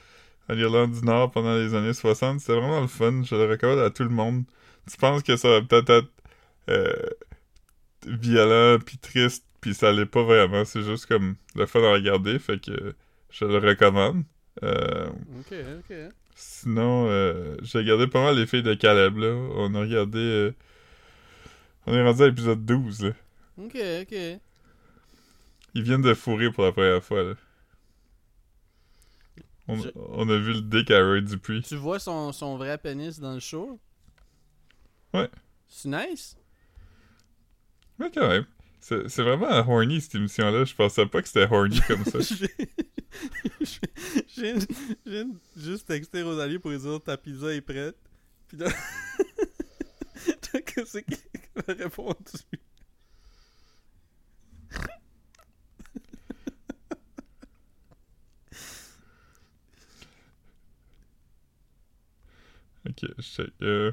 en 0.49 0.57
Irlande 0.57 0.93
du 0.93 1.03
Nord 1.05 1.31
pendant 1.31 1.55
les 1.57 1.75
années 1.75 1.93
60. 1.93 2.41
C'était 2.41 2.53
vraiment 2.59 2.81
le 2.81 2.87
fun, 2.87 3.23
je 3.23 3.35
le 3.35 3.45
recommande 3.45 3.79
à 3.79 3.89
tout 3.91 4.03
le 4.03 4.09
monde. 4.09 4.45
Tu 4.91 4.97
penses 4.97 5.23
que 5.23 5.37
ça 5.37 5.49
va 5.49 5.61
peut-être 5.63 5.89
être 5.91 6.09
euh, 6.69 6.93
violent 8.05 8.79
puis 8.85 8.97
triste, 8.97 9.45
puis 9.61 9.73
ça 9.73 9.91
l'est 9.91 10.05
pas 10.05 10.23
vraiment, 10.23 10.65
c'est 10.65 10.83
juste 10.83 11.05
comme 11.07 11.35
le 11.55 11.65
fun 11.65 11.83
à 11.83 11.93
regarder, 11.93 12.39
fait 12.39 12.59
que 12.61 12.95
je 13.31 13.45
le 13.45 13.57
recommande. 13.57 14.23
Euh, 14.63 15.09
Ok, 15.39 15.51
ok. 15.79 16.13
Sinon, 16.35 17.07
euh, 17.09 17.55
j'ai 17.61 17.79
regardé 17.79 18.07
pas 18.07 18.23
mal 18.23 18.35
les 18.37 18.45
filles 18.47 18.63
de 18.63 18.73
Caleb, 18.73 19.17
là. 19.17 19.27
On 19.55 19.73
a 19.75 19.79
regardé... 19.81 20.19
euh, 20.19 20.51
On 21.85 21.93
est 21.93 22.03
rendu 22.03 22.23
à 22.23 22.27
l'épisode 22.27 22.65
12, 22.65 23.03
là. 23.03 23.11
Ok, 23.57 23.75
ok. 24.01 24.41
Ils 25.73 25.83
viennent 25.83 26.01
de 26.01 26.13
fourrer 26.13 26.49
pour 26.49 26.63
la 26.63 26.71
première 26.71 27.03
fois, 27.03 27.23
là. 27.23 27.33
On, 29.67 29.77
Je- 29.77 29.89
on 29.95 30.29
a 30.29 30.37
vu 30.37 30.53
le 30.53 30.61
dick 30.61 30.91
à 30.91 31.01
Roy 31.03 31.21
Dupuis. 31.21 31.61
Tu 31.61 31.75
vois 31.75 31.99
son, 31.99 32.31
son 32.33 32.57
vrai 32.57 32.77
pénis 32.77 33.19
dans 33.19 33.33
le 33.33 33.39
show? 33.39 33.79
Ouais. 35.13 35.29
C'est 35.67 35.87
nice? 35.89 36.35
Mais 37.99 38.11
quand 38.11 38.27
même. 38.27 38.45
C'est 38.81 39.21
vraiment 39.21 39.47
horny 39.47 40.01
cette 40.01 40.15
émission-là. 40.15 40.65
Je 40.65 40.73
pensais 40.73 41.05
pas 41.05 41.21
que 41.21 41.27
c'était 41.27 41.47
horny 41.49 41.79
comme 41.87 42.03
ça. 42.03 42.17
J'ai 44.35 44.55
juste 45.55 45.87
texté 45.87 46.23
Rosalie 46.23 46.57
pour 46.57 46.71
lui 46.71 46.79
dire 46.79 46.99
ta 47.01 47.15
pizza 47.15 47.53
est 47.53 47.61
prête. 47.61 47.95
Puis 48.47 48.57
là, 48.57 48.69
qu'est-ce 50.65 50.97
qu'il 50.97 51.17
a 51.67 51.73
répondu? 51.73 52.15
ok, 62.89 63.05
je 63.17 63.21
sais. 63.21 63.49
Euh... 63.61 63.91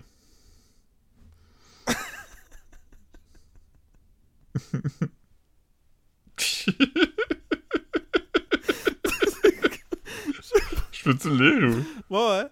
Je 10.92 11.04
peux-tu 11.04 11.30
le 11.30 11.50
lire 11.50 11.68
ou? 12.10 12.14
Ouais, 12.14 12.28
ouais. 12.28 12.44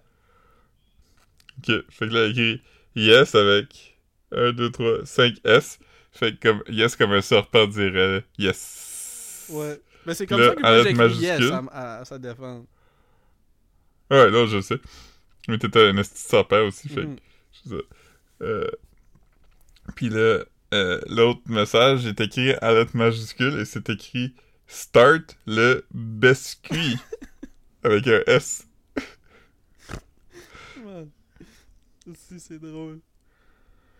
Ok, 1.58 1.84
fait 1.90 2.08
que 2.08 2.14
là, 2.14 2.26
il 2.26 2.30
écrit 2.30 2.62
yes 2.94 3.34
avec 3.34 3.98
1, 4.32 4.52
2, 4.52 4.70
3, 4.70 5.04
5 5.06 5.34
S. 5.44 5.78
Fait 6.12 6.34
que 6.36 6.48
comme 6.48 6.62
yes 6.68 6.96
comme 6.96 7.12
un 7.12 7.20
serpent 7.20 7.66
dirait 7.66 8.24
yes. 8.38 9.46
Ouais. 9.50 9.80
Mais 10.06 10.14
c'est 10.14 10.26
comme 10.26 10.40
Là, 10.40 10.48
ça 10.48 10.54
que 10.54 10.60
moi 10.60 10.70
lettre 11.08 11.14
j'écris 11.20 11.44
yes 11.44 11.52
à, 11.72 12.04
sa 12.04 12.18
défense. 12.18 12.66
Ouais, 14.10 14.30
non, 14.30 14.46
je 14.46 14.60
sais. 14.60 14.78
Mais 15.48 15.58
t'étais 15.58 15.88
un 15.88 15.96
esti 15.96 16.20
serpent 16.20 16.62
aussi, 16.66 16.88
fait 16.88 17.02
que 17.02 17.06
Mhm. 17.06 17.16
c'est 17.52 17.68
ça. 17.70 17.76
Euh... 18.42 18.70
Puis 19.94 20.08
là, 20.08 20.44
euh, 20.76 21.00
l'autre 21.08 21.42
message 21.46 22.06
est 22.06 22.20
écrit 22.20 22.52
à 22.54 22.72
lettre 22.72 22.96
majuscule 22.96 23.58
et 23.60 23.64
c'est 23.64 23.88
écrit 23.90 24.34
Start 24.66 25.36
le 25.46 25.86
biscuit 25.92 27.06
avec 27.84 28.06
un 28.08 28.22
S. 28.26 28.66
Man. 30.74 31.10
Si, 32.14 32.40
c'est 32.40 32.58
drôle. 32.58 33.00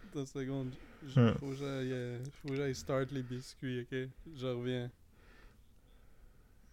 Attends 0.05 0.21
une 0.21 0.27
seconde. 0.27 0.77
J- 1.03 1.17
Ouais. 1.17 1.35
Faut 1.39 1.51
que 1.51 1.55
j'aille 1.57 1.93
euh, 1.93 2.19
faut 2.43 2.49
que 2.49 2.57
j'aille 2.57 2.75
start 2.75 3.11
les 3.13 3.23
biscuits, 3.23 3.81
ok? 3.83 4.09
Je 4.35 4.47
reviens. 4.47 4.91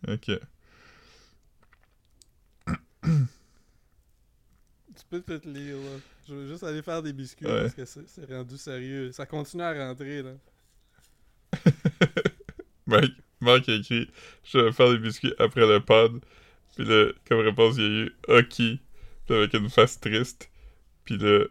Ok. 0.08 0.40
Tu 4.96 5.04
peux 5.10 5.22
peut-être 5.22 5.46
lire, 5.46 5.76
là. 5.78 6.00
Je 6.28 6.34
veux 6.34 6.48
juste 6.48 6.64
aller 6.64 6.82
faire 6.82 7.02
des 7.02 7.14
biscuits 7.14 7.46
Ouais. 7.46 7.62
parce 7.64 7.74
que 7.74 7.86
c'est 7.86 8.32
rendu 8.32 8.58
sérieux. 8.58 9.12
Ça 9.12 9.26
continue 9.26 9.64
à 9.64 9.74
rentrer, 9.74 10.22
là. 10.24 10.32
Mike, 12.88 13.16
Marc 13.40 13.70
a 13.70 13.74
écrit 13.76 14.10
Je 14.44 14.58
vais 14.60 14.72
faire 14.72 14.92
des 14.92 14.98
biscuits 14.98 15.34
après 15.40 15.66
le 15.68 15.80
pod. 15.80 16.22
Puis 16.76 16.86
là, 16.86 17.12
comme 17.28 17.40
réponse, 17.40 17.76
il 17.78 17.84
y 17.84 17.86
a 17.86 17.90
eu 18.06 18.12
hockey. 18.28 18.80
Puis 19.26 19.36
avec 19.36 19.54
une 19.54 19.70
face 19.70 20.00
triste. 20.00 20.50
Puis 21.06 21.18
là, 21.18 21.46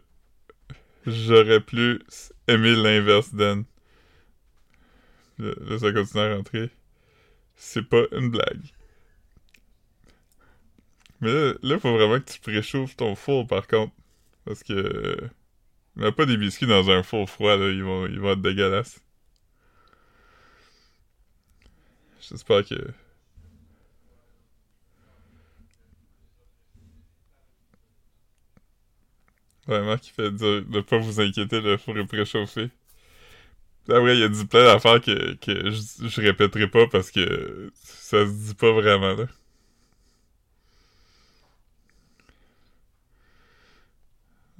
j'aurais 1.05 1.61
plus 1.61 1.99
aimé 2.47 2.75
l'inverse 2.75 3.33
Là, 3.33 3.55
là, 5.39 5.79
ça 5.79 5.91
continue 5.91 6.21
à 6.23 6.35
rentrer. 6.35 6.69
C'est 7.55 7.87
pas 7.87 8.03
une 8.11 8.29
blague. 8.29 8.61
Mais 11.23 11.33
là, 11.33 11.53
là, 11.63 11.79
faut 11.79 11.91
vraiment 11.93 12.19
que 12.19 12.31
tu 12.31 12.39
préchauffes 12.39 12.95
ton 12.95 13.15
four 13.15 13.47
par 13.47 13.67
contre. 13.67 13.93
Parce 14.45 14.63
que. 14.63 14.73
euh, 14.73 15.29
mets 15.95 16.11
pas 16.13 16.25
des 16.27 16.37
biscuits 16.37 16.67
dans 16.67 16.89
un 16.91 17.03
four 17.03 17.29
froid, 17.29 17.57
là, 17.57 17.69
ils 17.71 17.83
vont, 17.83 18.07
ils 18.07 18.19
vont 18.19 18.33
être 18.33 18.41
dégueulasses. 18.41 19.01
J'espère 22.21 22.63
que. 22.65 22.93
Vraiment 29.67 29.97
qui 29.97 30.11
fait 30.11 30.31
dire 30.31 30.63
de 30.65 30.79
pas 30.79 30.97
vous 30.99 31.19
inquiéter, 31.19 31.59
le 31.59 31.75
four 31.75 31.97
est 31.97 32.05
préchauffé. 32.05 32.69
Ouais, 33.89 34.15
il 34.15 34.19
y 34.21 34.23
a 34.23 34.29
dit 34.29 34.45
plein 34.45 34.63
d'affaires 34.65 35.01
que, 35.01 35.33
que 35.35 35.69
je, 35.71 36.07
je 36.07 36.21
répéterai 36.21 36.67
pas 36.69 36.87
parce 36.87 37.11
que 37.11 37.69
ça 37.75 38.25
se 38.25 38.31
dit 38.31 38.55
pas 38.55 38.71
vraiment 38.71 39.13
là. 39.13 39.25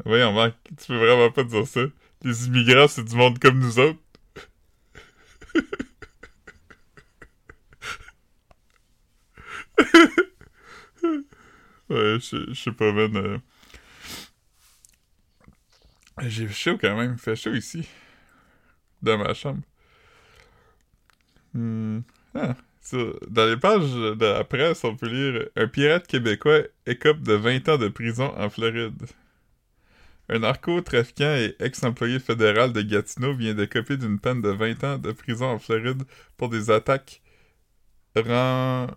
Voyons, 0.06 0.34
Marc, 0.34 0.56
tu 0.78 0.88
peux 0.88 0.98
vraiment 0.98 1.32
pas 1.32 1.44
dire 1.44 1.68
ça. 1.68 1.82
Les 2.24 2.48
immigrants, 2.48 2.88
c'est 2.88 3.04
du 3.04 3.16
monde 3.16 3.40
comme 3.40 3.60
nous 3.60 3.80
autres. 3.80 4.00
Ouais, 11.90 12.18
je 12.20 12.46
je 12.54 12.54
sais 12.54 12.72
pas, 12.72 12.92
man. 12.92 13.16
euh. 13.18 13.38
J'ai 16.22 16.48
chaud 16.50 16.78
quand 16.80 16.96
même. 16.96 17.14
Il 17.14 17.20
fait 17.20 17.36
chaud 17.36 17.54
ici. 17.54 17.88
Dans 19.02 19.18
ma 19.18 19.34
chambre. 19.34 19.62
Hmm. 21.54 22.00
Ah, 22.36 22.56
Dans 23.30 23.46
les 23.46 23.58
pages 23.58 23.92
de 23.94 24.26
la 24.26 24.44
presse, 24.44 24.84
on 24.84 24.96
peut 24.96 25.08
lire 25.08 25.48
Un 25.56 25.68
pirate 25.68 26.08
québécois 26.08 26.62
écope 26.86 27.22
de 27.22 27.34
20 27.34 27.70
ans 27.70 27.78
de 27.78 27.88
prison 27.90 28.34
en 28.38 28.50
Floride. 28.50 29.04
Un 30.30 30.40
narcotrafiquant 30.40 31.36
et 31.36 31.56
ex-employé 31.60 32.20
fédéral 32.20 32.72
de 32.72 32.82
Gatineau 32.82 33.34
vient 33.36 33.54
d'écoper 33.54 33.98
d'une 33.98 34.20
peine 34.20 34.42
de 34.42 34.50
20 34.50 34.84
ans 34.84 34.98
de 34.98 35.12
prison 35.12 35.48
en 35.48 35.60
Floride 35.60 36.04
pour 36.38 36.50
des 36.50 36.72
attaques 36.72 37.22
ran... 38.16 38.88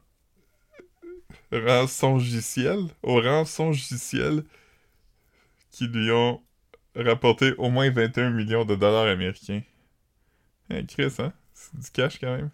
rançongicielles, 1.53 2.87
au 3.03 3.21
qui 5.73 5.89
lui 5.89 6.11
ont 6.11 6.41
rapporté 6.95 7.55
au 7.59 7.71
moins 7.71 7.91
21 7.91 8.31
millions 8.31 8.65
de 8.65 8.77
dollars 8.77 9.07
américains. 9.07 9.63
Hein, 10.71 10.83
hein? 11.19 11.33
C'est 11.53 11.79
du 11.79 11.91
cash 11.91 12.19
quand 12.19 12.37
même. 12.37 12.51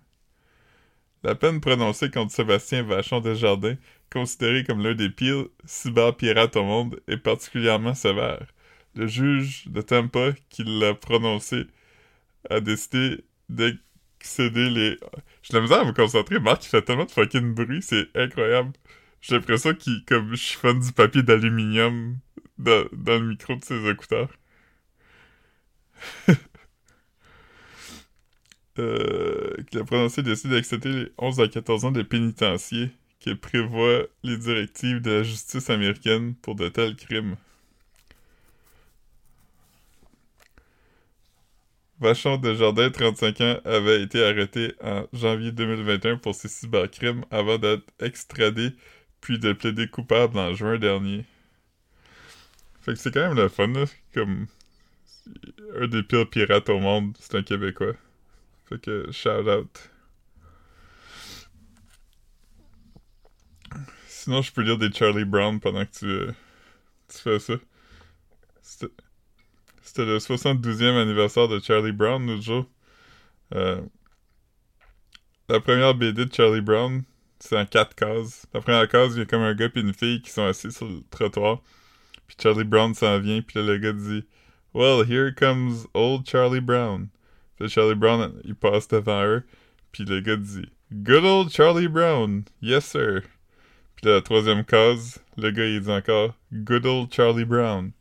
La 1.23 1.35
peine 1.37 1.61
prononcée 1.61 2.11
contre 2.11 2.33
Sébastien 2.33 2.83
Vachon 2.83 3.21
Desjardins, 3.21 3.77
considéré 4.11 4.65
comme 4.65 4.83
l'un 4.83 4.95
des 4.95 5.11
pires 5.11 5.47
cyberpirates 5.65 6.57
au 6.57 6.65
monde, 6.65 7.01
est 7.07 7.17
particulièrement 7.17 7.95
sévère. 7.95 8.47
Le 8.95 9.07
juge 9.07 9.69
de 9.69 9.81
Tampa 9.81 10.33
qui 10.51 10.65
l'a 10.65 10.95
prononcé 10.95 11.67
a 12.51 12.61
décidé 12.61 13.25
d'excéder 13.49 14.71
les... 14.71 14.99
J'ai 15.43 15.55
la 15.55 15.61
misère 15.61 15.81
à 15.81 15.85
me 15.85 15.93
concentrer, 15.93 16.39
Marc, 16.41 16.65
il 16.65 16.69
fait 16.69 16.83
tellement 16.83 17.05
de 17.07 17.11
fucking 17.11 17.55
bruit, 17.55 17.83
c'est 17.83 18.09
incroyable. 18.17 18.73
J'ai 19.21 19.37
l'impression 19.37 19.75
qu'il 19.75 20.05
comme 20.05 20.35
chiffonne 20.37 20.81
du 20.81 20.93
papier 20.93 21.23
d'aluminium 21.23 22.19
dans, 22.59 22.85
le 22.93 23.21
micro 23.21 23.55
de 23.55 23.65
ses 23.65 23.89
écouteurs. 23.89 24.31
euh, 28.79 29.55
a 29.75 29.85
prononcé 29.85 30.23
décide 30.23 30.51
d'accepter 30.51 30.89
les 30.91 31.13
11 31.19 31.41
à 31.41 31.49
14 31.49 31.85
ans 31.87 31.93
de 31.93 32.03
pénitencier 32.03 32.91
qui 33.21 33.35
prévoit 33.37 34.07
les 34.25 34.37
directives 34.37 35.01
de 35.01 35.11
la 35.13 35.23
justice 35.23 35.71
américaine 35.71 36.35
pour 36.43 36.57
de 36.57 36.69
tels 36.69 36.97
crimes. 36.97 37.37
Vachon 42.03 42.37
Desjardins, 42.37 42.91
35 42.91 43.41
ans, 43.43 43.61
avait 43.65 44.03
été 44.03 44.25
arrêté 44.25 44.75
en 44.83 45.07
janvier 45.13 45.53
2021 45.53 46.17
pour 46.17 46.35
ses 46.35 46.49
cybercrimes 46.49 47.25
avant 47.31 47.59
d'être 47.59 47.85
extradé 48.01 48.73
puis 49.21 49.39
de 49.39 49.53
plaider 49.53 49.87
coupable 49.87 50.37
en 50.37 50.53
juin 50.53 50.79
dernier. 50.79 51.25
Fait 52.81 52.95
que 52.95 52.99
c'est 52.99 53.15
quand 53.15 53.29
même 53.29 53.37
le 53.37 53.49
fun, 53.49 53.69
là. 53.69 53.85
Comme 54.13 54.49
un 55.81 55.87
des 55.87 56.03
pires 56.03 56.29
pirates 56.29 56.69
au 56.71 56.81
monde, 56.81 57.17
c'est 57.21 57.37
un 57.37 57.45
Québécois. 57.45 57.95
Fait 58.69 58.81
que 58.81 59.09
shout 59.13 59.49
out. 59.49 59.91
Sinon, 64.09 64.43
je 64.43 64.53
peux 64.53 64.63
lire 64.63 64.77
des 64.77 64.91
Charlie 64.93 65.25
Brown 65.25 65.61
pendant 65.61 65.87
que 65.87 65.93
tu, 65.93 66.07
euh, 66.07 66.33
tu 67.09 67.19
fais 67.19 67.39
ça. 67.39 67.55
C'était 69.95 70.07
le 70.07 70.17
72e 70.17 70.97
anniversaire 70.97 71.49
de 71.49 71.61
Charlie 71.61 71.93
Brown 71.93 72.27
l'autre 72.27 72.43
jour. 72.43 72.65
Euh, 73.55 73.83
la 75.51 75.61
première 75.61 75.95
BD 75.95 76.25
de 76.25 76.33
Charlie 76.33 76.63
Brown, 76.63 77.03
c'est 77.39 77.59
en 77.59 77.67
quatre 77.67 77.95
cases. 77.95 78.47
La 78.55 78.63
première 78.63 78.89
case, 78.89 79.13
il 79.15 79.19
y 79.19 79.21
a 79.21 79.27
comme 79.27 79.43
un 79.43 79.53
gars 79.53 79.69
et 79.75 79.81
une 79.81 79.93
fille 79.93 80.23
qui 80.23 80.31
sont 80.31 80.47
assis 80.47 80.73
sur 80.73 80.87
le 80.87 81.03
trottoir. 81.11 81.61
Puis 82.27 82.39
Charlie 82.43 82.65
Brown 82.65 82.95
s'en 82.95 83.19
vient, 83.19 83.43
puis 83.43 83.59
là, 83.59 83.67
le 83.67 83.77
gars 83.77 83.93
dit 83.93 84.25
Well, 84.73 85.05
here 85.07 85.31
comes 85.31 85.87
old 85.93 86.27
Charlie 86.27 86.63
Brown. 86.63 87.09
Puis 87.59 87.69
Charlie 87.69 87.95
Brown, 87.95 88.33
il 88.45 88.55
passe 88.55 88.89
devant 88.89 89.23
eux, 89.27 89.43
puis 89.93 90.07
le 90.07 90.21
gars 90.21 90.37
dit 90.37 90.71
Good 90.91 91.25
old 91.27 91.51
Charlie 91.51 91.89
Brown, 91.89 92.45
yes 92.63 92.87
sir. 92.87 93.21
Puis 93.97 94.11
la 94.11 94.23
troisième 94.23 94.65
case, 94.65 95.23
le 95.37 95.51
gars, 95.51 95.67
il 95.67 95.83
dit 95.83 95.91
encore 95.91 96.35
Good 96.51 96.87
old 96.87 97.13
Charlie 97.13 97.45
Brown. 97.45 97.93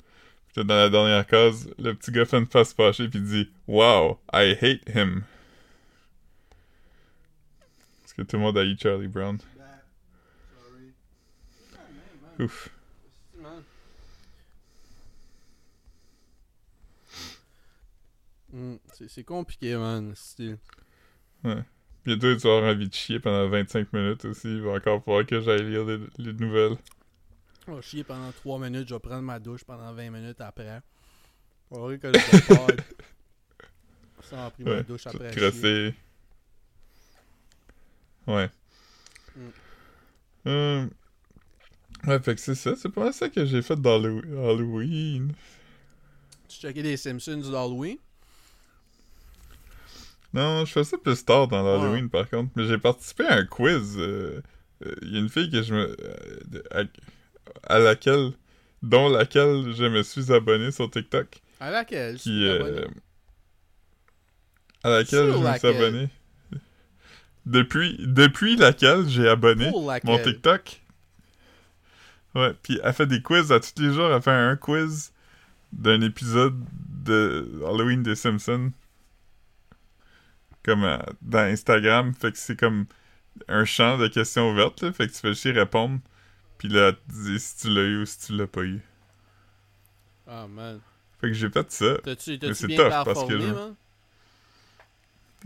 Puis 0.53 0.65
dans 0.65 0.75
la 0.75 0.89
dernière 0.89 1.25
case, 1.25 1.69
le 1.79 1.93
petit 1.93 2.11
gars 2.11 2.25
fait 2.25 2.37
une 2.37 2.45
face 2.45 2.73
fâchée, 2.73 3.07
puis 3.07 3.19
il 3.19 3.25
dit 3.25 3.49
Wow, 3.67 4.19
I 4.33 4.55
hate 4.61 4.87
him. 4.93 5.23
Parce 8.01 8.13
que 8.13 8.21
tout 8.23 8.35
le 8.35 8.41
monde 8.41 8.57
haït 8.57 8.77
Charlie 8.77 9.07
Brown? 9.07 9.37
Sorry. 9.39 10.93
Ouf. 12.39 12.69
Hmm, 18.53 18.75
c'est 19.07 19.23
compliqué, 19.23 19.75
man. 19.77 20.11
c'est- 20.15 20.57
Bientôt, 22.05 22.35
tu 22.35 22.47
vas 22.47 22.57
avoir 22.57 22.71
envie 22.73 22.89
de 22.89 22.93
chier 22.93 23.19
pendant 23.19 23.47
25 23.47 23.93
minutes 23.93 24.25
aussi. 24.25 24.47
Il 24.47 24.61
va 24.61 24.71
encore 24.73 25.03
falloir 25.03 25.25
que 25.25 25.39
j'aille 25.39 25.63
lire 25.69 25.85
les, 25.85 25.99
les 26.17 26.33
nouvelles. 26.33 26.77
Je 27.67 27.71
vais 27.71 27.81
chier 27.81 28.03
pendant 28.03 28.31
3 28.31 28.59
minutes, 28.59 28.87
je 28.87 28.93
vais 28.95 28.99
prendre 28.99 29.21
ma 29.21 29.39
douche 29.39 29.63
pendant 29.63 29.93
20 29.93 30.09
minutes 30.09 30.41
après. 30.41 30.81
On 31.69 31.87
va 31.87 31.97
que 31.97 32.07
je 32.07 32.19
vais 32.19 32.55
pas. 32.55 32.67
Ça 34.23 34.35
m'a 34.35 34.51
pris 34.51 34.63
ma 34.63 34.81
douche 34.83 35.07
après. 35.07 35.31
crosser. 35.31 35.95
Ouais. 38.27 38.49
Mm. 39.35 39.41
Euh, 40.47 40.87
Ouais, 42.07 42.19
fait 42.19 42.33
que 42.35 42.41
c'est 42.41 42.55
ça. 42.55 42.75
C'est 42.75 42.89
pas 42.89 43.03
mal 43.03 43.13
ça 43.13 43.29
que 43.29 43.45
j'ai 43.45 43.61
fait 43.61 43.75
dans 43.79 43.95
Halloween. 44.03 45.33
Tu 46.47 46.59
checkais 46.59 46.81
des 46.81 46.97
Simpsons 46.97 47.37
d'Halloween? 47.51 47.97
Non, 50.33 50.65
je 50.65 50.71
fais 50.71 50.83
ça 50.83 50.97
plus 50.97 51.23
tard 51.23 51.47
dans 51.47 51.61
l'Halloween, 51.61 52.09
par 52.09 52.29
contre. 52.29 52.51
Mais 52.55 52.65
j'ai 52.65 52.77
participé 52.77 53.25
à 53.25 53.35
un 53.35 53.45
quiz. 53.45 53.97
euh, 53.97 54.41
euh, 54.85 54.95
Il 55.03 55.13
y 55.13 55.17
a 55.17 55.19
une 55.19 55.29
fille 55.29 55.49
que 55.51 55.61
je 55.61 55.73
me... 55.73 55.95
euh, 56.73 56.85
à, 57.63 57.79
laquelle... 57.79 58.31
dont 58.81 59.09
laquelle 59.09 59.73
je 59.75 59.85
me 59.85 60.03
suis 60.03 60.31
abonné 60.31 60.71
sur 60.71 60.89
TikTok. 60.89 61.41
À 61.59 61.71
laquelle? 61.71 62.17
Qui... 62.17 62.41
T'es 62.43 62.49
abonné? 62.51 62.79
euh, 62.79 62.87
à 64.83 64.89
laquelle 64.89 65.31
Sur 65.31 65.37
je 65.37 65.47
me 65.47 65.53
suis 65.57 65.67
laquelle? 65.67 65.75
abonné? 65.75 66.09
Depuis, 67.45 67.97
depuis 67.99 68.55
laquelle 68.55 69.07
j'ai 69.09 69.27
abonné 69.27 69.71
laquelle? 69.85 70.09
mon 70.09 70.19
TikTok? 70.21 70.81
Ouais, 72.35 72.53
puis 72.63 72.79
elle 72.83 72.93
fait 72.93 73.07
des 73.07 73.21
quiz 73.21 73.51
à 73.51 73.59
tous 73.59 73.73
les 73.81 73.93
jours. 73.93 74.11
Elle 74.11 74.21
fait 74.21 74.31
un 74.31 74.55
quiz 74.55 75.11
d'un 75.73 76.01
épisode 76.01 76.63
de 77.03 77.61
Halloween 77.65 78.03
des 78.03 78.15
Simpsons? 78.15 78.71
Comme 80.63 80.83
euh, 80.83 80.97
dans 81.21 81.39
Instagram. 81.39 82.13
Fait 82.13 82.31
que 82.31 82.37
c'est 82.37 82.57
comme 82.59 82.85
un 83.47 83.65
champ 83.65 83.97
de 83.97 84.07
questions 84.07 84.51
ouvertes. 84.51 84.81
Là, 84.81 84.93
fait 84.93 85.07
que 85.07 85.13
tu 85.13 85.19
fais 85.19 85.29
juste 85.29 85.45
y 85.45 85.51
répondre. 85.51 85.99
Puis 86.61 86.69
là, 86.69 86.91
te 86.93 86.99
dit 87.07 87.39
si 87.39 87.57
tu 87.57 87.69
l'as 87.69 87.81
eu 87.81 88.03
ou 88.03 88.05
si 88.05 88.19
tu 88.19 88.33
l'as 88.33 88.45
pas 88.45 88.61
eu. 88.61 88.79
Ah, 90.27 90.45
man. 90.47 90.79
Fait 91.19 91.29
que 91.29 91.33
j'ai 91.33 91.49
fait 91.49 91.71
ça. 91.71 91.97
Mais 92.05 92.15
c'est 92.53 92.67
tough 92.67 93.03
parce 93.03 93.27
que 93.27 93.39
je-? 93.39 93.73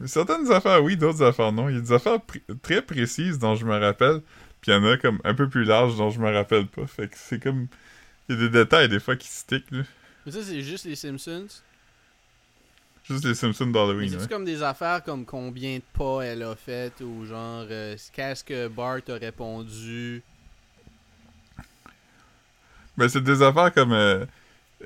Certaines 0.07 0.51
affaires, 0.51 0.84
oui, 0.84 0.97
d'autres 0.97 1.24
affaires, 1.24 1.53
non. 1.53 1.70
Il 1.70 1.76
y 1.76 1.78
a 1.78 1.82
des 1.82 1.93
affaires 1.93 2.18
pr- 2.18 2.59
très 2.61 2.82
précises 2.82 3.39
dont 3.39 3.55
je 3.55 3.66
me 3.66 3.80
rappelle, 3.80 4.24
puis 4.59 4.74
il 4.74 4.76
y 4.76 4.78
en 4.78 4.84
a 4.84 4.97
comme 4.97 5.22
un 5.24 5.34
peu 5.34 5.47
plus 5.47 5.63
larges 5.63 5.95
dont 5.95 6.09
je 6.09 6.20
me 6.20 6.30
rappelle 6.30 6.68
pas. 6.68 6.86
Fait 6.86 7.07
que 7.07 7.16
c'est 7.18 7.41
comme. 7.41 7.68
Il 8.28 8.36
y 8.36 8.38
a 8.38 8.41
des 8.41 8.49
détails 8.49 8.89
des 8.89 8.99
fois 8.99 9.16
qui 9.16 9.30
stick, 9.30 9.72
là. 9.72 9.84
Mais 10.26 10.34
ça, 10.34 10.43
c'est 10.43 10.61
juste 10.61 10.84
les 10.84 10.97
Simpsons? 10.97 11.47
Juste 13.05 13.24
les 13.24 13.36
Simpsons 13.36 13.68
d'Halloween, 13.68 14.09
c'est-tu 14.09 14.24
ouais. 14.24 14.28
comme 14.28 14.43
des 14.43 14.61
affaires 14.61 15.01
comme 15.01 15.24
combien 15.24 15.78
de 15.78 15.84
pas 15.97 16.24
elle 16.24 16.43
a 16.43 16.57
fait 16.57 16.99
ou 16.99 17.26
genre 17.26 17.66
euh, 17.70 17.95
qu'est-ce 18.11 18.43
que 18.43 18.68
Bart 18.68 18.99
a 19.07 19.13
répondu? 19.13 20.22
Ben, 22.98 23.10
c'est 23.10 23.22
des 23.24 23.41
affaires 23.41 23.74
comme. 23.74 23.91
euh, 23.93 24.26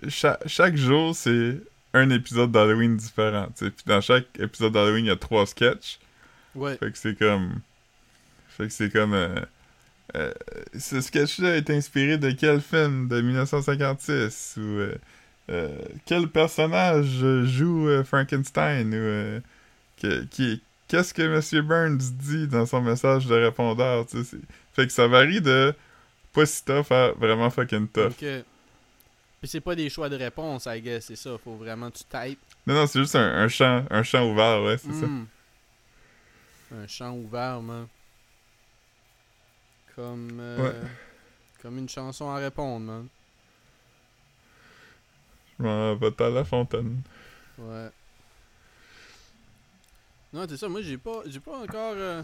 cha- 0.07 0.39
chaque 0.45 0.75
jour, 0.77 1.15
c'est 1.15 1.57
un 1.93 2.09
épisode 2.09 2.51
d'Halloween 2.51 2.97
différent. 2.97 3.47
Puis 3.57 3.71
dans 3.85 4.01
chaque 4.01 4.25
épisode 4.39 4.73
d'Halloween, 4.73 5.05
il 5.05 5.09
y 5.09 5.11
a 5.11 5.15
trois 5.15 5.45
sketchs. 5.45 5.99
Ouais. 6.55 6.75
Fait 6.77 6.91
que 6.91 6.97
c'est 6.97 7.17
comme. 7.17 7.59
Fait 8.49 8.67
que 8.67 8.73
c'est 8.73 8.91
comme. 8.91 9.13
euh, 9.13 9.35
euh, 10.15 10.31
ce 10.77 11.01
sketch-là 11.01 11.55
est 11.57 11.69
inspiré 11.69 12.17
de 12.17 12.31
quel 12.31 12.61
film 12.61 13.07
de 13.07 13.21
1956 13.21 14.55
Ou 14.57 14.61
euh, 14.61 14.95
euh, 15.51 15.77
quel 16.05 16.27
personnage 16.27 17.23
joue 17.45 17.87
Frankenstein 18.03 18.93
Ou 18.95 19.41
qui, 20.31 20.61
qu'est-ce 20.87 21.13
que 21.13 21.21
M. 21.21 21.65
Burns 21.67 21.97
dit 21.97 22.47
dans 22.47 22.65
son 22.65 22.81
message 22.81 23.27
de 23.27 23.35
répondeur 23.35 24.07
tu 24.07 24.17
sais, 24.17 24.23
c'est- 24.23 24.37
Fait 24.73 24.87
que 24.87 24.93
ça 24.93 25.07
varie 25.07 25.41
de 25.41 25.73
pas 26.39 26.45
si 26.45 26.63
tough 26.63 26.91
à 26.91 27.11
vraiment 27.11 27.49
fucking 27.49 27.87
tough. 27.89 28.11
Ok. 28.11 28.25
Puis 29.39 29.47
c'est 29.47 29.61
pas 29.61 29.75
des 29.75 29.89
choix 29.89 30.09
de 30.09 30.15
réponse, 30.17 30.65
I 30.67 30.81
guess, 30.81 31.05
c'est 31.05 31.15
ça. 31.15 31.37
Faut 31.37 31.55
vraiment 31.55 31.89
tu 31.91 32.03
types. 32.03 32.39
Non, 32.67 32.73
non, 32.75 32.87
c'est 32.87 32.99
juste 32.99 33.15
un, 33.15 33.21
un 33.43 33.47
champ, 33.47 33.85
un 33.89 34.03
champ 34.03 34.29
ouvert, 34.29 34.61
ouais, 34.63 34.77
c'est 34.77 34.91
ça. 34.93 35.05
Hmm. 35.05 35.25
Un 36.71 36.87
champ 36.87 37.13
ouvert, 37.13 37.61
man. 37.61 37.87
Comme. 39.95 40.37
euh, 40.39 40.57
Ouais. 40.57 40.87
Comme 41.61 41.77
une 41.77 41.89
chanson 41.89 42.29
à 42.29 42.37
répondre, 42.37 42.85
man. 42.85 43.07
Je 45.57 45.63
m'en 45.63 45.95
vais 45.95 46.21
à 46.23 46.29
la 46.29 46.45
fontaine. 46.45 47.01
Ouais. 47.57 47.89
Non, 50.31 50.45
c'est 50.47 50.57
ça, 50.57 50.69
moi 50.69 50.81
j'ai 50.81 50.97
pas 50.97 51.21
j'ai 51.25 51.39
pas 51.39 51.57
encore 51.57 51.95
euh, 51.95 52.21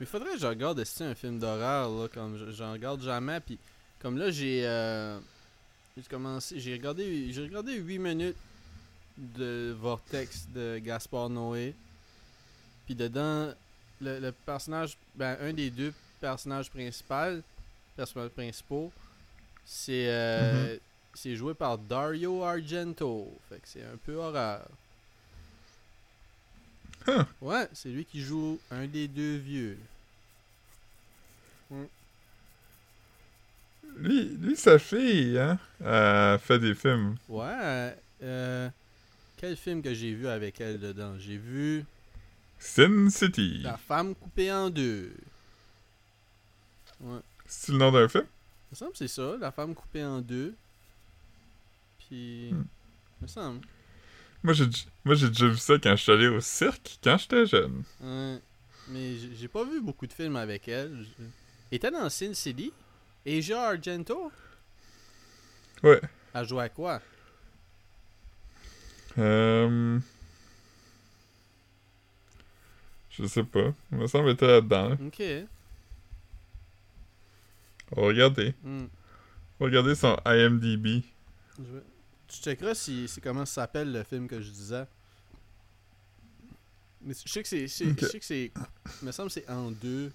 mais 0.00 0.06
faudrait 0.06 0.32
que 0.34 0.38
je 0.38 0.46
regarde 0.46 0.82
si 0.84 0.94
c'est 0.96 1.04
un 1.04 1.14
film 1.14 1.38
d'horreur 1.38 1.88
là 1.90 2.08
comme 2.12 2.36
je- 2.38 2.50
j'en 2.52 2.72
regarde 2.72 3.02
jamais 3.02 3.40
puis 3.40 3.58
comme 4.00 4.16
là 4.18 4.30
j'ai 4.30 4.62
euh, 4.66 5.18
j'ai 5.96 6.02
commencé 6.04 6.58
j'ai 6.60 6.72
regardé 6.74 7.32
j'ai 7.32 7.42
regardé 7.42 7.74
8 7.76 7.98
minutes 7.98 8.36
de 9.16 9.74
Vortex 9.80 10.48
de 10.52 10.78
Gaspard 10.78 11.30
Noé. 11.30 11.74
Puis 12.86 12.94
dedans 12.94 13.52
le, 14.00 14.18
le 14.18 14.32
personnage 14.32 14.96
ben 15.14 15.36
un 15.40 15.52
des 15.52 15.70
deux 15.70 15.92
personnages 16.20 16.68
principaux 16.70 17.40
personnages 17.96 18.30
principaux 18.30 18.90
c'est 19.64 20.08
euh, 20.08 20.76
c'est 21.14 21.36
joué 21.36 21.54
par 21.54 21.78
Dario 21.78 22.42
Argento. 22.42 23.32
Fait 23.48 23.56
que 23.56 23.68
c'est 23.68 23.82
un 23.84 23.96
peu 24.04 24.16
horreur. 24.16 24.66
Huh. 27.06 27.24
Ouais, 27.40 27.68
c'est 27.72 27.90
lui 27.90 28.04
qui 28.04 28.22
joue 28.22 28.58
un 28.70 28.86
des 28.86 29.08
deux 29.08 29.36
vieux. 29.36 29.78
Lui, 33.96 34.36
lui, 34.36 34.56
sa 34.56 34.78
fille, 34.78 35.38
hein, 35.38 35.58
a 35.84 36.38
fait 36.38 36.58
des 36.58 36.74
films. 36.74 37.16
Ouais. 37.28 37.44
euh, 37.46 37.94
euh, 38.22 38.70
quel 39.36 39.56
film 39.56 39.82
que 39.82 39.92
j'ai 39.92 40.14
vu 40.14 40.26
avec 40.26 40.60
elle 40.60 40.80
dedans? 40.80 41.18
J'ai 41.18 41.36
vu 41.36 41.84
Sin 42.58 43.10
City. 43.10 43.60
La 43.62 43.76
femme 43.76 44.14
coupée 44.14 44.50
en 44.50 44.70
deux. 44.70 45.12
Ouais. 47.00 47.20
C'est 47.46 47.72
le 47.72 47.78
nom 47.78 47.92
d'un 47.92 48.08
film? 48.08 48.24
Il 48.24 48.72
me 48.72 48.76
semble 48.76 48.92
que 48.92 48.98
c'est 48.98 49.08
ça, 49.08 49.36
La 49.38 49.52
femme 49.52 49.74
coupée 49.74 50.04
en 50.04 50.20
deux. 50.20 50.54
Puis. 51.98 52.50
Hmm. 52.52 52.64
Il 53.20 53.22
me 53.22 53.28
semble. 53.28 53.60
Moi, 54.44 54.52
j'ai 54.52 54.66
moi, 55.04 55.14
j'ai 55.14 55.28
déjà 55.28 55.48
vu 55.48 55.56
ça 55.56 55.74
quand 55.82 55.96
je 55.96 56.02
suis 56.02 56.12
allé 56.12 56.28
au 56.28 56.40
cirque, 56.40 56.98
quand 57.02 57.16
j'étais 57.18 57.46
jeune. 57.46 57.82
Ouais. 58.00 58.38
Mais 58.88 59.16
j'ai 59.34 59.48
pas 59.48 59.64
vu 59.64 59.80
beaucoup 59.80 60.06
de 60.06 60.12
films 60.12 60.36
avec 60.36 60.68
elle. 60.68 61.06
Elle 61.18 61.76
était 61.76 61.90
dans 61.90 62.08
Sin 62.10 62.34
City 62.34 62.70
Asia 63.26 63.68
Argento? 63.68 64.30
Ouais. 65.82 66.00
Elle 66.34 66.46
jouait 66.46 66.64
à 66.64 66.68
quoi? 66.68 67.00
Euh... 69.16 69.98
Je 73.10 73.26
sais 73.26 73.44
pas. 73.44 73.72
Il 73.92 73.98
me 73.98 74.06
semble 74.06 74.24
qu'elle 74.26 74.34
était 74.34 74.46
là-dedans. 74.46 74.88
là. 74.90 74.96
Ok. 75.06 75.22
On 77.96 78.00
va 78.02 78.06
regarder. 78.08 78.54
Hmm. 78.62 78.86
Son 79.94 80.18
IMDb. 80.26 81.02
Je 81.58 81.62
vais- 81.62 81.82
Tu 82.34 82.40
checkeras 82.42 82.74
si, 82.74 83.06
si 83.06 83.20
comment 83.20 83.46
ça 83.46 83.62
s'appelle 83.62 83.92
le 83.92 84.02
film 84.02 84.26
que 84.26 84.40
je 84.40 84.50
disais. 84.50 84.86
Mais 87.02 87.14
je 87.14 87.30
sais 87.30 87.42
que 87.42 87.48
c'est. 87.48 87.68
c'est-. 87.68 88.00
Je 88.00 88.06
sais 88.06 88.18
que 88.18 88.24
c'est. 88.24 88.50
Il 89.02 89.06
me 89.06 89.12
semble 89.12 89.28
que 89.28 89.34
c'est 89.34 89.48
en 89.48 89.70
deux. 89.70 90.10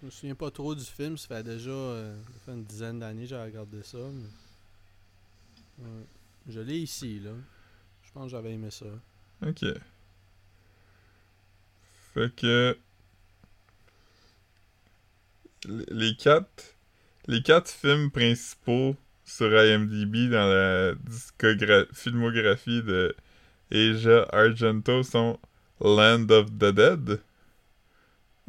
Je 0.00 0.06
me 0.06 0.10
souviens 0.10 0.34
pas 0.34 0.50
trop 0.50 0.74
du 0.74 0.84
film, 0.84 1.16
ça 1.16 1.26
fait 1.26 1.42
déjà 1.42 1.70
euh, 1.70 2.16
ça 2.24 2.40
fait 2.44 2.52
une 2.52 2.64
dizaine 2.64 3.00
d'années 3.00 3.22
que 3.22 3.28
j'ai 3.28 3.42
regardé 3.42 3.82
ça. 3.82 3.98
Mais... 3.98 5.84
Ouais. 5.84 6.04
Je 6.48 6.60
l'ai 6.60 6.78
ici, 6.78 7.18
là. 7.18 7.32
Je 8.04 8.12
pense 8.12 8.24
que 8.24 8.30
j'avais 8.30 8.52
aimé 8.52 8.70
ça. 8.70 8.86
Ok. 9.44 9.64
Fait 12.14 12.34
que... 12.36 12.78
Les 15.64 16.16
quatre... 16.16 16.77
Les 17.28 17.42
quatre 17.42 17.68
films 17.68 18.10
principaux 18.10 18.96
sur 19.22 19.52
IMDb 19.52 20.30
dans 20.30 20.48
la 20.48 20.94
filmographie 21.92 22.82
de 22.82 23.14
Asia 23.70 24.26
Argento 24.32 25.02
sont 25.02 25.38
Land 25.78 26.30
of 26.30 26.46
the 26.58 26.72
Dead. 26.72 27.20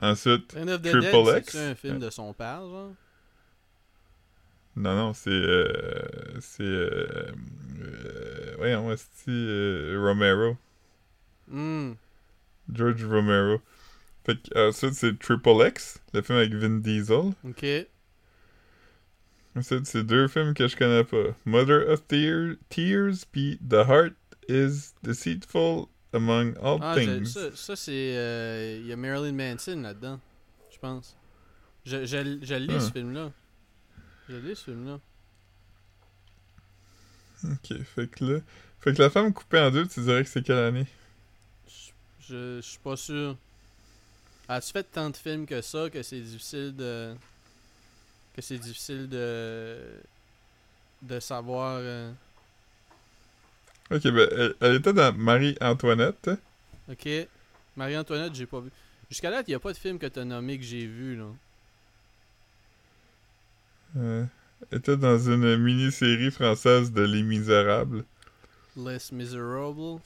Ensuite... 0.01 0.55
End 0.55 0.69
of 0.69 0.81
the 0.81 0.91
Triple 0.91 1.25
Dead, 1.25 1.43
X. 1.43 1.51
c'est 1.51 1.65
un 1.71 1.75
film 1.75 1.99
de 1.99 2.09
son 2.09 2.31
père, 2.33 2.61
genre? 2.61 2.93
Non, 4.77 4.95
non, 4.95 5.13
c'est... 5.13 5.29
Euh, 5.29 6.39
c'est... 6.39 6.63
Euh, 6.63 7.33
euh, 7.81 8.55
voyons, 8.59 8.95
c'est 8.95 9.25
euh, 9.27 9.99
Romero. 10.01 10.55
Hmm. 11.49 11.95
George 12.71 13.03
Romero. 13.03 13.61
Fait 14.25 14.41
que, 14.41 14.69
ensuite, 14.69 14.93
c'est 14.93 15.19
Triple 15.19 15.67
X, 15.67 16.01
le 16.13 16.21
film 16.21 16.37
avec 16.37 16.53
Vin 16.53 16.79
Diesel. 16.79 17.33
Ok. 17.43 17.65
C'est 19.61 20.03
deux 20.03 20.27
films 20.27 20.53
que 20.53 20.67
je 20.67 20.77
connais 20.77 21.03
pas. 21.03 21.35
Mother 21.45 21.89
of 21.89 22.07
Tear- 22.07 22.55
Tears, 22.69 23.25
puis 23.31 23.59
The 23.67 23.73
Heart 23.87 24.13
is 24.47 24.93
Deceitful 25.03 25.85
Among 26.13 26.55
All 26.61 26.79
Ah, 26.81 26.95
Things. 26.95 27.25
ça, 27.25 27.55
ça 27.55 27.75
c'est. 27.75 28.15
euh, 28.15 28.77
Il 28.81 28.87
y 28.87 28.93
a 28.93 28.95
Marilyn 28.95 29.33
Manson 29.33 29.81
là-dedans, 29.81 30.19
je 30.71 30.77
pense. 30.79 31.15
Je, 31.85 32.05
je, 32.05 32.17
Ah. 32.75 32.79
ce 32.79 32.91
film-là. 32.91 33.31
Je 34.29 34.35
lis 34.37 34.55
ce 34.55 34.63
film-là. 34.65 34.99
Ok, 37.43 37.81
fait 37.83 38.07
que 38.07 38.25
là... 38.25 38.39
Fait 38.81 38.93
que 38.93 39.01
la 39.01 39.09
femme 39.09 39.33
coupée 39.33 39.59
en 39.59 39.71
deux, 39.71 39.87
tu 39.87 40.01
dirais 40.01 40.23
que 40.23 40.29
c'est 40.29 40.41
quelle 40.41 40.57
année? 40.59 40.87
Je, 41.67 41.91
je, 42.27 42.55
je 42.57 42.61
suis 42.61 42.79
pas 42.79 42.95
sûr. 42.95 43.35
As-tu 44.47 44.71
fait 44.71 44.83
tant 44.83 45.09
de 45.09 45.17
films 45.17 45.45
que 45.45 45.61
ça 45.61 45.89
que 45.89 46.01
c'est 46.01 46.21
difficile 46.21 46.73
de. 46.75 47.13
Que 48.35 48.41
c'est 48.41 48.57
difficile 48.57 49.07
de. 49.09 49.77
de 51.01 51.19
savoir. 51.19 51.77
euh, 51.81 52.11
Ok, 53.91 54.03
ben, 54.03 54.29
elle, 54.31 54.55
elle 54.61 54.75
était 54.75 54.93
dans 54.93 55.13
Marie-Antoinette. 55.17 56.29
Ok. 56.91 57.07
Marie-Antoinette, 57.75 58.35
j'ai 58.35 58.45
pas 58.45 58.59
vu. 58.59 58.69
Jusqu'à 59.09 59.29
là, 59.31 59.41
il 59.47 59.51
y 59.51 59.55
a 59.55 59.59
pas 59.59 59.73
de 59.73 59.77
film 59.77 59.97
que 59.97 60.05
t'as 60.05 60.23
nommé 60.25 60.57
que 60.59 60.63
j'ai 60.63 60.85
vu, 60.85 61.15
là. 61.15 61.25
Euh, 63.97 64.25
elle 64.71 64.77
était 64.77 64.97
dans 64.97 65.17
une 65.17 65.57
mini-série 65.57 66.29
française 66.29 66.91
de 66.91 67.01
Les 67.01 67.23
Misérables. 67.23 68.05
Less 68.77 69.11
Miserable. 69.11 69.99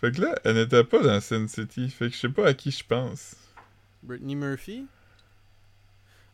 Fait 0.00 0.12
que 0.12 0.20
là, 0.20 0.34
elle 0.44 0.56
n'était 0.56 0.84
pas 0.84 1.02
dans 1.02 1.20
Sin 1.20 1.46
City. 1.48 1.88
Fait 1.88 2.08
que 2.08 2.14
je 2.14 2.20
sais 2.20 2.28
pas 2.28 2.48
à 2.48 2.54
qui 2.54 2.70
je 2.70 2.84
pense. 2.84 3.36
Brittany 4.02 4.34
Murphy? 4.36 4.86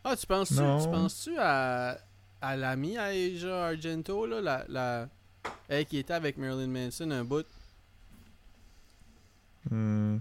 Ah, 0.03 0.15
tu 0.17 0.25
penses-tu 0.27 0.55
Non. 0.61 1.07
tu 1.09 1.37
à, 1.39 1.97
à 2.41 2.55
l'amie 2.57 2.97
à 2.97 3.05
Asia 3.05 3.67
Argento, 3.67 4.25
là, 4.25 4.41
la, 4.41 4.65
la, 4.67 5.09
elle 5.69 5.85
qui 5.85 5.97
était 5.97 6.13
avec 6.13 6.37
Marilyn 6.37 6.67
Manson 6.67 7.09
un 7.11 7.23
bout? 7.23 7.45
Hmm. 9.69 10.17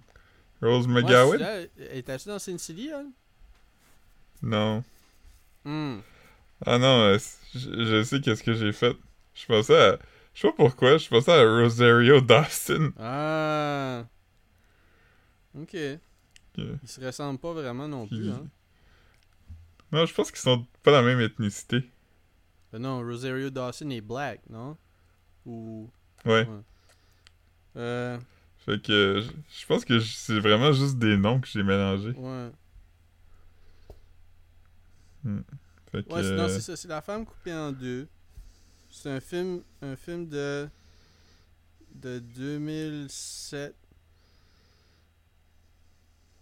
Rose 0.61 0.87
Ouais, 0.87 1.03
McGowan? 1.03 1.39
là, 1.41 1.61
Étais-tu 1.93 2.28
dans 2.28 2.39
Sin 2.39 2.59
City, 2.59 2.91
elle? 2.95 3.07
non. 4.43 4.83
Hmm. 5.64 6.01
Ah 6.66 6.78
non, 6.78 7.01
euh, 7.03 7.18
je, 7.55 7.59
je 7.85 8.03
sais 8.05 8.20
qu'est-ce 8.20 8.43
que 8.43 8.55
j'ai 8.55 8.72
fait. 8.72 8.97
Je 9.35 9.47
pensais 9.47 9.76
à... 9.78 9.99
Je 10.35 10.41
sais 10.43 10.49
pas 10.49 10.55
pourquoi, 10.57 10.97
je 10.99 11.09
pensais 11.09 11.33
à 11.33 11.43
Rosario 11.43 12.20
Dawson. 12.20 12.93
Ah. 12.99 14.05
Ok. 15.59 15.76
Ok. 16.57 16.64
Ils 16.83 16.89
se 16.89 17.01
ressemblent 17.05 17.39
pas 17.39 17.53
vraiment 17.53 17.89
non 17.89 18.07
plus, 18.07 18.30
hein. 18.30 18.47
Non, 19.93 20.07
je 20.07 20.14
pense 20.14 20.30
qu'ils 20.30 20.40
sont 20.40 20.66
pas 20.82 20.90
la 20.90 21.03
même 21.03 21.20
ethnicité. 21.20 21.88
Ben 22.72 22.78
non, 22.80 23.01
Rosario 23.01 23.51
Dawson 23.51 23.90
est 23.90 24.01
black, 24.01 24.40
non? 24.49 24.76
Ou... 25.45 25.90
Ouais. 26.24 26.49
Euh... 27.76 28.18
Fait 28.64 28.80
que 28.80 29.22
je, 29.51 29.66
pense 29.66 29.84
que 29.84 30.01
c'est 30.01 30.38
vraiment 30.38 30.72
juste 30.72 30.97
des 30.99 31.16
noms 31.16 31.40
que 31.40 31.49
j'ai 31.49 31.62
mélangés. 31.62 32.12
Ouais. 32.12 32.51
Fait 35.90 36.03
que... 36.05 36.12
Ouais, 36.12 36.22
c'est- 36.22 36.36
non, 36.36 36.49
c'est 36.49 36.61
ça. 36.61 36.76
C'est 36.76 36.88
La 36.88 37.03
femme 37.03 37.26
coupée 37.26 37.53
en 37.53 37.72
deux. 37.72 38.09
C'est 38.90 39.11
un 39.11 39.20
film, 39.20 39.62
un 39.82 39.97
film 39.97 40.28
de 40.28 40.68
de 41.95 42.18
2007. 42.20 43.74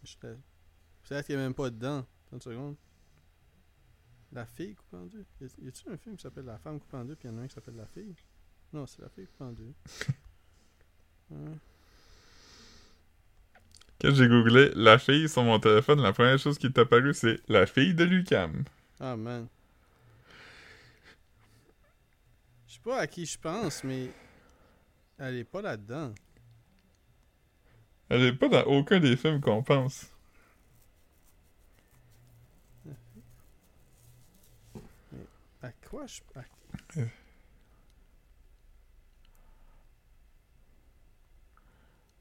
J'étais- 0.04 0.36
Peut-être 1.08 1.26
qu'il 1.26 1.34
n'y 1.36 1.40
a 1.42 1.44
même 1.44 1.54
pas 1.54 1.70
dedans. 1.70 1.98
Attends 1.98 2.36
une 2.36 2.40
seconde. 2.40 2.76
La 4.32 4.46
fille 4.46 4.74
coupée 4.74 4.96
en 4.96 5.06
deux. 5.06 5.24
Y 5.40 5.44
a- 5.44 5.64
y 5.64 5.68
a-tu 5.68 5.88
un 5.90 5.96
film 5.96 6.16
qui 6.16 6.22
s'appelle 6.22 6.44
La 6.44 6.58
femme 6.58 6.78
coupée 6.78 6.96
en 6.96 7.04
deux, 7.04 7.16
puis 7.16 7.28
il 7.28 7.32
y 7.32 7.34
en 7.34 7.38
a 7.38 7.42
un 7.42 7.48
qui 7.48 7.54
s'appelle 7.54 7.76
La 7.76 7.86
fille? 7.86 8.14
Non, 8.72 8.86
c'est 8.86 9.02
La 9.02 9.08
fille 9.08 9.26
coupée 9.26 9.44
en 9.44 9.52
deux. 9.52 9.72
Quand 14.00 14.14
j'ai 14.14 14.28
googlé 14.28 14.70
la 14.74 14.98
fille 14.98 15.28
sur 15.28 15.42
mon 15.44 15.58
téléphone, 15.60 16.00
la 16.00 16.12
première 16.12 16.38
chose 16.38 16.58
qui 16.58 16.66
est 16.66 16.78
apparue, 16.78 17.12
c'est 17.12 17.38
la 17.48 17.66
fille 17.66 17.94
de 17.94 18.04
Lucam. 18.04 18.64
Ah, 18.98 19.14
man. 19.16 19.46
Je 22.66 22.74
sais 22.74 22.80
pas 22.82 22.98
à 23.00 23.06
qui 23.06 23.26
je 23.26 23.38
pense, 23.38 23.84
mais 23.84 24.08
elle 25.18 25.36
est 25.36 25.44
pas 25.44 25.60
là-dedans. 25.60 26.14
Elle 28.08 28.22
est 28.22 28.32
pas 28.32 28.48
dans 28.48 28.62
aucun 28.64 28.98
des 29.00 29.16
films 29.16 29.40
qu'on 29.40 29.62
pense. 29.62 30.06
À 35.62 35.72
quoi 35.72 36.06
je. 36.06 36.20
à- 36.34 36.44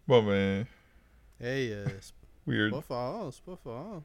Bon 0.07 0.23
ben, 0.25 0.65
Hey, 1.39 1.71
euh, 1.71 1.85
c'est 2.01 2.13
weird. 2.47 2.71
pas 2.71 2.81
fort, 2.81 3.33
c'est 3.33 3.43
pas 3.43 3.55
fort. 3.55 4.03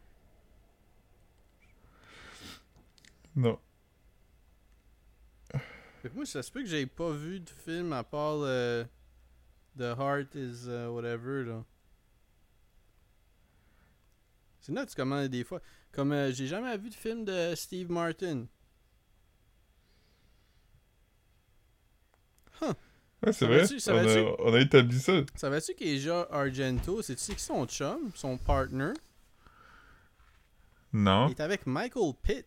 Non. 3.35 3.59
Fait 6.03 6.11
que 6.11 6.14
moi, 6.14 6.26
ça 6.26 6.43
se 6.43 6.53
peut 6.53 6.61
que 6.61 6.68
j'ai 6.68 6.87
pas 6.87 7.11
vu 7.11 7.41
de 7.41 7.49
film 7.51 7.93
à 7.93 8.05
part 8.05 8.37
euh, 8.43 8.85
The 9.78 9.97
Heart 9.99 10.35
is 10.35 10.68
uh, 10.68 10.87
whatever, 10.89 11.45
là. 11.45 11.64
C'est 14.61 14.72
nuts 14.72 14.95
comment 14.95 15.26
des 15.26 15.43
fois. 15.45 15.61
Comme 15.91 16.12
euh, 16.12 16.32
j'ai 16.32 16.47
jamais 16.47 16.76
vu 16.78 16.91
de 16.91 16.95
film 16.95 17.24
de 17.24 17.55
Steve 17.57 17.91
Martin. 17.91 18.47
Ouais, 23.24 23.32
c'est 23.32 23.46
vrai. 23.46 23.64
On 23.88 23.92
a, 23.92 24.50
on 24.50 24.54
a 24.54 24.60
établi 24.60 24.98
ça. 25.00 25.12
Savais-tu 25.34 25.74
qu'Asia 25.74 26.26
Argento, 26.30 27.00
c'est-tu 27.02 27.34
qui 27.34 27.42
son 27.42 27.66
chum, 27.66 28.10
son 28.14 28.36
partner, 28.36 28.92
Non. 30.92 31.28
il 31.28 31.32
est 31.32 31.40
avec 31.40 31.66
Michael 31.66 32.12
Pitt. 32.22 32.46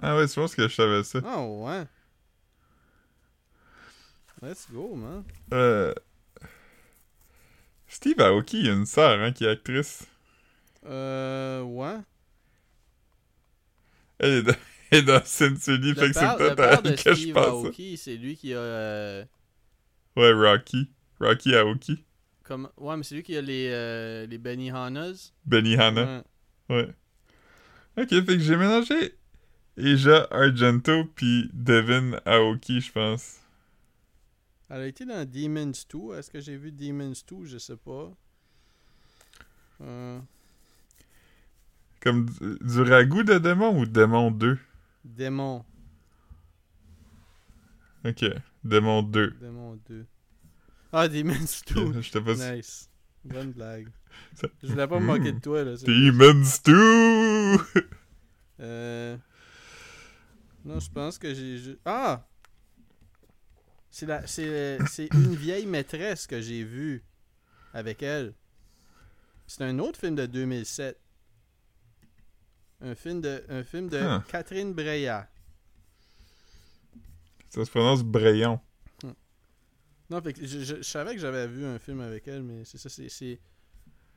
Ah 0.00 0.16
ouais, 0.16 0.26
je 0.26 0.34
pense 0.34 0.54
que 0.54 0.68
je 0.68 0.74
savais 0.74 1.04
ça. 1.04 1.20
Oh 1.24 1.64
ouais. 1.66 1.84
Let's 4.42 4.66
go, 4.70 4.94
man. 4.94 5.24
Euh... 5.52 5.94
Steve 7.86 8.20
Aoki, 8.20 8.58
il 8.58 8.66
y 8.66 8.70
a 8.70 8.72
une 8.72 8.86
sœur 8.86 9.20
hein, 9.20 9.32
qui 9.32 9.44
est 9.44 9.48
actrice. 9.48 10.06
Euh, 10.84 11.62
ouais. 11.62 11.98
Elle 14.18 14.32
est 14.32 14.42
dans, 14.42 14.54
est 14.94 15.02
dans 15.02 15.22
Sin 15.24 15.56
City, 15.56 15.94
fait 15.94 16.08
que 16.10 16.14
c'est 16.14 17.14
Steve 17.14 17.34
pense. 17.34 17.64
Aoki, 17.66 17.96
c'est 17.96 18.16
lui 18.16 18.36
qui 18.36 18.52
a 18.54 18.58
euh, 18.58 19.24
Ouais, 20.16 20.32
Rocky. 20.32 20.90
Rocky 21.20 21.54
Aoki. 21.54 22.04
comme 22.42 22.68
ouais, 22.76 22.96
mais 22.96 23.02
c'est 23.02 23.14
lui 23.14 23.22
qui 23.22 23.36
a 23.36 23.40
les 23.40 23.68
euh, 23.70 24.26
les 24.26 24.38
Benihanas. 24.38 25.32
Benihana. 25.46 26.24
Ouais. 26.68 26.76
Ouais. 26.76 26.94
Ok, 28.02 28.08
fait 28.10 28.24
que 28.26 28.38
j'ai 28.40 28.56
mélangé 28.56 29.14
Asia 29.78 30.26
Argento 30.30 31.04
puis 31.14 31.50
Devin 31.52 32.18
Aoki, 32.26 32.80
je 32.80 32.92
pense. 32.92 33.40
Elle 34.70 34.80
a 34.80 34.86
été 34.86 35.04
dans 35.04 35.24
Demons 35.30 35.72
2. 35.92 36.18
Est-ce 36.18 36.30
que 36.30 36.40
j'ai 36.40 36.56
vu 36.56 36.72
Demons 36.72 37.12
2 37.28 37.44
Je 37.44 37.58
sais 37.58 37.76
pas. 37.76 38.10
Euh, 39.82 40.18
Comme 42.00 42.26
du, 42.26 42.58
du 42.60 42.82
ragoût 42.82 43.22
de 43.22 43.38
démon 43.38 43.78
ou 43.78 43.86
démon 43.86 44.30
2? 44.30 44.58
Démon. 45.04 45.64
Ok, 48.04 48.24
démon 48.62 49.02
2. 49.02 49.30
Démon 49.40 49.78
2. 49.88 50.06
Ah, 50.92 51.08
Demons 51.08 51.34
2. 51.74 51.84
Ok, 51.86 52.00
J'étais 52.02 52.20
pas 52.20 52.54
nice. 52.54 52.88
Bonne 53.24 53.52
blague. 53.52 53.88
Ça- 54.34 54.48
Je 54.62 54.68
voulais 54.68 54.86
pas 54.86 55.00
me 55.00 55.06
moquer 55.06 55.32
de 55.32 55.40
toi, 55.40 55.64
là. 55.64 55.74
Demons 55.76 56.42
2! 56.64 57.56
Euh... 58.60 59.16
Non, 60.64 60.78
je 60.80 60.90
pense 60.90 61.18
que 61.18 61.34
j'ai... 61.34 61.78
Ah! 61.84 62.26
C'est 63.90 64.06
la... 64.06 64.26
c'est 64.26 65.08
une 65.12 65.34
vieille 65.34 65.66
maîtresse 65.66 66.26
que 66.26 66.40
j'ai 66.40 66.64
vue 66.64 67.02
avec 67.72 68.02
elle. 68.02 68.34
C'est 69.46 69.62
un 69.64 69.78
autre 69.78 69.98
film 69.98 70.14
de 70.14 70.26
2007. 70.26 70.98
Un 72.84 72.94
film 72.94 73.20
de, 73.20 73.42
un 73.48 73.64
film 73.64 73.88
de 73.88 73.96
Ah. 73.98 74.22
Catherine 74.28 74.72
Breillat. 74.74 75.28
Ça 77.50 77.64
se 77.64 77.70
prononce 77.70 78.02
Brayon. 78.04 78.60
Non, 80.10 80.20
fait 80.20 80.34
que 80.34 80.44
je, 80.46 80.60
je- 80.60 80.76
je 80.76 80.82
savais 80.82 81.14
que 81.14 81.20
j'avais 81.20 81.46
vu 81.48 81.64
un 81.64 81.78
film 81.78 82.00
avec 82.00 82.28
elle, 82.28 82.42
mais 82.42 82.64
c'est 82.64 82.78
ça, 82.78 82.88
c'est... 82.88 83.08
C'est 83.08 83.40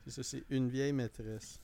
c'est 0.04 0.10
ça, 0.10 0.22
c'est 0.22 0.44
une 0.50 0.68
vieille 0.70 0.92
maîtresse. 0.92 1.60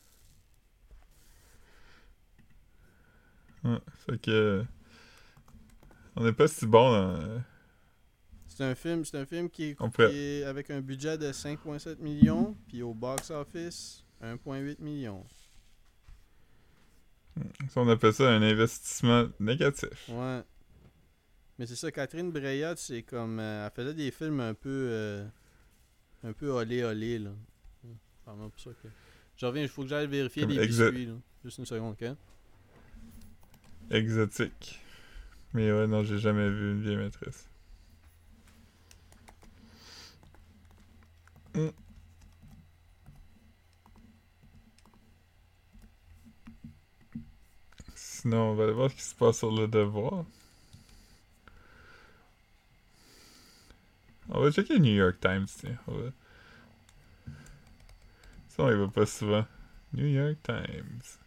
Ouais, 3.65 3.79
fait 4.07 4.21
que. 4.21 4.65
On 6.17 6.25
n'est 6.25 6.33
pas 6.33 6.47
si 6.49 6.67
bon 6.67 6.91
dans. 6.91 7.43
C'est 8.49 8.65
un 8.65 8.75
film, 8.75 9.05
c'est 9.05 9.19
un 9.19 9.27
film 9.27 9.49
qui 9.51 9.65
est, 9.71 9.77
qui 10.11 10.17
est 10.19 10.45
avec 10.45 10.71
un 10.71 10.81
budget 10.81 11.17
de 11.19 11.33
5.7 11.33 11.97
millions, 12.01 12.57
puis 12.69 12.83
au 12.83 12.95
box 12.95 13.31
office 13.31 14.05
1.8 14.23 14.81
millions. 14.81 15.25
Ça, 17.69 17.81
on 17.81 17.89
appelle 17.89 18.13
ça 18.13 18.31
un 18.31 18.43
investissement 18.43 19.29
négatif. 19.41 20.09
Ouais. 20.09 20.43
Mais 21.59 21.67
c'est 21.67 21.77
ça, 21.77 21.91
Catherine 21.93 22.31
Breillat, 22.31 22.75
c'est 22.77 23.03
comme 23.03 23.39
euh, 23.39 23.67
elle 23.67 23.73
faisait 23.73 23.95
des 23.95 24.11
films 24.11 24.41
un 24.41 24.55
peu 24.55 24.89
euh, 24.91 25.25
un 26.25 26.33
peu 26.33 26.51
olé 26.51 26.83
olé 26.83 27.19
là. 27.19 27.31
Vraiment 28.27 28.49
pour 28.49 28.61
ça 28.61 28.71
que 28.71 28.89
Je 29.37 29.47
reviens, 29.47 29.63
il 29.63 29.69
faut 29.69 29.83
que 29.83 29.89
j'aille 29.89 30.07
vérifier 30.07 30.43
Comme 30.43 30.53
les 30.53 30.67
biscuits. 30.67 31.07
Là. 31.07 31.15
Juste 31.45 31.59
une 31.59 31.67
seconde, 31.67 31.97
ok? 32.01 32.09
Exotique. 33.91 34.81
Mais 35.53 35.71
ouais, 35.71 35.87
non, 35.87 36.03
j'ai 36.03 36.19
jamais 36.19 36.49
vu 36.49 36.73
une 36.73 36.83
vieille 36.83 36.97
maîtresse. 36.97 37.49
Hmm. 41.55 41.69
Sinon, 48.25 48.53
on 48.53 48.55
va 48.55 48.73
voir 48.73 48.91
ce 48.91 48.97
qui 48.97 49.03
se 49.03 49.15
passe 49.15 49.37
sur 49.37 49.53
le 49.53 49.69
devoir. 49.69 50.25
On 54.31 54.41
va 54.41 54.51
checker 54.51 54.73
le 54.75 54.79
New 54.79 54.95
York 54.95 55.17
Times, 55.21 55.45
tiens. 55.47 55.77
Ça, 58.49 58.63
on 58.63 58.79
va 58.79 58.89
pas 58.89 59.05
souvent. 59.05 59.45
New 59.93 60.07
York 60.07 60.39
Times. 60.43 61.19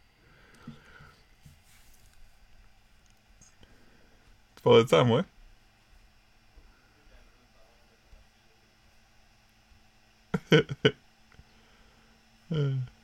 Tu 4.55 4.61
parlais 4.63 4.83
de 4.83 4.89
ça? 4.89 5.05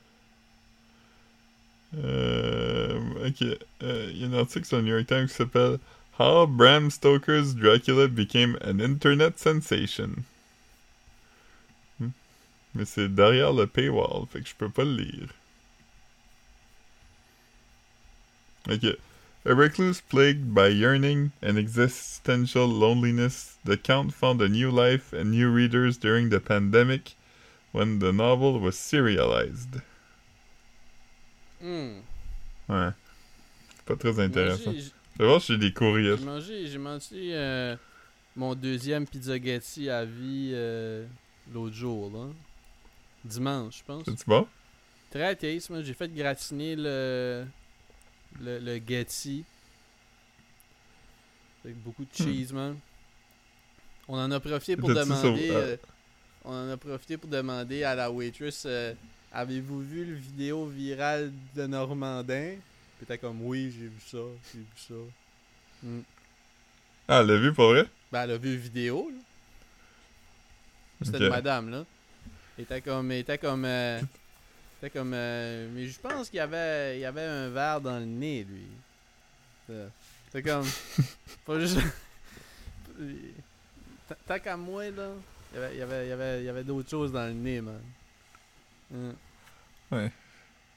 Euh, 1.98 2.98
euh, 3.16 3.28
ok. 3.28 3.58
Euh, 3.82 4.10
Il 4.12 4.20
y 4.20 4.24
a 4.24 4.28
un 4.28 4.38
article 4.38 4.66
sur 4.66 4.78
le 4.78 4.82
New 4.82 4.94
York 4.94 5.06
Times 5.06 5.26
qui 5.26 5.34
s'appelle 5.34 5.78
How 6.18 6.46
Bram 6.46 6.90
Stoker's 6.90 7.54
Dracula 7.54 8.08
Became 8.08 8.56
an 8.62 8.80
Internet 8.80 9.38
Sensation. 9.38 10.24
Hmm. 12.00 12.10
Mais 12.74 12.84
c'est 12.84 13.08
derrière 13.08 13.52
le 13.52 13.66
paywall, 13.66 14.26
fait 14.30 14.40
que 14.40 14.48
je 14.48 14.54
peux 14.54 14.70
pas 14.70 14.84
le 14.84 14.96
lire. 14.96 15.28
Ok. 18.70 18.96
A 19.46 19.54
recluse 19.54 20.00
plagued 20.00 20.54
by 20.54 20.68
yearning 20.68 21.32
and 21.42 21.58
existential 21.58 22.66
loneliness, 22.66 23.58
the 23.62 23.76
Count 23.76 24.14
found 24.14 24.40
a 24.40 24.48
new 24.48 24.70
life 24.70 25.12
and 25.12 25.32
new 25.32 25.50
readers 25.50 25.98
during 25.98 26.30
the 26.30 26.40
pandemic 26.40 27.14
when 27.72 27.98
the 27.98 28.10
novel 28.10 28.58
was 28.58 28.78
serialized. 28.78 29.82
Hmm. 31.64 32.00
Ouais. 32.68 32.90
Pas 33.86 33.96
très 33.96 34.20
intéressant. 34.20 34.72
Je 34.72 34.90
vais 35.18 35.26
voir 35.26 35.40
si 35.40 35.52
j'ai 35.52 35.58
des 35.58 35.72
courriels. 35.72 36.18
J'ai 36.18 36.24
mangé, 36.24 36.66
j'ai 36.66 36.78
mangé 36.78 37.30
euh, 37.34 37.74
mon 38.36 38.54
deuxième 38.54 39.06
pizzaghetti 39.06 39.88
à 39.88 40.04
vie 40.04 40.50
euh, 40.52 41.06
l'autre 41.52 41.74
jour, 41.74 42.10
là. 42.12 42.26
Dimanche, 43.24 43.78
je 43.78 43.84
pense. 43.84 44.04
C'est-tu 44.04 44.24
bon? 44.26 44.46
Très 45.10 45.34
taste, 45.36 45.70
moi. 45.70 45.82
J'ai 45.82 45.94
fait 45.94 46.12
gratiner 46.14 46.76
le, 46.76 47.46
le, 48.40 48.58
le 48.58 48.80
Getty. 48.86 49.44
Avec 51.64 51.76
beaucoup 51.82 52.04
de 52.04 52.14
cheese, 52.14 52.52
man. 52.52 52.76
On 54.06 54.18
en 54.18 54.30
a 54.30 54.38
profité 54.38 54.76
pour 54.76 54.90
demander. 54.90 55.48
euh, 55.50 55.76
on 56.44 56.52
en 56.52 56.68
a 56.68 56.76
profité 56.76 57.16
pour 57.16 57.30
demander 57.30 57.84
à 57.84 57.94
la 57.94 58.10
waitress 58.10 58.66
Avez-vous 59.36 59.80
vu 59.80 60.04
le 60.04 60.14
vidéo 60.14 60.66
virale 60.66 61.32
de 61.56 61.66
Normandin? 61.66 62.54
Puis 62.96 63.06
t'es 63.06 63.18
comme 63.18 63.42
Oui, 63.42 63.74
j'ai 63.76 63.88
vu 63.88 64.00
ça, 64.06 64.18
j'ai 64.52 64.60
vu 64.60 64.66
ça. 64.76 64.94
Hmm. 65.82 66.02
Ah, 67.08 67.20
elle 67.20 67.26
l'a 67.26 67.36
vu 67.38 67.52
pour 67.52 67.70
vrai? 67.70 67.84
Ben, 68.12 68.22
elle 68.22 68.30
a 68.30 68.38
vu 68.38 68.54
une 68.54 68.60
vidéo, 68.60 69.10
là. 69.10 69.18
C'était 71.02 71.18
de 71.18 71.28
madame, 71.28 71.68
là. 71.68 71.84
Elle 72.56 72.62
était 72.62 72.80
comme. 72.80 73.10
Elle 73.10 73.18
était 73.18 73.38
comme. 73.38 73.64
euh, 73.64 74.00
était 74.78 74.90
comme. 74.90 75.12
euh, 75.12 75.68
mais 75.74 75.88
je 75.88 75.98
pense 75.98 76.30
qu'il 76.30 76.36
y 76.36 76.40
avait, 76.40 76.98
il 76.98 77.00
y 77.00 77.04
avait 77.04 77.24
un 77.24 77.48
verre 77.48 77.80
dans 77.80 77.98
le 77.98 78.04
nez, 78.04 78.46
lui. 78.48 78.68
C'était 80.26 80.48
comme. 80.48 80.66
pas 81.44 81.58
juste. 81.58 81.78
Tant 84.28 84.38
qu'à 84.38 84.56
moi, 84.56 84.88
là. 84.90 85.10
Il 85.52 85.58
y 85.58 85.62
avait, 85.62 85.74
il 85.74 85.78
y 85.78 85.82
avait, 85.82 86.06
il 86.06 86.08
y 86.08 86.12
avait, 86.12 86.40
il 86.40 86.44
y 86.44 86.48
avait 86.48 86.64
d'autres 86.64 86.88
choses 86.88 87.10
dans 87.10 87.26
le 87.26 87.32
nez, 87.32 87.60
man. 87.60 87.80
De 89.90 90.10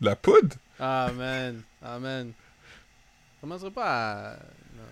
la 0.02 0.16
poudre? 0.16 0.56
Ah, 0.80 1.12
man. 1.16 1.62
Ah, 1.82 2.00
man. 2.00 2.32
Je 3.36 3.42
commencerai 3.42 3.72
pas 3.72 4.32
à. 4.32 4.34
Non. 4.34 4.84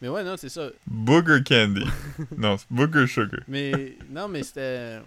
Mais 0.00 0.08
ouais, 0.08 0.24
non, 0.24 0.36
c'est 0.36 0.48
ça. 0.48 0.70
Booger 0.86 1.42
candy. 1.44 1.84
non, 2.36 2.56
c'est 2.56 2.70
booger 2.70 3.06
sugar. 3.06 3.40
Mais 3.48 3.96
non, 4.08 4.28
mais 4.28 4.42
c'était 4.42 5.00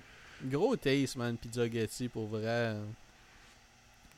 gros 0.43 0.75
taste, 0.75 1.15
man, 1.15 1.37
pizza 1.37 1.69
Getty 1.69 2.09
pour 2.09 2.27
vrai. 2.27 2.75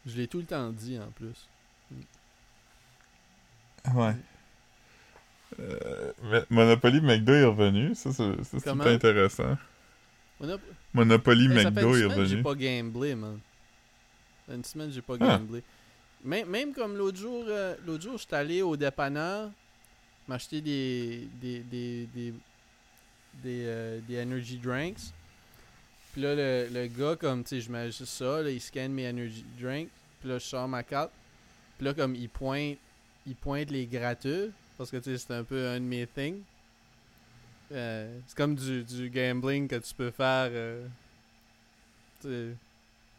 Je 0.06 0.18
l'ai 0.18 0.28
tout 0.28 0.40
le 0.40 0.46
temps 0.46 0.70
dit 0.72 1.00
en 1.00 1.12
plus. 1.12 1.48
Ouais. 3.94 4.16
Euh, 5.60 6.12
Monopoly 6.50 7.02
McDo 7.02 7.34
est 7.34 7.46
revenu. 7.46 7.96
Ça, 7.96 8.12
c'est 8.12 8.66
pas 8.66 8.90
intéressant. 8.90 9.58
On 10.40 10.50
a... 10.50 10.58
Monopoly 10.94 11.46
Hey, 11.46 11.48
une 11.48 11.54
McDo 11.56 11.70
est 11.70 11.74
semaine 11.74 11.92
que 11.92 11.98
j'ai 11.98 12.06
revenu. 12.36 12.44
pas 12.44 12.56
gamblé, 12.56 13.16
man. 13.16 13.40
Une 14.52 14.64
semaine 14.64 14.92
j'ai 14.92 15.02
pas 15.02 15.16
Ah. 15.20 15.38
gamblé. 15.38 15.64
Même, 16.24 16.50
même 16.50 16.74
comme 16.74 16.96
l'autre 16.98 17.18
jour, 17.18 17.46
euh, 17.48 17.76
l'autre 17.86 18.04
jour, 18.04 18.18
j'étais 18.18 18.36
allé 18.36 18.62
au 18.62 18.76
dépanneur 18.76 19.50
m'acheter 20.28 20.60
des 20.62 21.28
des 21.42 21.60
des 21.60 22.08
des 22.14 22.34
des, 23.44 23.64
euh, 23.66 24.00
des 24.08 24.22
energy 24.22 24.58
drinks. 24.58 25.12
Puis 26.14 26.22
là 26.22 26.34
le, 26.36 26.68
le 26.74 26.88
gars 26.88 27.16
comme 27.16 27.44
tu 27.44 27.50
sais, 27.50 27.62
je 27.62 27.70
mets 27.72 27.88
juste 27.88 28.06
ça, 28.06 28.42
là, 28.42 28.50
il 28.50 28.62
scanne 28.62 28.92
mes 28.94 29.08
energy 29.10 29.46
drinks. 29.60 29.90
Puis 30.20 30.30
là 30.30 30.38
je 30.40 30.46
sors 30.46 30.68
ma 30.68 30.84
carte. 30.84 31.12
Puis 31.78 31.86
là 31.86 31.94
comme 31.94 32.16
il 32.16 32.30
pointe 32.30 32.78
il 33.28 33.36
pointe 33.36 33.70
les 33.72 33.86
gratteux 33.86 34.52
parce 34.78 34.90
que 34.92 34.98
tu 34.98 35.12
sais 35.12 35.18
c'est 35.18 35.34
un 35.34 35.44
peu 35.44 35.68
un 35.68 35.80
de 35.80 35.86
mes 35.86 36.08
things. 36.08 36.42
Euh, 37.72 38.20
c'est 38.28 38.38
comme 38.38 38.56
du, 38.56 38.84
du 38.84 39.10
gambling 39.10 39.68
que 39.68 39.76
tu 39.78 39.94
peux 39.96 40.12
faire 40.12 40.50
euh, 40.52 40.86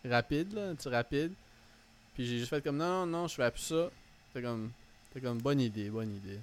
rapide 0.05 0.53
là, 0.53 0.75
tu 0.81 0.89
rapide. 0.89 1.33
Puis 2.15 2.27
j'ai 2.27 2.39
juste 2.39 2.51
fait 2.51 2.63
comme 2.63 2.77
non, 2.77 3.05
non, 3.05 3.07
non, 3.07 3.29
je 3.29 3.35
fais 3.35 3.51
plus 3.51 3.61
ça. 3.63 3.91
C'est 4.33 4.43
comme, 4.43 4.71
c'est 5.13 5.21
comme 5.21 5.39
bonne 5.39 5.61
idée, 5.61 5.91
bonne 5.91 6.15
idée. 6.15 6.39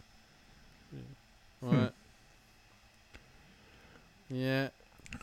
Ouais. 1.62 1.72
Hmm. 1.72 1.90
Yeah. 4.36 4.72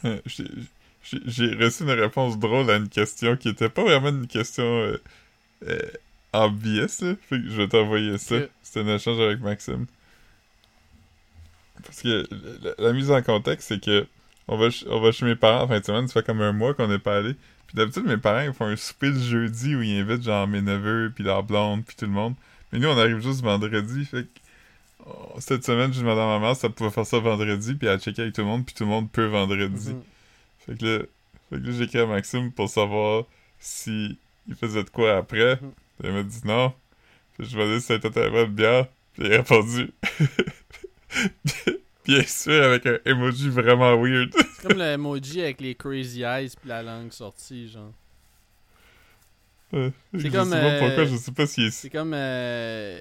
Euh, 0.05 0.21
j'ai- 0.27 1.55
reçu 1.55 1.83
une 1.83 1.91
réponse 1.91 2.39
drôle 2.39 2.71
à 2.71 2.77
une 2.77 2.89
question 2.89 3.37
qui 3.37 3.49
était 3.49 3.69
pas 3.69 3.83
vraiment 3.83 4.09
une 4.11 4.27
question 4.27 4.63
euh, 4.65 5.03
euh, 5.67 5.91
obvious. 6.33 7.01
là. 7.01 7.15
Fait 7.29 7.41
que 7.41 7.49
je 7.49 7.57
vais 7.57 7.69
t'envoyer 7.69 8.19
ça. 8.19 8.37
C'était 8.63 8.81
un 8.81 8.95
échange 8.95 9.19
avec 9.21 9.41
Maxime. 9.41 9.87
Parce 11.85 12.03
que 12.03 12.27
la, 12.63 12.87
la 12.87 12.93
mise 12.93 13.11
en 13.11 13.23
contexte, 13.23 13.69
c'est 13.69 13.83
que 13.83 14.07
on 14.49 14.57
va, 14.57 14.69
on 14.89 15.01
va 15.01 15.13
chez 15.13 15.25
mes 15.25 15.37
parents 15.37 15.65
en 15.65 15.69
fin 15.69 15.79
de 15.79 15.85
semaine. 15.85 16.09
Ça 16.09 16.15
fait 16.15 16.27
comme 16.27 16.41
un 16.41 16.53
mois 16.53 16.75
qu'on 16.75 16.89
n'est 16.89 16.99
pas 16.99 17.19
allé. 17.19 17.35
Puis 17.67 17.77
d'habitude, 17.77 18.05
mes 18.05 18.17
parents 18.17 18.41
ils 18.41 18.53
font 18.53 18.67
un 18.67 18.75
souper 18.75 19.11
le 19.11 19.21
jeudi 19.21 19.77
où 19.77 19.83
ils 19.83 20.01
invitent 20.01 20.25
genre 20.25 20.49
mes 20.49 20.61
neveux, 20.61 21.13
puis 21.15 21.23
leur 21.23 21.45
blonde, 21.45 21.85
puis 21.85 21.95
tout 21.95 22.07
le 22.07 22.11
monde. 22.11 22.35
Mais 22.73 22.81
nous, 22.81 22.89
on 22.89 22.99
arrive 22.99 23.21
juste 23.21 23.43
vendredi. 23.43 24.05
Fait 24.05 24.25
que 24.25 24.41
oh, 25.07 25.37
cette 25.39 25.65
semaine, 25.65 25.93
j'ai 25.93 26.01
demandé 26.01 26.21
à 26.21 26.27
ma 26.27 26.41
mère 26.41 26.57
si 26.57 26.67
elle 26.67 26.73
pouvait 26.73 26.91
faire 26.91 27.07
ça 27.07 27.21
vendredi, 27.21 27.75
puis 27.75 27.87
elle 27.87 28.01
checker 28.01 28.23
avec 28.23 28.35
tout 28.35 28.41
le 28.41 28.49
monde, 28.49 28.67
puis 28.67 28.75
tout 28.75 28.83
le 28.83 28.91
monde 28.91 29.09
peut 29.11 29.27
vendredi. 29.27 29.91
Mhm. 29.91 30.03
Fait 30.67 30.77
que 30.77 30.85
là, 30.85 31.05
fait 31.49 31.61
que 31.61 31.67
là 31.67 31.73
j'ai 31.79 31.85
écrit 31.85 32.01
à 32.01 32.07
Maxime 32.07 32.51
pour 32.51 32.69
savoir 32.69 33.25
si 33.61 34.19
il 34.49 34.55
faisait 34.57 34.83
de 34.83 34.91
quoi 34.91 35.17
après. 35.17 35.59
Puis 35.59 35.69
il 36.09 36.13
m'a 36.13 36.25
dit 36.25 36.41
non. 36.45 36.73
Puis 37.39 37.47
je 37.49 37.55
lui 37.55 37.63
ai 37.63 37.67
demandé 37.67 37.81
si 37.81 38.01
totalement 38.01 38.43
de 38.43 38.47
bière. 38.47 38.87
Puis 39.15 39.27
il 39.27 39.33
a 39.33 39.37
répondu. 39.37 39.93
Bien 42.05 42.23
sûr, 42.25 42.65
avec 42.65 42.87
un 42.87 42.99
emoji 43.05 43.49
vraiment 43.49 43.97
weird. 44.01 44.33
C'est 44.57 44.69
comme 44.69 44.79
le 44.79 44.85
emoji 44.85 45.43
avec 45.43 45.61
les 45.61 45.75
crazy 45.75 46.23
eyes 46.23 46.51
puis 46.59 46.69
la 46.69 46.83
langue 46.83 47.13
sortie, 47.13 47.69
genre. 47.69 47.93
Euh, 49.73 49.91
sais 50.19 50.31
comme, 50.31 50.51
pas 50.51 50.57
euh, 50.57 50.81
pourquoi, 50.81 51.05
je 51.05 51.15
sais 51.17 51.31
pas 51.31 51.45
est... 51.45 51.71
C'est 51.71 51.91
comme 51.91 52.13
euh, 52.13 53.01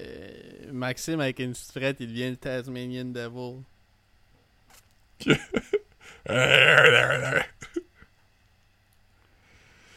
Maxime 0.72 1.18
avec 1.20 1.40
une 1.40 1.54
frette, 1.54 1.96
il 1.98 2.06
devient 2.08 2.30
le 2.30 2.36
Tasmanian 2.36 3.06
Devil. 3.06 3.62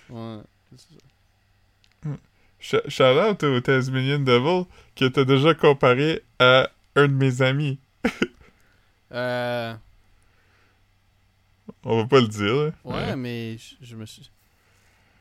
Ouais. 0.10 0.40
c'est 0.76 0.80
ça. 0.80 2.10
Sh- 2.60 2.90
Shout 2.90 3.04
out 3.20 3.44
au 3.44 3.60
Tasmanian 3.62 4.20
Devil 4.20 4.66
qui 4.96 5.06
était 5.06 5.26
déjà 5.26 5.54
comparé 5.54 6.22
à 6.40 6.70
un 6.96 7.08
de 7.08 7.14
mes 7.14 7.42
amis. 7.42 7.80
Euh, 9.12 9.76
On 11.84 11.98
va 12.02 12.08
pas 12.08 12.20
le 12.20 12.28
dire. 12.28 12.56
là. 12.56 12.72
ouais, 12.84 13.16
mais 13.16 13.58
je, 13.60 13.76
je 13.82 13.96
me 13.96 14.06
suis. 14.08 14.28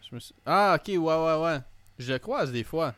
Je 0.08 0.14
me 0.14 0.18
suis. 0.20 0.34
Ah, 0.46 0.78
ok, 0.80 0.88
ouais, 0.88 0.96
ouais, 0.96 1.42
ouais. 1.44 1.58
Je 1.98 2.10
le 2.12 2.18
croise 2.18 2.50
des 2.50 2.64
fois. 2.64 2.94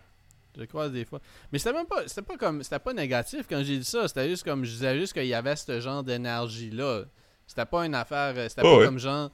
Je 0.54 0.60
le 0.60 0.66
croise 0.66 0.92
des 0.92 1.04
fois. 1.04 1.20
Mais 1.50 1.58
c'était 1.58 1.72
même 1.72 1.86
pas. 1.86 2.06
C'était 2.06 2.22
pas 2.22 2.36
comme. 2.36 2.62
C'était 2.62 2.78
pas 2.78 2.92
négatif 2.92 3.44
quand 3.48 3.60
j'ai 3.64 3.78
dit 3.78 3.84
ça. 3.84 4.06
C'était 4.06 4.28
juste 4.28 4.44
comme. 4.44 4.64
Je 4.64 4.70
disais 4.70 4.96
juste 4.96 5.14
qu'il 5.14 5.26
y 5.26 5.34
avait 5.34 5.56
ce 5.56 5.80
genre 5.80 6.04
d'énergie-là. 6.04 7.02
C'était 7.48 7.66
pas 7.66 7.84
une 7.86 7.94
affaire. 7.96 8.34
euh, 8.36 8.48
C'était 8.48 8.62
Oh, 8.64 8.74
pas 8.74 8.78
ouais. 8.78 8.84
comme 8.86 8.98
genre. 9.00 9.30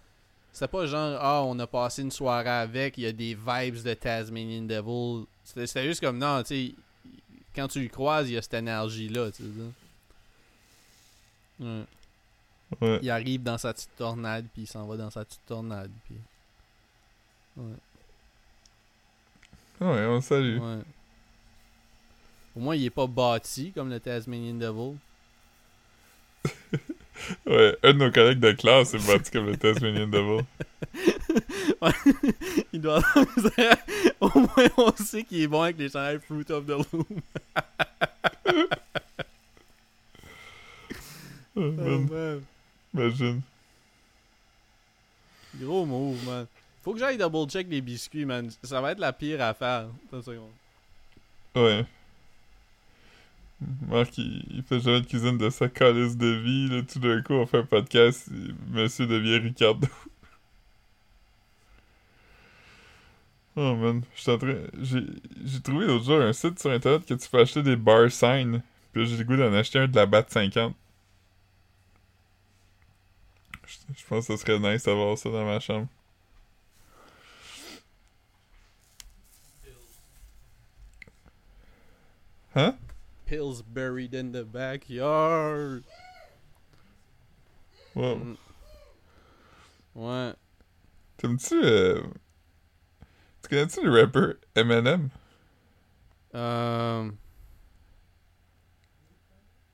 C'était 0.53 0.69
pas 0.69 0.87
genre, 0.87 1.19
ah, 1.21 1.43
on 1.45 1.59
a 1.61 1.67
passé 1.67 2.01
une 2.03 2.11
soirée 2.11 2.49
avec, 2.49 2.97
il 2.99 3.05
y 3.05 3.07
a 3.07 3.13
des 3.13 3.35
vibes 3.35 3.83
de 3.85 3.95
Tasmanian 3.95 4.63
Devil. 4.63 5.27
C'était 5.45 5.67
c'était 5.67 5.85
juste 5.87 6.01
comme, 6.01 6.17
non, 6.19 6.43
tu 6.43 6.47
sais, 6.49 6.75
quand 7.55 7.69
tu 7.69 7.81
le 7.83 7.89
croises, 7.89 8.29
il 8.31 8.33
y 8.33 8.37
a 8.39 8.43
cette 8.43 8.55
énergie-là, 8.55 9.31
tu 9.31 9.43
sais. 9.43 9.49
Ouais. 11.61 11.85
Ouais. 12.81 12.99
Il 13.03 13.11
arrive 13.11 13.43
dans 13.43 13.59
sa 13.59 13.75
petite 13.75 13.95
tornade, 13.97 14.47
puis 14.53 14.63
il 14.63 14.67
s'en 14.67 14.87
va 14.87 14.97
dans 14.97 15.11
sa 15.11 15.25
petite 15.25 15.45
tornade, 15.47 15.91
puis... 16.05 16.17
Ouais. 17.57 17.75
Ouais, 19.81 20.07
on 20.07 20.21
salue. 20.21 20.59
Ouais. 20.59 20.83
Au 22.57 22.61
moins, 22.61 22.77
il 22.77 22.85
est 22.85 22.91
pas 22.91 23.07
bâti 23.07 23.73
comme 23.73 23.91
le 23.91 24.01
Tasmanian 24.01 24.55
Devil. 24.55 24.97
Ouais, 27.47 27.77
un 27.83 27.93
de 27.93 27.99
nos 27.99 28.11
collègues 28.11 28.41
de 28.41 28.53
classe 28.53 28.95
est 28.95 29.07
battu 29.07 29.31
comme 29.31 29.47
le 29.47 29.57
Tasmanian 29.57 30.07
Devil. 30.07 30.45
il 32.73 32.81
doit 32.81 33.03
Au 34.21 34.31
moins, 34.39 34.69
on 34.77 34.93
sait 34.97 35.25
qu'il 35.25 35.43
est 35.43 35.47
bon 35.47 35.63
avec 35.63 35.79
les 35.79 35.89
chandails 35.89 36.21
Fruit 36.21 36.51
of 36.51 36.67
the 36.67 36.93
Loom. 36.93 37.05
Oh, 41.63 41.73
man, 41.73 42.43
imagine. 42.95 43.43
Gros 45.57 45.85
move, 45.85 46.25
man. 46.27 46.47
Faut 46.83 46.95
que 46.95 46.99
j'aille 46.99 47.19
double 47.19 47.51
check 47.51 47.67
les 47.69 47.81
biscuits, 47.83 48.25
man. 48.25 48.51
Ça 48.63 48.81
va 48.81 48.93
être 48.93 48.99
la 48.99 49.13
pire 49.13 49.43
affaire. 49.43 49.89
Attends 50.07 50.17
une 50.17 50.23
seconde. 50.23 50.51
Ouais. 51.55 51.85
Marc, 53.87 54.17
il, 54.17 54.43
il 54.51 54.63
fait 54.63 54.81
jamais 54.81 55.03
de 55.03 55.07
cuisine 55.07 55.37
de 55.37 55.51
sa 55.51 55.69
calice 55.69 56.17
de 56.17 56.29
vie, 56.29 56.69
là. 56.69 56.83
Tout 56.83 56.99
d'un 56.99 57.21
coup, 57.21 57.35
on 57.35 57.47
fait 57.47 57.59
un 57.59 57.67
podcast, 57.67 58.29
et 58.29 58.55
monsieur 58.71 59.07
devient 59.07 59.39
Ricardo. 59.39 59.87
Oh 63.57 63.75
man. 63.75 64.03
J'ai 64.81 65.03
j'ai 65.45 65.61
trouvé 65.61 65.87
l'autre 65.87 66.05
jour 66.05 66.21
un 66.21 66.33
site 66.33 66.59
sur 66.59 66.71
internet 66.71 67.05
que 67.05 67.15
tu 67.15 67.29
peux 67.29 67.41
acheter 67.41 67.63
des 67.63 67.77
bar 67.77 68.11
signs. 68.11 68.63
Puis 68.93 69.07
j'ai 69.07 69.17
le 69.19 69.25
goût 69.25 69.37
d'en 69.37 69.53
acheter 69.53 69.81
un 69.81 69.89
de 69.89 69.97
la 69.97 70.07
BAT 70.07 70.25
50. 70.29 70.75
Je, 73.71 74.05
pense 74.07 74.27
que 74.27 74.37
ce 74.37 74.45
serait 74.45 74.59
nice 74.59 74.85
d'avoir 74.85 75.17
ça 75.17 75.31
dans 75.31 75.45
ma 75.45 75.61
chambre. 75.61 75.87
Hein? 82.57 82.77
Pills 83.27 83.63
buried 83.63 84.15
in 84.15 84.33
the 84.33 84.45
backyard. 84.45 85.85
Wow. 87.95 88.17
Mm. 88.17 88.37
Ouais. 89.95 90.35
T'aimes-tu... 91.19 91.61
Euh... 91.63 92.03
Tu 93.43 93.49
connais-tu 93.49 93.85
le 93.85 94.01
rapper 94.01 94.33
Eminem? 94.57 95.11
Euh... 96.35 97.11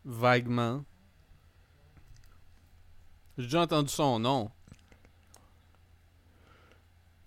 Vaguement. 0.05 0.84
J'ai 3.39 3.45
déjà 3.45 3.62
entendu 3.62 3.89
son 3.91 4.18
nom. 4.18 4.51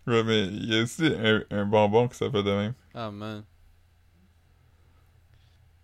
Ouais, 0.08 0.24
mais 0.24 0.48
il 0.48 0.66
y 0.66 0.76
a 0.80 0.84
aussi 0.84 1.06
un, 1.06 1.44
un 1.52 1.66
bonbon 1.66 2.08
qui 2.08 2.18
s'appelle 2.18 2.44
de 2.44 2.52
même. 2.52 2.74
Ah, 2.94 3.12
man. 3.12 3.44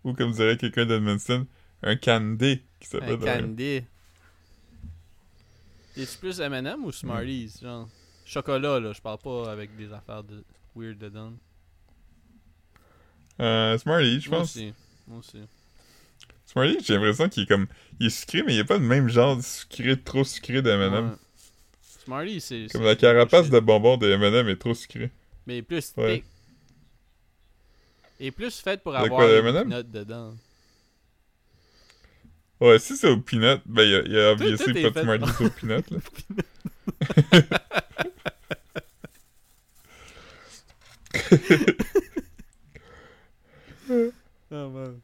Ou 0.04 0.14
comme 0.14 0.32
dirait 0.32 0.58
quelqu'un 0.58 0.86
d'Edmundston, 0.86 1.48
un 1.84 1.96
candy 1.96 2.62
qui 2.80 2.88
s'appelle 2.88 3.14
Un 3.14 3.18
de 3.18 3.26
même. 3.26 3.42
candy. 3.42 3.84
Es-tu 5.98 6.18
plus 6.18 6.40
M&M 6.40 6.84
ou 6.84 6.92
Smarties? 6.92 7.60
Genre, 7.62 7.88
chocolat, 8.26 8.80
là. 8.80 8.94
Je 8.94 9.02
parle 9.02 9.20
pas 9.20 9.52
avec 9.52 9.76
des 9.76 9.92
affaires 9.94 10.24
de 10.24 10.44
weird 10.76 10.98
dedans. 10.98 11.34
Euh, 13.40 13.78
Smarty, 13.78 14.22
je 14.22 14.30
Moi 14.30 14.40
pense. 14.40 14.50
aussi. 14.56 14.74
Moi 15.08 15.20
aussi. 15.20 15.42
Smarty, 16.56 16.78
j'ai 16.84 16.94
l'impression 16.94 17.28
qu'il 17.30 17.44
est 17.44 17.48
comme... 17.48 17.68
Il 18.00 18.08
est 18.08 18.10
sucré, 18.10 18.42
mais 18.44 18.54
il 18.56 18.60
est 18.60 18.64
pas 18.66 18.78
le 18.78 18.84
même 18.86 19.10
genre 19.10 19.36
de 19.38 19.42
sucré, 19.42 20.02
trop 20.02 20.24
sucré 20.24 20.62
de 20.62 20.70
M&M. 20.70 21.10
Ouais. 21.10 21.16
Smarties, 22.06 22.42
c'est... 22.42 22.68
Comme 22.72 22.84
la 22.84 22.96
carapace 22.96 23.50
de 23.50 23.60
bonbon 23.60 23.98
de 23.98 24.10
M&M 24.10 24.48
est 24.48 24.56
trop 24.56 24.74
sucrée. 24.74 25.12
Mais 25.48 25.62
plus 25.62 25.94
Ouais. 25.98 26.18
thick. 26.20 26.26
Et 28.20 28.32
plus 28.32 28.58
fait 28.62 28.82
pour 28.82 28.94
De 28.94 28.98
avoir 28.98 29.28
des 29.28 29.34
M&M? 29.36 29.70
peanuts 29.70 29.84
dedans. 29.92 30.34
Ouais, 32.62 32.80
si 32.80 32.96
c'est 32.96 33.10
au 33.10 33.18
peanut, 33.18 33.60
ben 33.66 33.84
il 33.84 33.90
y 33.92 33.96
a, 33.96 34.02
y 34.08 34.18
a 34.18 34.36
Tout- 34.36 34.42
obviously 34.44 34.74
tout 34.74 34.92
pas 34.94 35.02
de 35.02 35.02
Smarties 35.02 35.44
au 35.44 35.50
peanut, 35.60 35.92
là. 35.92 35.98
Ah, 44.52 44.68
man. 44.70 45.02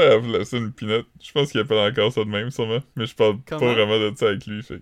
Appelait 0.00 0.44
ça 0.44 0.56
une 0.56 0.72
peanut. 0.72 1.04
Je 1.20 1.32
pense 1.32 1.50
qu'il 1.52 1.60
appelle 1.60 1.78
encore 1.78 2.12
ça 2.12 2.24
de 2.24 2.28
même, 2.30 2.50
sûrement. 2.50 2.80
Mais 2.96 3.06
je 3.06 3.14
parle 3.14 3.38
Comment? 3.46 3.60
pas 3.60 3.72
vraiment 3.74 3.98
de 3.98 4.16
ça 4.16 4.28
avec 4.28 4.46
lui, 4.46 4.62
fait 4.62 4.80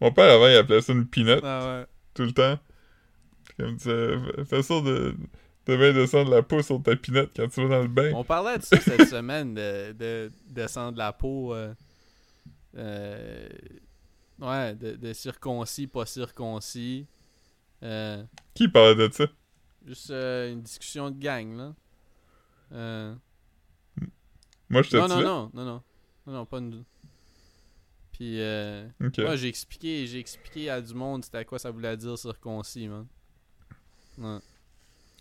Mon 0.00 0.12
père, 0.12 0.32
avant, 0.34 0.46
il 0.48 0.56
appelait 0.56 0.80
ça 0.80 0.92
une 0.92 1.06
peanut. 1.06 1.40
Ah 1.42 1.80
ouais. 1.80 1.86
tout 2.14 2.22
le 2.24 2.32
temps. 2.32 2.58
Comme 3.58 3.76
tu 3.76 3.84
sais, 3.84 4.16
fais 4.44 4.62
ça 4.62 4.80
de, 4.80 5.14
de 5.66 5.76
bien 5.76 5.92
descendre 5.92 6.30
la 6.30 6.42
peau 6.42 6.62
sur 6.62 6.80
ta 6.82 6.94
pinette 6.96 7.30
quand 7.34 7.48
tu 7.48 7.62
vas 7.62 7.68
dans 7.76 7.82
le 7.82 7.88
bain. 7.88 8.12
On 8.14 8.22
parlait 8.24 8.58
de 8.58 8.62
ça 8.62 8.78
cette 8.80 9.08
semaine, 9.08 9.54
de, 9.54 9.92
de 9.92 10.30
descendre 10.48 10.96
la 10.98 11.12
peau. 11.12 11.54
euh, 11.54 11.74
euh, 12.76 13.48
ouais, 14.38 14.74
de, 14.76 14.92
de 14.96 15.12
circoncis, 15.12 15.86
pas 15.88 16.06
circoncis. 16.06 17.06
Euh, 17.82 18.22
Qui 18.54 18.68
parlait 18.68 18.94
de 19.08 19.12
ça? 19.12 19.24
juste 19.86 20.10
une 20.10 20.60
discussion 20.62 21.10
de 21.10 21.18
gang, 21.18 21.56
là. 21.56 21.74
Euh, 22.72 23.14
Moi, 24.70 24.82
je 24.82 24.90
te 24.90 24.96
non, 24.96 25.08
non, 25.08 25.20
non, 25.22 25.50
non, 25.54 25.64
non. 25.64 25.82
Non, 26.26 26.32
non, 26.32 26.46
pas 26.46 26.58
une. 26.58 26.84
Puis, 28.12 28.40
euh, 28.40 28.86
Ok. 29.02 29.18
moi, 29.18 29.36
j'ai 29.36 29.48
expliqué, 29.48 30.06
j'ai 30.06 30.18
expliqué 30.18 30.68
à 30.70 30.80
du 30.80 30.92
monde 30.92 31.24
c'était 31.24 31.38
à 31.38 31.44
quoi 31.44 31.58
ça 31.58 31.70
voulait 31.70 31.96
dire 31.96 32.18
circoncis, 32.18 32.88
man. 32.88 33.06
Ouais. 34.18 34.38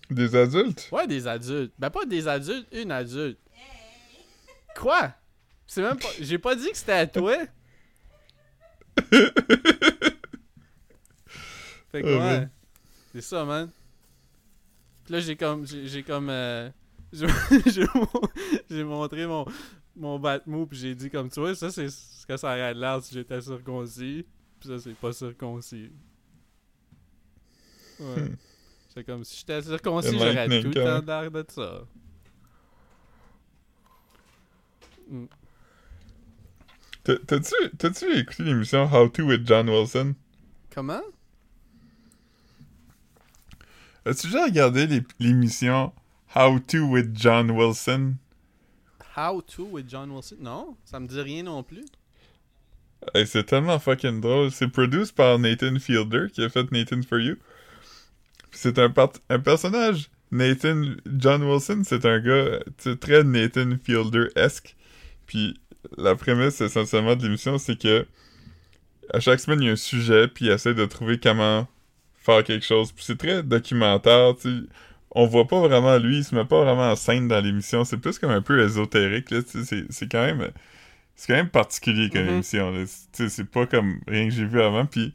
Des 0.09 0.35
adultes? 0.35 0.89
Ouais, 0.91 1.05
des 1.07 1.27
adultes. 1.27 1.73
Ben, 1.77 1.89
pas 1.89 2.05
des 2.05 2.27
adultes, 2.27 2.67
une 2.71 2.91
adulte. 2.91 3.39
Quoi? 4.75 5.13
C'est 5.65 5.81
même 5.81 5.97
pas. 5.97 6.07
J'ai 6.19 6.37
pas 6.39 6.55
dit 6.55 6.69
que 6.71 6.77
c'était 6.77 6.91
à 6.93 7.07
toi. 7.07 7.35
fait 11.91 12.01
que 12.01 12.15
Oh, 12.15 12.19
ouais. 12.19 12.47
C'est 13.13 13.21
ça, 13.21 13.45
man. 13.45 13.69
Puis 15.05 15.13
là, 15.13 15.19
j'ai 15.19 15.35
comme. 15.35 15.65
J'ai 15.65 15.87
j'ai 15.87 16.03
comme. 16.03 16.29
euh, 16.29 16.69
j'ai 17.13 17.27
j'ai 17.71 17.85
mon- 17.95 18.21
j'ai 18.69 18.83
montré 18.83 19.25
mon, 19.27 19.45
mon 19.95 20.19
Batmou, 20.19 20.65
puis 20.67 20.77
j'ai 20.77 20.95
dit 20.95 21.09
comme 21.09 21.29
tu 21.29 21.39
vois, 21.39 21.55
ça 21.55 21.71
c'est 21.71 21.89
ce 21.89 22.25
que 22.25 22.37
ça 22.37 22.47
aurait 22.49 22.73
l'air 22.73 23.01
si 23.03 23.13
j'étais 23.13 23.41
circoncis. 23.41 24.25
Puis 24.59 24.69
ça, 24.69 24.79
c'est 24.79 24.95
pas 24.95 25.11
circoncis. 25.13 25.91
Ouais. 27.99 28.21
Hmm. 28.21 28.35
C'est 28.93 29.03
comme 29.03 29.23
si 29.23 29.37
j'étais 29.37 29.61
circoncis, 29.61 30.11
j'aurais 30.17 30.47
tout 30.61 30.67
le 30.69 30.73
temps 30.73 31.05
l'air 31.05 31.31
de 31.31 31.45
ça. 31.49 31.81
Mm. 35.09 35.25
T'as- 37.03 37.17
T'as-tu 37.77 38.17
écouté 38.17 38.43
l'émission 38.43 38.83
How 38.91 39.07
To 39.09 39.23
with 39.23 39.47
John 39.47 39.69
Wilson? 39.69 40.15
Comment? 40.73 41.01
As-tu 44.05 44.27
déjà 44.27 44.45
regardé 44.45 44.87
l'émission 45.19 45.93
How 46.37 46.59
To 46.59 46.85
with 46.85 47.15
John 47.15 47.55
Wilson? 47.55 48.19
How 49.15 49.41
to 49.41 49.63
with 49.65 49.87
John 49.89 50.11
Wilson? 50.11 50.37
Non, 50.39 50.77
ça 50.85 50.99
me 50.99 51.07
dit 51.07 51.19
rien 51.19 51.41
non 51.41 51.63
plus. 51.63 51.85
Hey, 53.15 53.25
c'est 53.25 53.43
tellement 53.43 53.79
fucking 53.79 54.21
drôle. 54.21 54.51
C'est 54.51 54.67
produit 54.67 55.11
par 55.15 55.39
Nathan 55.39 55.79
Fielder 55.79 56.27
qui 56.31 56.43
a 56.43 56.49
fait 56.49 56.71
Nathan 56.71 57.01
For 57.01 57.17
You. 57.17 57.37
C'est 58.51 58.77
un, 58.77 58.93
un 59.29 59.39
personnage. 59.39 60.11
Nathan 60.29 60.83
John 61.07 61.41
Wilson, 61.41 61.81
c'est 61.83 62.05
un 62.05 62.19
gars 62.19 62.59
très 63.01 63.23
Nathan 63.23 63.71
Fielder-esque. 63.83 64.75
Puis 65.25 65.59
la 65.97 66.15
prémisse 66.15 66.61
essentiellement 66.61 67.15
de 67.15 67.23
l'émission, 67.23 67.57
c'est 67.57 67.81
que 67.81 68.05
à 69.11 69.19
chaque 69.19 69.39
semaine, 69.39 69.63
il 69.63 69.65
y 69.65 69.69
a 69.69 69.71
un 69.71 69.75
sujet, 69.75 70.27
puis 70.27 70.45
il 70.45 70.51
essaie 70.51 70.75
de 70.75 70.85
trouver 70.85 71.19
comment 71.19 71.67
faire 72.13 72.43
quelque 72.43 72.65
chose. 72.65 72.91
Puis 72.91 73.05
c'est 73.05 73.17
très 73.17 73.41
documentaire, 73.41 74.35
tu 74.39 74.49
sais. 74.49 74.65
On 75.19 75.25
voit 75.25 75.47
pas 75.47 75.59
vraiment 75.61 75.97
lui, 75.97 76.17
il 76.19 76.23
se 76.23 76.35
met 76.35 76.45
pas 76.45 76.63
vraiment 76.63 76.91
en 76.91 76.95
scène 76.95 77.27
dans 77.27 77.39
l'émission. 77.39 77.83
C'est 77.83 77.97
plus 77.97 78.19
comme 78.19 78.29
un 78.31 78.41
peu 78.43 78.61
ésotérique. 78.63 79.27
C'est- 79.29 80.09
quand 80.11 80.21
même... 80.23 80.51
C'est 81.15 81.27
quand 81.27 81.37
même 81.39 81.49
particulier 81.49 82.09
comme 82.11 82.23
Mhm. 82.25 82.29
émission. 82.29 82.73
C'est- 83.11 83.43
pas 83.45 83.65
comme 83.65 83.99
rien 84.07 84.25
que 84.29 84.33
j'ai 84.33 84.45
vu 84.45 84.61
avant, 84.61 84.85
puis... 84.85 85.13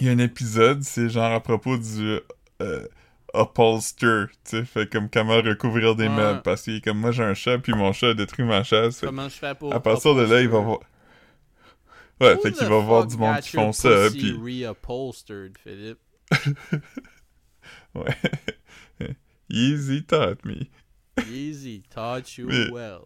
Il 0.00 0.06
y 0.06 0.10
a 0.10 0.12
un 0.12 0.18
épisode, 0.18 0.82
c'est 0.82 1.08
genre 1.08 1.32
à 1.32 1.40
propos 1.40 1.78
du... 1.78 2.18
euh, 2.60 2.86
upholster, 3.34 4.26
fait 4.64 4.90
comme 4.92 5.08
comment 5.08 5.40
recouvrir 5.40 5.94
des 5.96 6.04
Ouais. 6.08 6.14
meubles, 6.14 6.42
parce 6.42 6.68
est 6.68 6.80
comme, 6.84 6.98
moi 6.98 7.10
j'ai 7.12 7.22
un 7.24 7.34
chat, 7.34 7.58
puis 7.58 7.72
mon 7.72 7.92
chat 7.92 8.08
a 8.10 8.14
détruit 8.14 8.44
ma 8.44 8.62
chaise, 8.62 9.00
Comment 9.00 9.28
je 9.28 9.34
fais 9.36 9.54
pour. 9.54 9.72
à 9.74 9.80
partir 9.80 10.14
de 10.14 10.22
là, 10.22 10.40
il 10.40 10.48
va 10.48 10.58
voir. 10.60 10.80
Ouais, 12.20 12.34
Who 12.34 12.40
fait 12.42 12.52
qu'il 12.52 12.66
va 12.68 12.78
voir 12.78 13.06
du 13.06 13.16
monde 13.16 13.40
qui 13.40 13.50
font 13.56 13.72
ça, 13.72 14.08
puis... 14.12 14.32
reupholstered, 14.66 15.56
Philippe? 15.62 15.98
Ouais. 17.94 18.16
Easy 19.50 20.02
taught 20.04 20.44
me. 20.44 20.66
Easy, 21.30 21.82
taught 21.94 22.36
you 22.36 22.46
Mais- 22.48 22.70
well. 22.70 23.02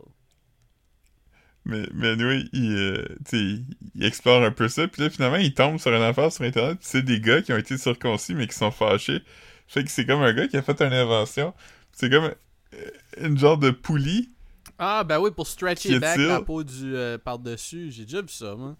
Mais, 1.64 1.86
mais 1.92 2.14
oui, 2.14 2.48
il, 2.54 2.74
euh, 2.74 3.04
il 3.32 3.66
explore 4.02 4.42
un 4.42 4.50
peu 4.50 4.68
ça, 4.68 4.88
puis 4.88 5.02
là, 5.02 5.10
finalement, 5.10 5.36
il 5.36 5.52
tombe 5.52 5.78
sur 5.78 5.92
une 5.92 6.00
affaire 6.00 6.32
sur 6.32 6.44
Internet, 6.44 6.78
puis 6.78 6.88
c'est 6.88 7.02
des 7.02 7.20
gars 7.20 7.42
qui 7.42 7.52
ont 7.52 7.58
été 7.58 7.76
circoncis, 7.76 8.34
mais 8.34 8.46
qui 8.46 8.56
sont 8.56 8.70
fâchés. 8.70 9.22
Fait 9.66 9.84
que 9.84 9.90
c'est 9.90 10.06
comme 10.06 10.22
un 10.22 10.32
gars 10.32 10.48
qui 10.48 10.56
a 10.56 10.62
fait 10.62 10.80
une 10.80 10.94
invention. 10.94 11.52
C'est 11.92 12.08
comme 12.08 12.24
euh, 12.24 12.90
une 13.20 13.36
genre 13.36 13.58
de 13.58 13.70
poulie. 13.70 14.30
Ah, 14.78 15.04
ben 15.04 15.20
oui, 15.20 15.30
pour 15.30 15.46
stretcher 15.46 15.98
back 15.98 16.16
la 16.18 16.40
peau 16.40 16.64
du 16.64 16.96
euh, 16.96 17.18
par-dessus. 17.18 17.90
J'ai 17.90 18.04
déjà 18.04 18.22
vu 18.22 18.28
ça, 18.28 18.54
moi. 18.54 18.76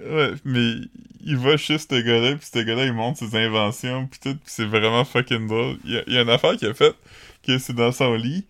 Ouais, 0.00 0.32
mais 0.44 0.74
il 1.20 1.36
va 1.36 1.56
chez 1.56 1.78
ce 1.78 1.86
gars-là, 2.00 2.36
puis 2.36 2.48
ce 2.52 2.58
gars-là, 2.60 2.84
il 2.86 2.92
montre 2.92 3.18
ses 3.18 3.34
inventions, 3.36 4.06
puis 4.06 4.20
tout, 4.20 4.34
puis 4.34 4.44
c'est 4.46 4.66
vraiment 4.66 5.04
fucking 5.04 5.46
drôle. 5.48 5.78
Il 5.84 5.92
y, 5.92 5.98
a, 5.98 6.02
il 6.06 6.12
y 6.14 6.18
a 6.18 6.22
une 6.22 6.30
affaire 6.30 6.56
qu'il 6.56 6.68
a 6.68 6.74
faite, 6.74 6.96
que 7.42 7.58
c'est 7.58 7.72
dans 7.74 7.92
son 7.92 8.14
lit, 8.14 8.46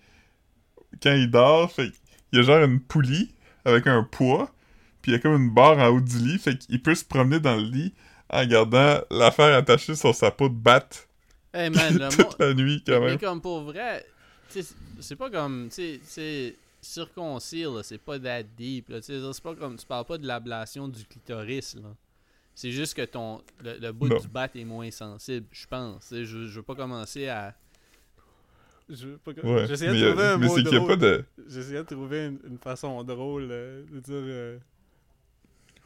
quand 1.02 1.14
il 1.14 1.30
dort, 1.30 1.70
fait 1.72 1.90
il 2.32 2.38
y 2.38 2.40
a 2.40 2.42
genre 2.42 2.62
une 2.64 2.80
poulie 2.80 3.30
avec 3.64 3.86
un 3.86 4.02
poids, 4.02 4.50
puis 5.02 5.12
il 5.12 5.14
y 5.14 5.16
a 5.16 5.20
comme 5.20 5.40
une 5.40 5.50
barre 5.50 5.78
en 5.78 5.88
haut 5.88 6.00
du 6.00 6.18
lit, 6.18 6.38
fait 6.38 6.58
qu'il 6.58 6.82
peut 6.82 6.94
se 6.94 7.04
promener 7.04 7.40
dans 7.40 7.56
le 7.56 7.62
lit 7.62 7.94
en 8.30 8.44
gardant 8.46 9.00
l'affaire 9.10 9.56
attachée 9.56 9.94
sur 9.94 10.14
sa 10.14 10.30
peau 10.30 10.48
de 10.48 10.54
batte 10.54 11.08
Hey 11.54 11.70
man, 11.70 11.98
toute 12.10 12.38
la 12.38 12.52
nuit, 12.52 12.82
quand 12.86 13.00
Mais 13.00 13.06
même. 13.06 13.18
comme 13.18 13.40
pour 13.40 13.62
vrai, 13.62 14.04
c'est 15.00 15.16
pas 15.16 15.30
comme, 15.30 15.68
tu 15.74 16.00
sais, 16.04 16.56
là, 16.82 17.82
c'est 17.82 17.98
pas 17.98 18.18
that 18.18 18.42
deep, 18.44 18.92
c'est 19.02 19.42
pas 19.42 19.54
comme, 19.54 19.76
tu 19.76 19.86
parles 19.86 20.04
pas 20.04 20.18
de 20.18 20.26
l'ablation 20.26 20.88
du 20.88 21.04
clitoris, 21.04 21.74
là. 21.76 21.94
C'est 22.54 22.72
juste 22.72 22.94
que 22.94 23.04
ton, 23.04 23.40
le, 23.62 23.78
le 23.78 23.92
bout 23.92 24.08
Non. 24.08 24.18
du 24.18 24.26
bat 24.26 24.48
est 24.52 24.64
moins 24.64 24.90
sensible, 24.90 25.46
je 25.52 25.64
pense. 25.68 26.08
Je, 26.10 26.24
je 26.24 26.56
veux 26.56 26.62
pas 26.62 26.74
commencer 26.74 27.28
à... 27.28 27.54
Je 28.88 29.06
veux 29.08 29.18
pas... 29.18 29.30
Ouais, 29.30 29.66
J'essayais 29.68 29.92
mais, 29.92 30.00
de 30.00 30.08
trouver 30.08 30.24
un 30.26 30.38
mais 30.38 30.46
mot 30.48 30.60
drôle. 30.62 30.88
pas 30.88 30.96
de... 30.96 31.24
J'essayais 31.46 31.78
de 31.78 31.82
trouver 31.94 32.26
une, 32.26 32.40
une 32.48 32.58
façon 32.58 33.04
drôle 33.04 33.46
euh, 33.50 33.84
de 33.92 34.00
dire 34.00 34.12
euh, 34.14 34.58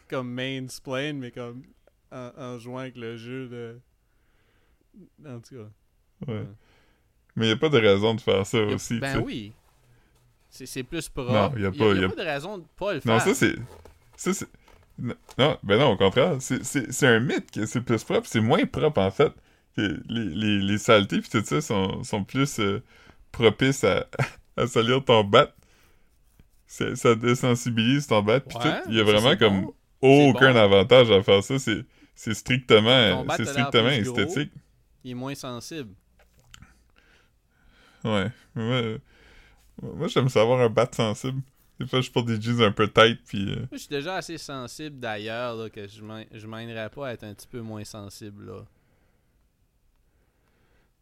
comme 0.09 0.33
mansplain, 0.33 1.13
mais 1.13 1.31
comme 1.31 1.63
en, 2.11 2.31
en 2.39 2.59
jouant 2.59 2.79
avec 2.79 2.97
le 2.97 3.17
jeu 3.19 3.49
de. 3.49 3.79
En 5.27 5.41
tout 5.41 5.57
cas. 5.57 6.27
Ouais. 6.33 6.47
Mais 7.37 7.47
il 7.47 7.49
n'y 7.49 7.55
a 7.55 7.57
pas 7.57 7.69
de 7.69 7.79
raison 7.79 8.15
de 8.15 8.21
faire 8.23 8.47
ça 8.47 8.59
a- 8.59 8.63
aussi, 8.63 8.99
ben 8.99 9.21
oui. 9.21 9.53
C'est 10.55 10.83
plus 10.83 11.09
propre. 11.09 11.33
Non, 11.33 11.53
y 11.57 11.65
a 11.65 11.71
pas- 11.73 11.95
y 11.95 12.05
a- 12.05 12.09
de 12.09 12.21
raison 12.23 12.59
de 12.59 12.65
pas 12.79 12.93
le 12.95 13.01
faire. 13.01 13.13
Non, 13.15 13.19
ça 13.21 13.35
c'est. 13.35 13.55
Ça 14.17 14.35
c'est. 14.35 14.47
Non, 15.39 15.59
ben 15.63 15.79
non, 15.79 15.93
au 15.93 15.97
contraire. 15.97 16.37
C'est- 16.41 16.63
un 17.07 17.21
mythe 17.21 17.51
que 17.51 17.65
c'est 17.67 17.81
plus 17.81 18.05
propre. 18.05 18.27
C'est 18.29 18.41
moins 18.41 18.65
propre 18.67 19.01
en 19.01 19.11
fait. 19.11 19.33
Les, 19.79 19.89
les, 20.09 20.59
les 20.61 20.79
saletés 20.79 21.23
pis 21.23 21.31
tout 21.31 21.43
ça 21.43 21.63
sont, 21.63 22.05
sont 22.05 22.23
plus 22.25 22.61
euh, 22.61 22.83
propices 23.33 23.83
à, 23.85 24.07
à 24.59 24.67
salir 24.67 25.03
ton 25.03 25.25
bat. 25.25 25.55
Ça 26.67 27.15
désensibilise 27.15 28.07
ton 28.07 28.23
bat 28.23 28.35
Ouais, 28.35 28.41
tout. 28.41 28.59
Il 28.91 28.95
y 28.97 29.01
a 29.01 29.05
vraiment 29.05 29.35
comme 29.37 29.63
bon. 29.63 29.75
aucun 30.03 30.53
bon. 30.53 30.59
avantage 30.59 31.11
à 31.11 31.23
faire 31.23 31.43
ça. 31.43 31.59
C'est 31.59 32.35
strictement, 32.35 33.25
c'est 33.37 33.43
a 33.43 33.47
strictement 33.47 33.89
gros. 34.03 34.19
esthétique. 34.19 34.53
Il 35.05 35.13
est 35.13 35.15
moins 35.15 35.35
sensible. 35.35 35.95
Ouais. 38.05 38.29
Euh, 38.59 38.99
moi 39.81 40.09
j'aime 40.09 40.29
savoir 40.29 40.61
un 40.61 40.69
bat 40.69 40.89
sensible. 40.93 41.41
Des 41.81 41.87
fois, 41.89 42.01
je 42.01 42.11
porte 42.11 42.27
des 42.27 42.41
jeans 42.41 42.63
un 42.63 42.71
peu 42.73 42.87
tight 42.87 43.19
pis. 43.25 43.49
euh, 43.51 43.57
Moi, 43.57 43.67
je 43.73 43.77
suis 43.79 43.89
déjà 43.89 44.17
assez 44.17 44.39
sensible 44.39 45.01
d'ailleurs 45.01 45.57
là, 45.57 45.71
que 45.71 45.87
je 45.89 46.47
m'aiderais 46.47 46.91
pas 46.91 47.09
à 47.09 47.13
être 47.15 47.25
un 47.25 47.35
petit 47.35 47.47
peu 47.49 47.61
moins 47.61 47.83
sensible 47.85 48.47
là. 48.47 48.65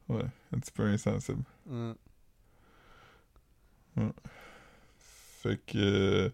ouais, 0.09 0.25
un 0.55 0.59
petit 0.59 0.71
peu 0.73 0.85
insensible. 0.85 1.43
Hum. 1.69 1.95
Fait 5.43 5.59
que. 5.67 5.77
euh, 5.79 6.31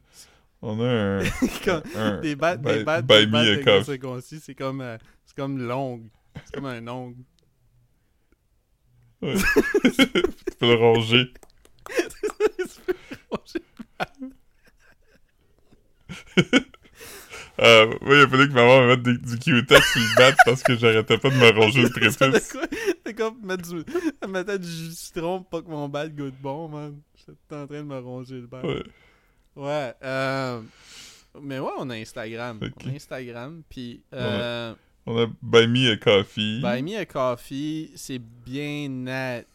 on 0.62 0.80
a 0.80 0.89
un. 0.89 1.22
Comme- 1.64 1.82
un 1.97 2.20
des 2.20 2.37
battes, 2.37 2.61
des 2.62 2.84
des 2.84 3.57
de 3.57 3.82
c'est 4.41 4.55
comme, 4.55 4.80
euh, 4.80 4.99
c'est 5.24 5.37
comme 5.37 5.59
l'ongle. 5.59 6.09
C'est 6.45 6.55
comme 6.55 6.66
un 6.66 6.87
ongle. 6.89 7.22
Ouais. 9.22 9.34
tu 9.82 10.07
peux 10.59 10.66
le 10.68 10.74
ronger. 10.74 11.32
Euh, 17.59 17.87
oui, 18.03 18.16
il 18.18 18.20
a 18.22 18.28
fallu 18.28 18.49
que 18.49 18.53
maman 18.53 18.82
me 18.82 18.89
mette 18.89 19.03
des- 19.03 19.16
du 19.16 19.39
Q-Tex 19.39 19.93
sur 19.93 20.01
le 20.03 20.16
bat 20.18 20.37
parce 20.45 20.62
que 20.62 20.76
j'arrêtais 20.76 21.16
pas 21.16 21.30
de 21.30 21.37
me 21.37 21.49
ronger 21.59 21.82
le 21.84 21.89
prépuce. 21.89 22.53
quoi? 22.53 22.66
C'est 23.07 23.14
comme 23.14 23.41
mettre 23.43 23.66
du, 23.70 23.82
mettait 24.28 24.59
du 24.59 24.68
jus 24.68 24.89
de 24.89 24.93
citron 24.95 25.39
pour 25.41 25.49
pas 25.49 25.62
que 25.62 25.70
mon 25.70 25.89
bat 25.89 26.07
goûte 26.09 26.34
bon, 26.43 26.68
man? 26.68 27.01
J'étais 27.16 27.32
en 27.57 27.66
train 27.66 27.78
de 27.78 27.82
me 27.82 27.99
ronger 27.99 28.41
le 28.43 28.47
bat. 28.47 28.61
Ouais. 28.62 28.82
Ouais. 29.57 29.95
euh, 30.05 30.61
mais 31.41 31.59
ouais, 31.59 31.70
on 31.78 31.89
a 31.89 31.95
Instagram. 31.95 32.61
On 32.61 32.91
a 32.91 32.93
Instagram, 32.95 33.62
puis 33.70 34.03
euh, 34.12 34.74
On 35.07 35.18
a 35.22 35.26
Buy 35.41 35.66
Me 35.66 35.93
a 35.93 35.97
Coffee. 35.97 36.61
Buy 36.61 36.82
Me 36.82 36.99
a 36.99 37.07
Coffee, 37.07 37.91
c'est 37.97 38.18
bien 38.18 38.89
net. 38.91 39.47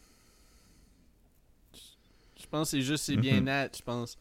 Je 2.52 2.58
pense 2.58 2.70
que 2.70 2.76
c'est 2.76 2.82
juste 2.82 3.04
c'est 3.04 3.16
bien 3.16 3.36
Mhm. 3.38 3.44
net, 3.44 3.76
je 3.78 3.82
pense. 3.82 4.18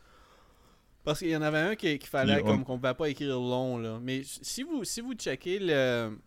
Parce 1.03 1.19
qu'il 1.19 1.27
y 1.32 1.36
en 1.36 1.41
avait 1.41 1.57
un 1.57 1.75
qui- 1.75 1.99
fallait 1.99 2.41
comme 2.41 2.63
qu'on 2.63 2.77
pouvait 2.79 2.93
pas 2.93 3.09
écrire 3.09 3.38
long 3.38 3.77
là. 3.77 3.99
Mais 4.01 4.21
si 4.23 4.63
vous 4.63 4.86
si 4.86 5.01
vous 5.01 5.13
checkez 5.15 5.59
le 5.59 6.17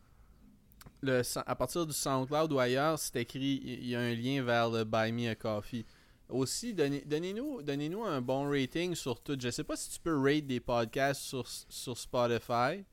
le 1.00 1.22
à 1.46 1.54
partir 1.54 1.86
du 1.86 1.94
SoundCloud 1.94 2.52
ou 2.52 2.58
ailleurs, 2.58 2.98
c'est 2.98 3.16
écrit 3.16 3.58
il 3.64 3.86
y 3.88 3.94
a 3.96 4.00
un 4.00 4.14
lien 4.14 4.42
vers 4.42 4.68
le 4.68 4.84
Buy 4.84 5.12
Me 5.12 5.30
a 5.30 5.34
Coffee. 5.34 5.86
Aussi, 6.28 6.74
donnez- 6.74 7.04
donnez-nous 7.06 7.62
donnez-nous 7.62 8.04
un 8.04 8.20
bon 8.20 8.50
rating 8.50 8.94
sur 8.94 9.18
tout. 9.22 9.38
Je 9.40 9.48
sais 9.50 9.64
pas 9.64 9.76
si 9.76 9.88
tu 9.88 9.98
peux 10.00 10.14
rate 10.20 10.46
des 10.46 10.60
podcasts 10.60 11.22
sur, 11.22 11.46
sur 11.48 11.96
Spotify. 11.96 12.84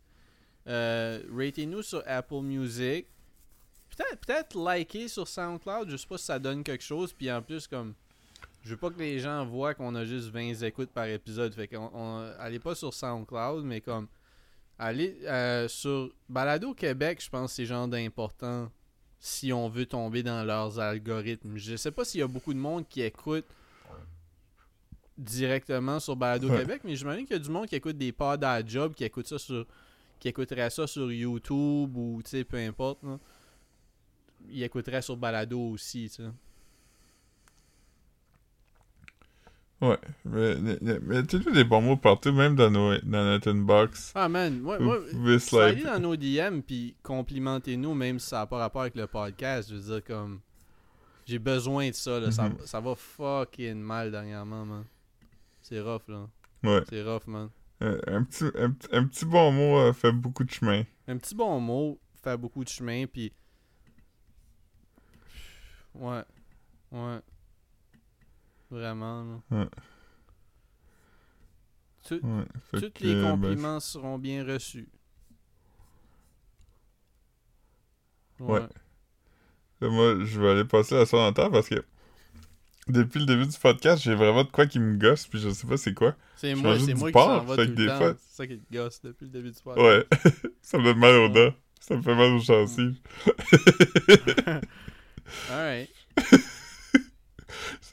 Euh, 0.67 1.21
Ratez-nous 1.35 1.81
sur 1.81 2.01
Apple 2.05 2.41
Music. 2.43 3.07
Peut-être 3.89 4.25
peut-être 4.25 4.55
liker 4.57 5.09
sur 5.09 5.27
SoundCloud. 5.27 5.89
Je 5.89 5.97
sais 5.97 6.07
pas 6.07 6.17
si 6.17 6.25
ça 6.25 6.39
donne 6.39 6.63
quelque 6.63 6.83
chose. 6.83 7.11
Puis 7.11 7.29
en 7.29 7.41
plus, 7.41 7.67
comme. 7.67 7.93
Je 8.63 8.69
veux 8.71 8.77
pas 8.77 8.89
que 8.91 8.99
les 8.99 9.19
gens 9.19 9.45
voient 9.45 9.73
qu'on 9.73 9.95
a 9.95 10.05
juste 10.05 10.29
20 10.29 10.61
écoutes 10.63 10.91
par 10.91 11.05
épisode. 11.05 11.53
Fait 11.53 11.67
qu'on 11.67 11.89
on- 11.93 12.19
allez 12.39 12.59
pas 12.59 12.75
sur 12.75 12.93
SoundCloud, 12.93 13.63
mais 13.65 13.81
comme. 13.81 14.07
Allez 14.77 15.17
euh, 15.25 15.67
sur 15.67 16.09
Balado 16.27 16.73
Québec, 16.73 17.21
je 17.23 17.29
pense 17.29 17.51
que 17.51 17.55
c'est 17.57 17.65
genre 17.67 17.87
d'important 17.87 18.71
si 19.19 19.53
on 19.53 19.69
veut 19.69 19.85
tomber 19.85 20.23
dans 20.23 20.43
leurs 20.43 20.79
algorithmes. 20.79 21.55
Je 21.57 21.75
sais 21.75 21.91
pas 21.91 22.03
s'il 22.03 22.19
y 22.21 22.23
a 22.23 22.27
beaucoup 22.27 22.53
de 22.53 22.57
monde 22.59 22.87
qui 22.87 23.01
écoute 23.01 23.45
directement 25.17 25.99
sur 25.99 26.15
Balado. 26.15 26.47
Québec, 26.57 26.81
mais 26.83 26.95
j'imagine 26.95 27.25
qu'il 27.25 27.35
y 27.35 27.39
a 27.39 27.43
du 27.43 27.49
monde 27.49 27.67
qui 27.67 27.75
écoute 27.75 27.97
des 27.97 28.11
pods 28.11 28.37
à 28.43 28.65
job, 28.65 28.93
qui 28.95 29.03
écoute 29.03 29.27
ça 29.27 29.37
sur 29.37 29.65
qui 30.19 30.27
écouterait 30.27 30.69
ça 30.69 30.85
sur 30.87 31.11
YouTube 31.11 31.95
ou 31.97 32.21
tu 32.23 32.29
sais 32.31 32.43
peu 32.43 32.57
importe. 32.57 33.03
là. 33.03 33.19
Il 34.49 34.61
écouterait 34.63 35.01
sur 35.01 35.17
Balado 35.17 35.59
aussi, 35.59 36.09
tu 36.09 36.23
sais. 36.23 36.29
Ouais. 39.81 39.97
Mais, 40.25 40.55
mais, 40.81 40.99
mais 41.01 41.23
tu 41.25 41.37
as 41.37 41.51
des 41.51 41.63
bons 41.63 41.81
mots 41.81 41.97
partout, 41.97 42.31
même 42.31 42.55
dans, 42.55 42.69
nos, 42.69 42.97
dans 42.99 43.25
notre 43.25 43.49
inbox. 43.51 44.11
Ah 44.13 44.29
man, 44.29 44.59
moi, 44.59 44.77
Vous 44.77 44.83
moi 44.83 44.99
slidez 45.09 45.39
slide. 45.39 45.83
dans 45.85 45.99
nos 45.99 46.15
DM 46.15 46.61
puis 46.61 46.95
complimentez-nous 47.01 47.93
même 47.95 48.19
si 48.19 48.27
ça 48.29 48.37
n'a 48.37 48.45
pas 48.45 48.57
rapport 48.59 48.81
avec 48.81 48.95
le 48.95 49.07
podcast. 49.07 49.69
Je 49.71 49.75
veux 49.75 49.81
dire 49.95 50.03
comme 50.03 50.39
j'ai 51.25 51.39
besoin 51.39 51.89
de 51.89 51.95
ça 51.95 52.19
là. 52.19 52.29
ça, 52.31 52.49
Mhm. 52.49 52.57
ça 52.65 52.79
va 52.79 52.93
fucking 52.95 53.75
mal 53.79 54.11
dernièrement, 54.11 54.65
man. 54.65 54.85
C'est 55.61 55.79
rough 55.81 56.07
là. 56.07 56.27
Ouais. 56.63 56.83
C'est 56.87 57.01
rough, 57.01 57.25
man. 57.25 57.49
Un, 57.79 57.97
un 58.07 58.23
petit, 58.23 58.45
un, 58.59 58.69
petit- 58.71 58.89
un 58.95 59.05
petit 59.05 59.25
bon 59.25 59.51
mot 59.51 59.77
euh, 59.79 59.93
fait 59.93 60.11
beaucoup 60.11 60.43
de 60.43 60.51
chemin. 60.51 60.83
Un 61.07 61.17
petit 61.17 61.33
bon 61.33 61.59
mot 61.59 61.99
fait 62.23 62.37
beaucoup 62.37 62.63
de 62.63 62.69
chemin 62.69 63.05
puis 63.07 63.33
ouais. 65.95 66.21
Ouais. 66.91 67.19
Vraiment. 68.71 69.41
là. 69.51 69.57
Ouais. 69.59 69.67
Tout- 72.07 72.19
Ouais. 72.23 72.45
Tous 72.73 72.89
que, 72.89 73.03
les 73.03 73.13
ben, 73.21 73.31
compliments 73.31 73.79
seront 73.79 74.17
bien 74.17 74.43
reçus. 74.45 74.89
Ouais. 78.39 78.61
Là, 79.81 79.89
moi, 79.89 80.15
je 80.23 80.41
vais 80.41 80.49
aller 80.51 80.65
passer 80.65 80.95
la 80.95 81.05
soirée 81.05 81.27
en 81.27 81.33
terre 81.33 81.51
parce 81.51 81.67
que 81.69 81.83
depuis 82.87 83.19
le 83.19 83.25
début 83.27 83.45
du 83.45 83.57
podcast, 83.57 84.01
j'ai 84.01 84.15
vraiment 84.15 84.43
de 84.43 84.49
quoi 84.49 84.65
qui 84.65 84.79
me 84.79 84.97
gosse, 84.97 85.27
puis 85.27 85.39
je 85.39 85.49
sais 85.49 85.67
pas 85.67 85.77
c'est 85.77 85.93
quoi. 85.93 86.15
C'est 86.37 86.55
moi, 86.55 86.79
c'est 86.79 86.95
moi 86.95 87.09
qui 87.09 87.13
porc, 87.13 87.25
s'en 87.27 87.43
va 87.45 87.55
tout 87.55 87.71
le 87.77 87.87
temps. 87.87 87.97
fois- 87.97 88.15
C'est 88.17 88.35
ça 88.35 88.47
qui 88.47 88.57
te 88.59 88.73
gosse 88.73 89.01
depuis 89.03 89.25
le 89.25 89.31
début 89.31 89.51
du 89.51 89.59
podcast. 89.61 89.85
Ouais. 89.85 90.07
ça 90.61 90.77
me 90.79 90.83
donne 90.85 90.97
mal 90.97 91.13
aux 91.15 91.27
Ouais. 91.29 91.49
dents. 91.51 91.55
Ça 91.79 91.95
me 91.97 92.01
fait 92.01 92.15
mal 92.15 92.31
aux 92.33 92.39
gencives. 92.39 92.97
Alright. 95.49 95.89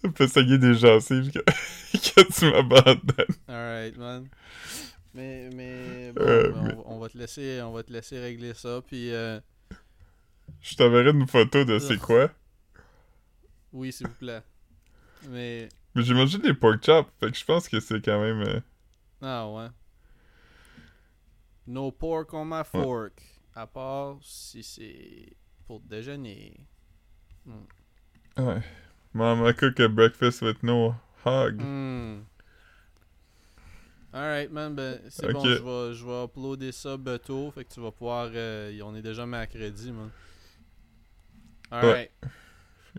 Ça 0.00 0.08
me 0.08 0.12
fait 0.12 0.28
saigner 0.28 0.58
des 0.58 0.74
gencives 0.74 1.32
quand, 1.32 2.24
tu 2.32 2.50
m'abandonnes. 2.50 3.36
Alright, 3.48 3.96
man. 3.96 4.28
Mais, 5.14 5.48
mais 5.54 6.12
bon, 6.12 6.22
Euh, 6.22 6.52
ben, 6.52 6.62
mais- 6.62 6.74
On, 6.86 6.92
on 6.96 6.98
va 7.00 7.08
te 7.08 7.18
laisser, 7.18 7.60
on 7.62 7.72
va 7.72 7.82
te 7.82 7.92
laisser 7.92 8.18
régler 8.20 8.54
ça. 8.54 8.80
Puis 8.86 9.12
euh, 9.12 9.40
Je 10.60 10.76
t'enverrai 10.76 11.10
une 11.10 11.26
photo 11.26 11.64
de 11.64 11.78
c'est 11.78 11.98
quoi. 11.98 12.30
oui, 13.72 13.92
s'il 13.92 14.06
vous 14.06 14.14
plaît. 14.14 14.42
Mais 15.28 15.68
Mais 15.94 16.02
j'ai 16.02 16.14
mangé 16.14 16.38
des 16.38 16.54
pork 16.54 16.84
chops, 16.84 17.10
fait 17.18 17.30
que 17.32 17.36
je 17.36 17.44
pense 17.44 17.68
que 17.68 17.80
c'est 17.80 18.00
quand 18.04 18.20
même... 18.20 18.40
euh, 18.42 18.60
ah 19.20 19.50
ouais. 19.50 19.66
No 21.66 21.90
pork 21.90 22.32
on 22.34 22.44
my 22.44 22.62
fork. 22.64 23.20
À 23.54 23.66
part 23.66 24.18
si 24.22 24.62
c'est 24.62 25.36
pour 25.66 25.80
déjeuner. 25.80 26.54
Ouais. 28.36 28.60
Mama 29.18 29.52
cook 29.52 29.80
a 29.80 29.88
breakfast 29.88 30.42
with 30.42 30.62
no 30.62 30.94
hog. 31.24 31.60
Hmm. 31.60 32.20
Alright, 34.14 34.50
man. 34.52 34.74
Ben, 34.76 35.00
c'est 35.10 35.32
bon, 35.32 35.40
je 35.44 35.58
vais, 35.62 35.94
je 35.94 36.04
vais 36.06 36.24
uploader 36.24 36.72
ça 36.72 36.96
bientôt. 36.96 37.50
Fait 37.50 37.64
que 37.64 37.74
tu 37.74 37.80
vas 37.80 37.90
pouvoir. 37.90 38.30
euh, 38.32 38.72
on 38.84 38.94
est 38.94 39.02
déjà 39.02 39.26
mercredi, 39.26 39.90
man. 39.92 40.10
Alright. 41.70 42.10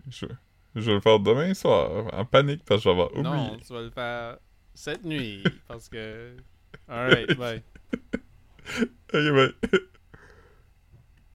Je, 0.08 0.26
je 0.76 0.80
vais 0.86 0.94
le 0.94 1.00
faire 1.00 1.18
demain 1.18 1.52
soir, 1.54 2.06
en 2.14 2.24
panique, 2.24 2.64
parce 2.64 2.84
que 2.84 2.90
je 2.90 2.94
vais 2.94 3.02
avoir 3.02 3.22
Non, 3.22 3.46
oublié. 3.46 3.62
tu 3.66 3.72
vas 3.72 3.80
le 3.82 3.90
faire 3.90 4.38
cette 4.74 5.04
nuit. 5.04 5.42
parce 5.66 5.88
que. 5.88 6.36
Alright, 6.88 7.36
bye. 7.38 7.62
Ok, 9.12 9.32
bye. 9.34 9.52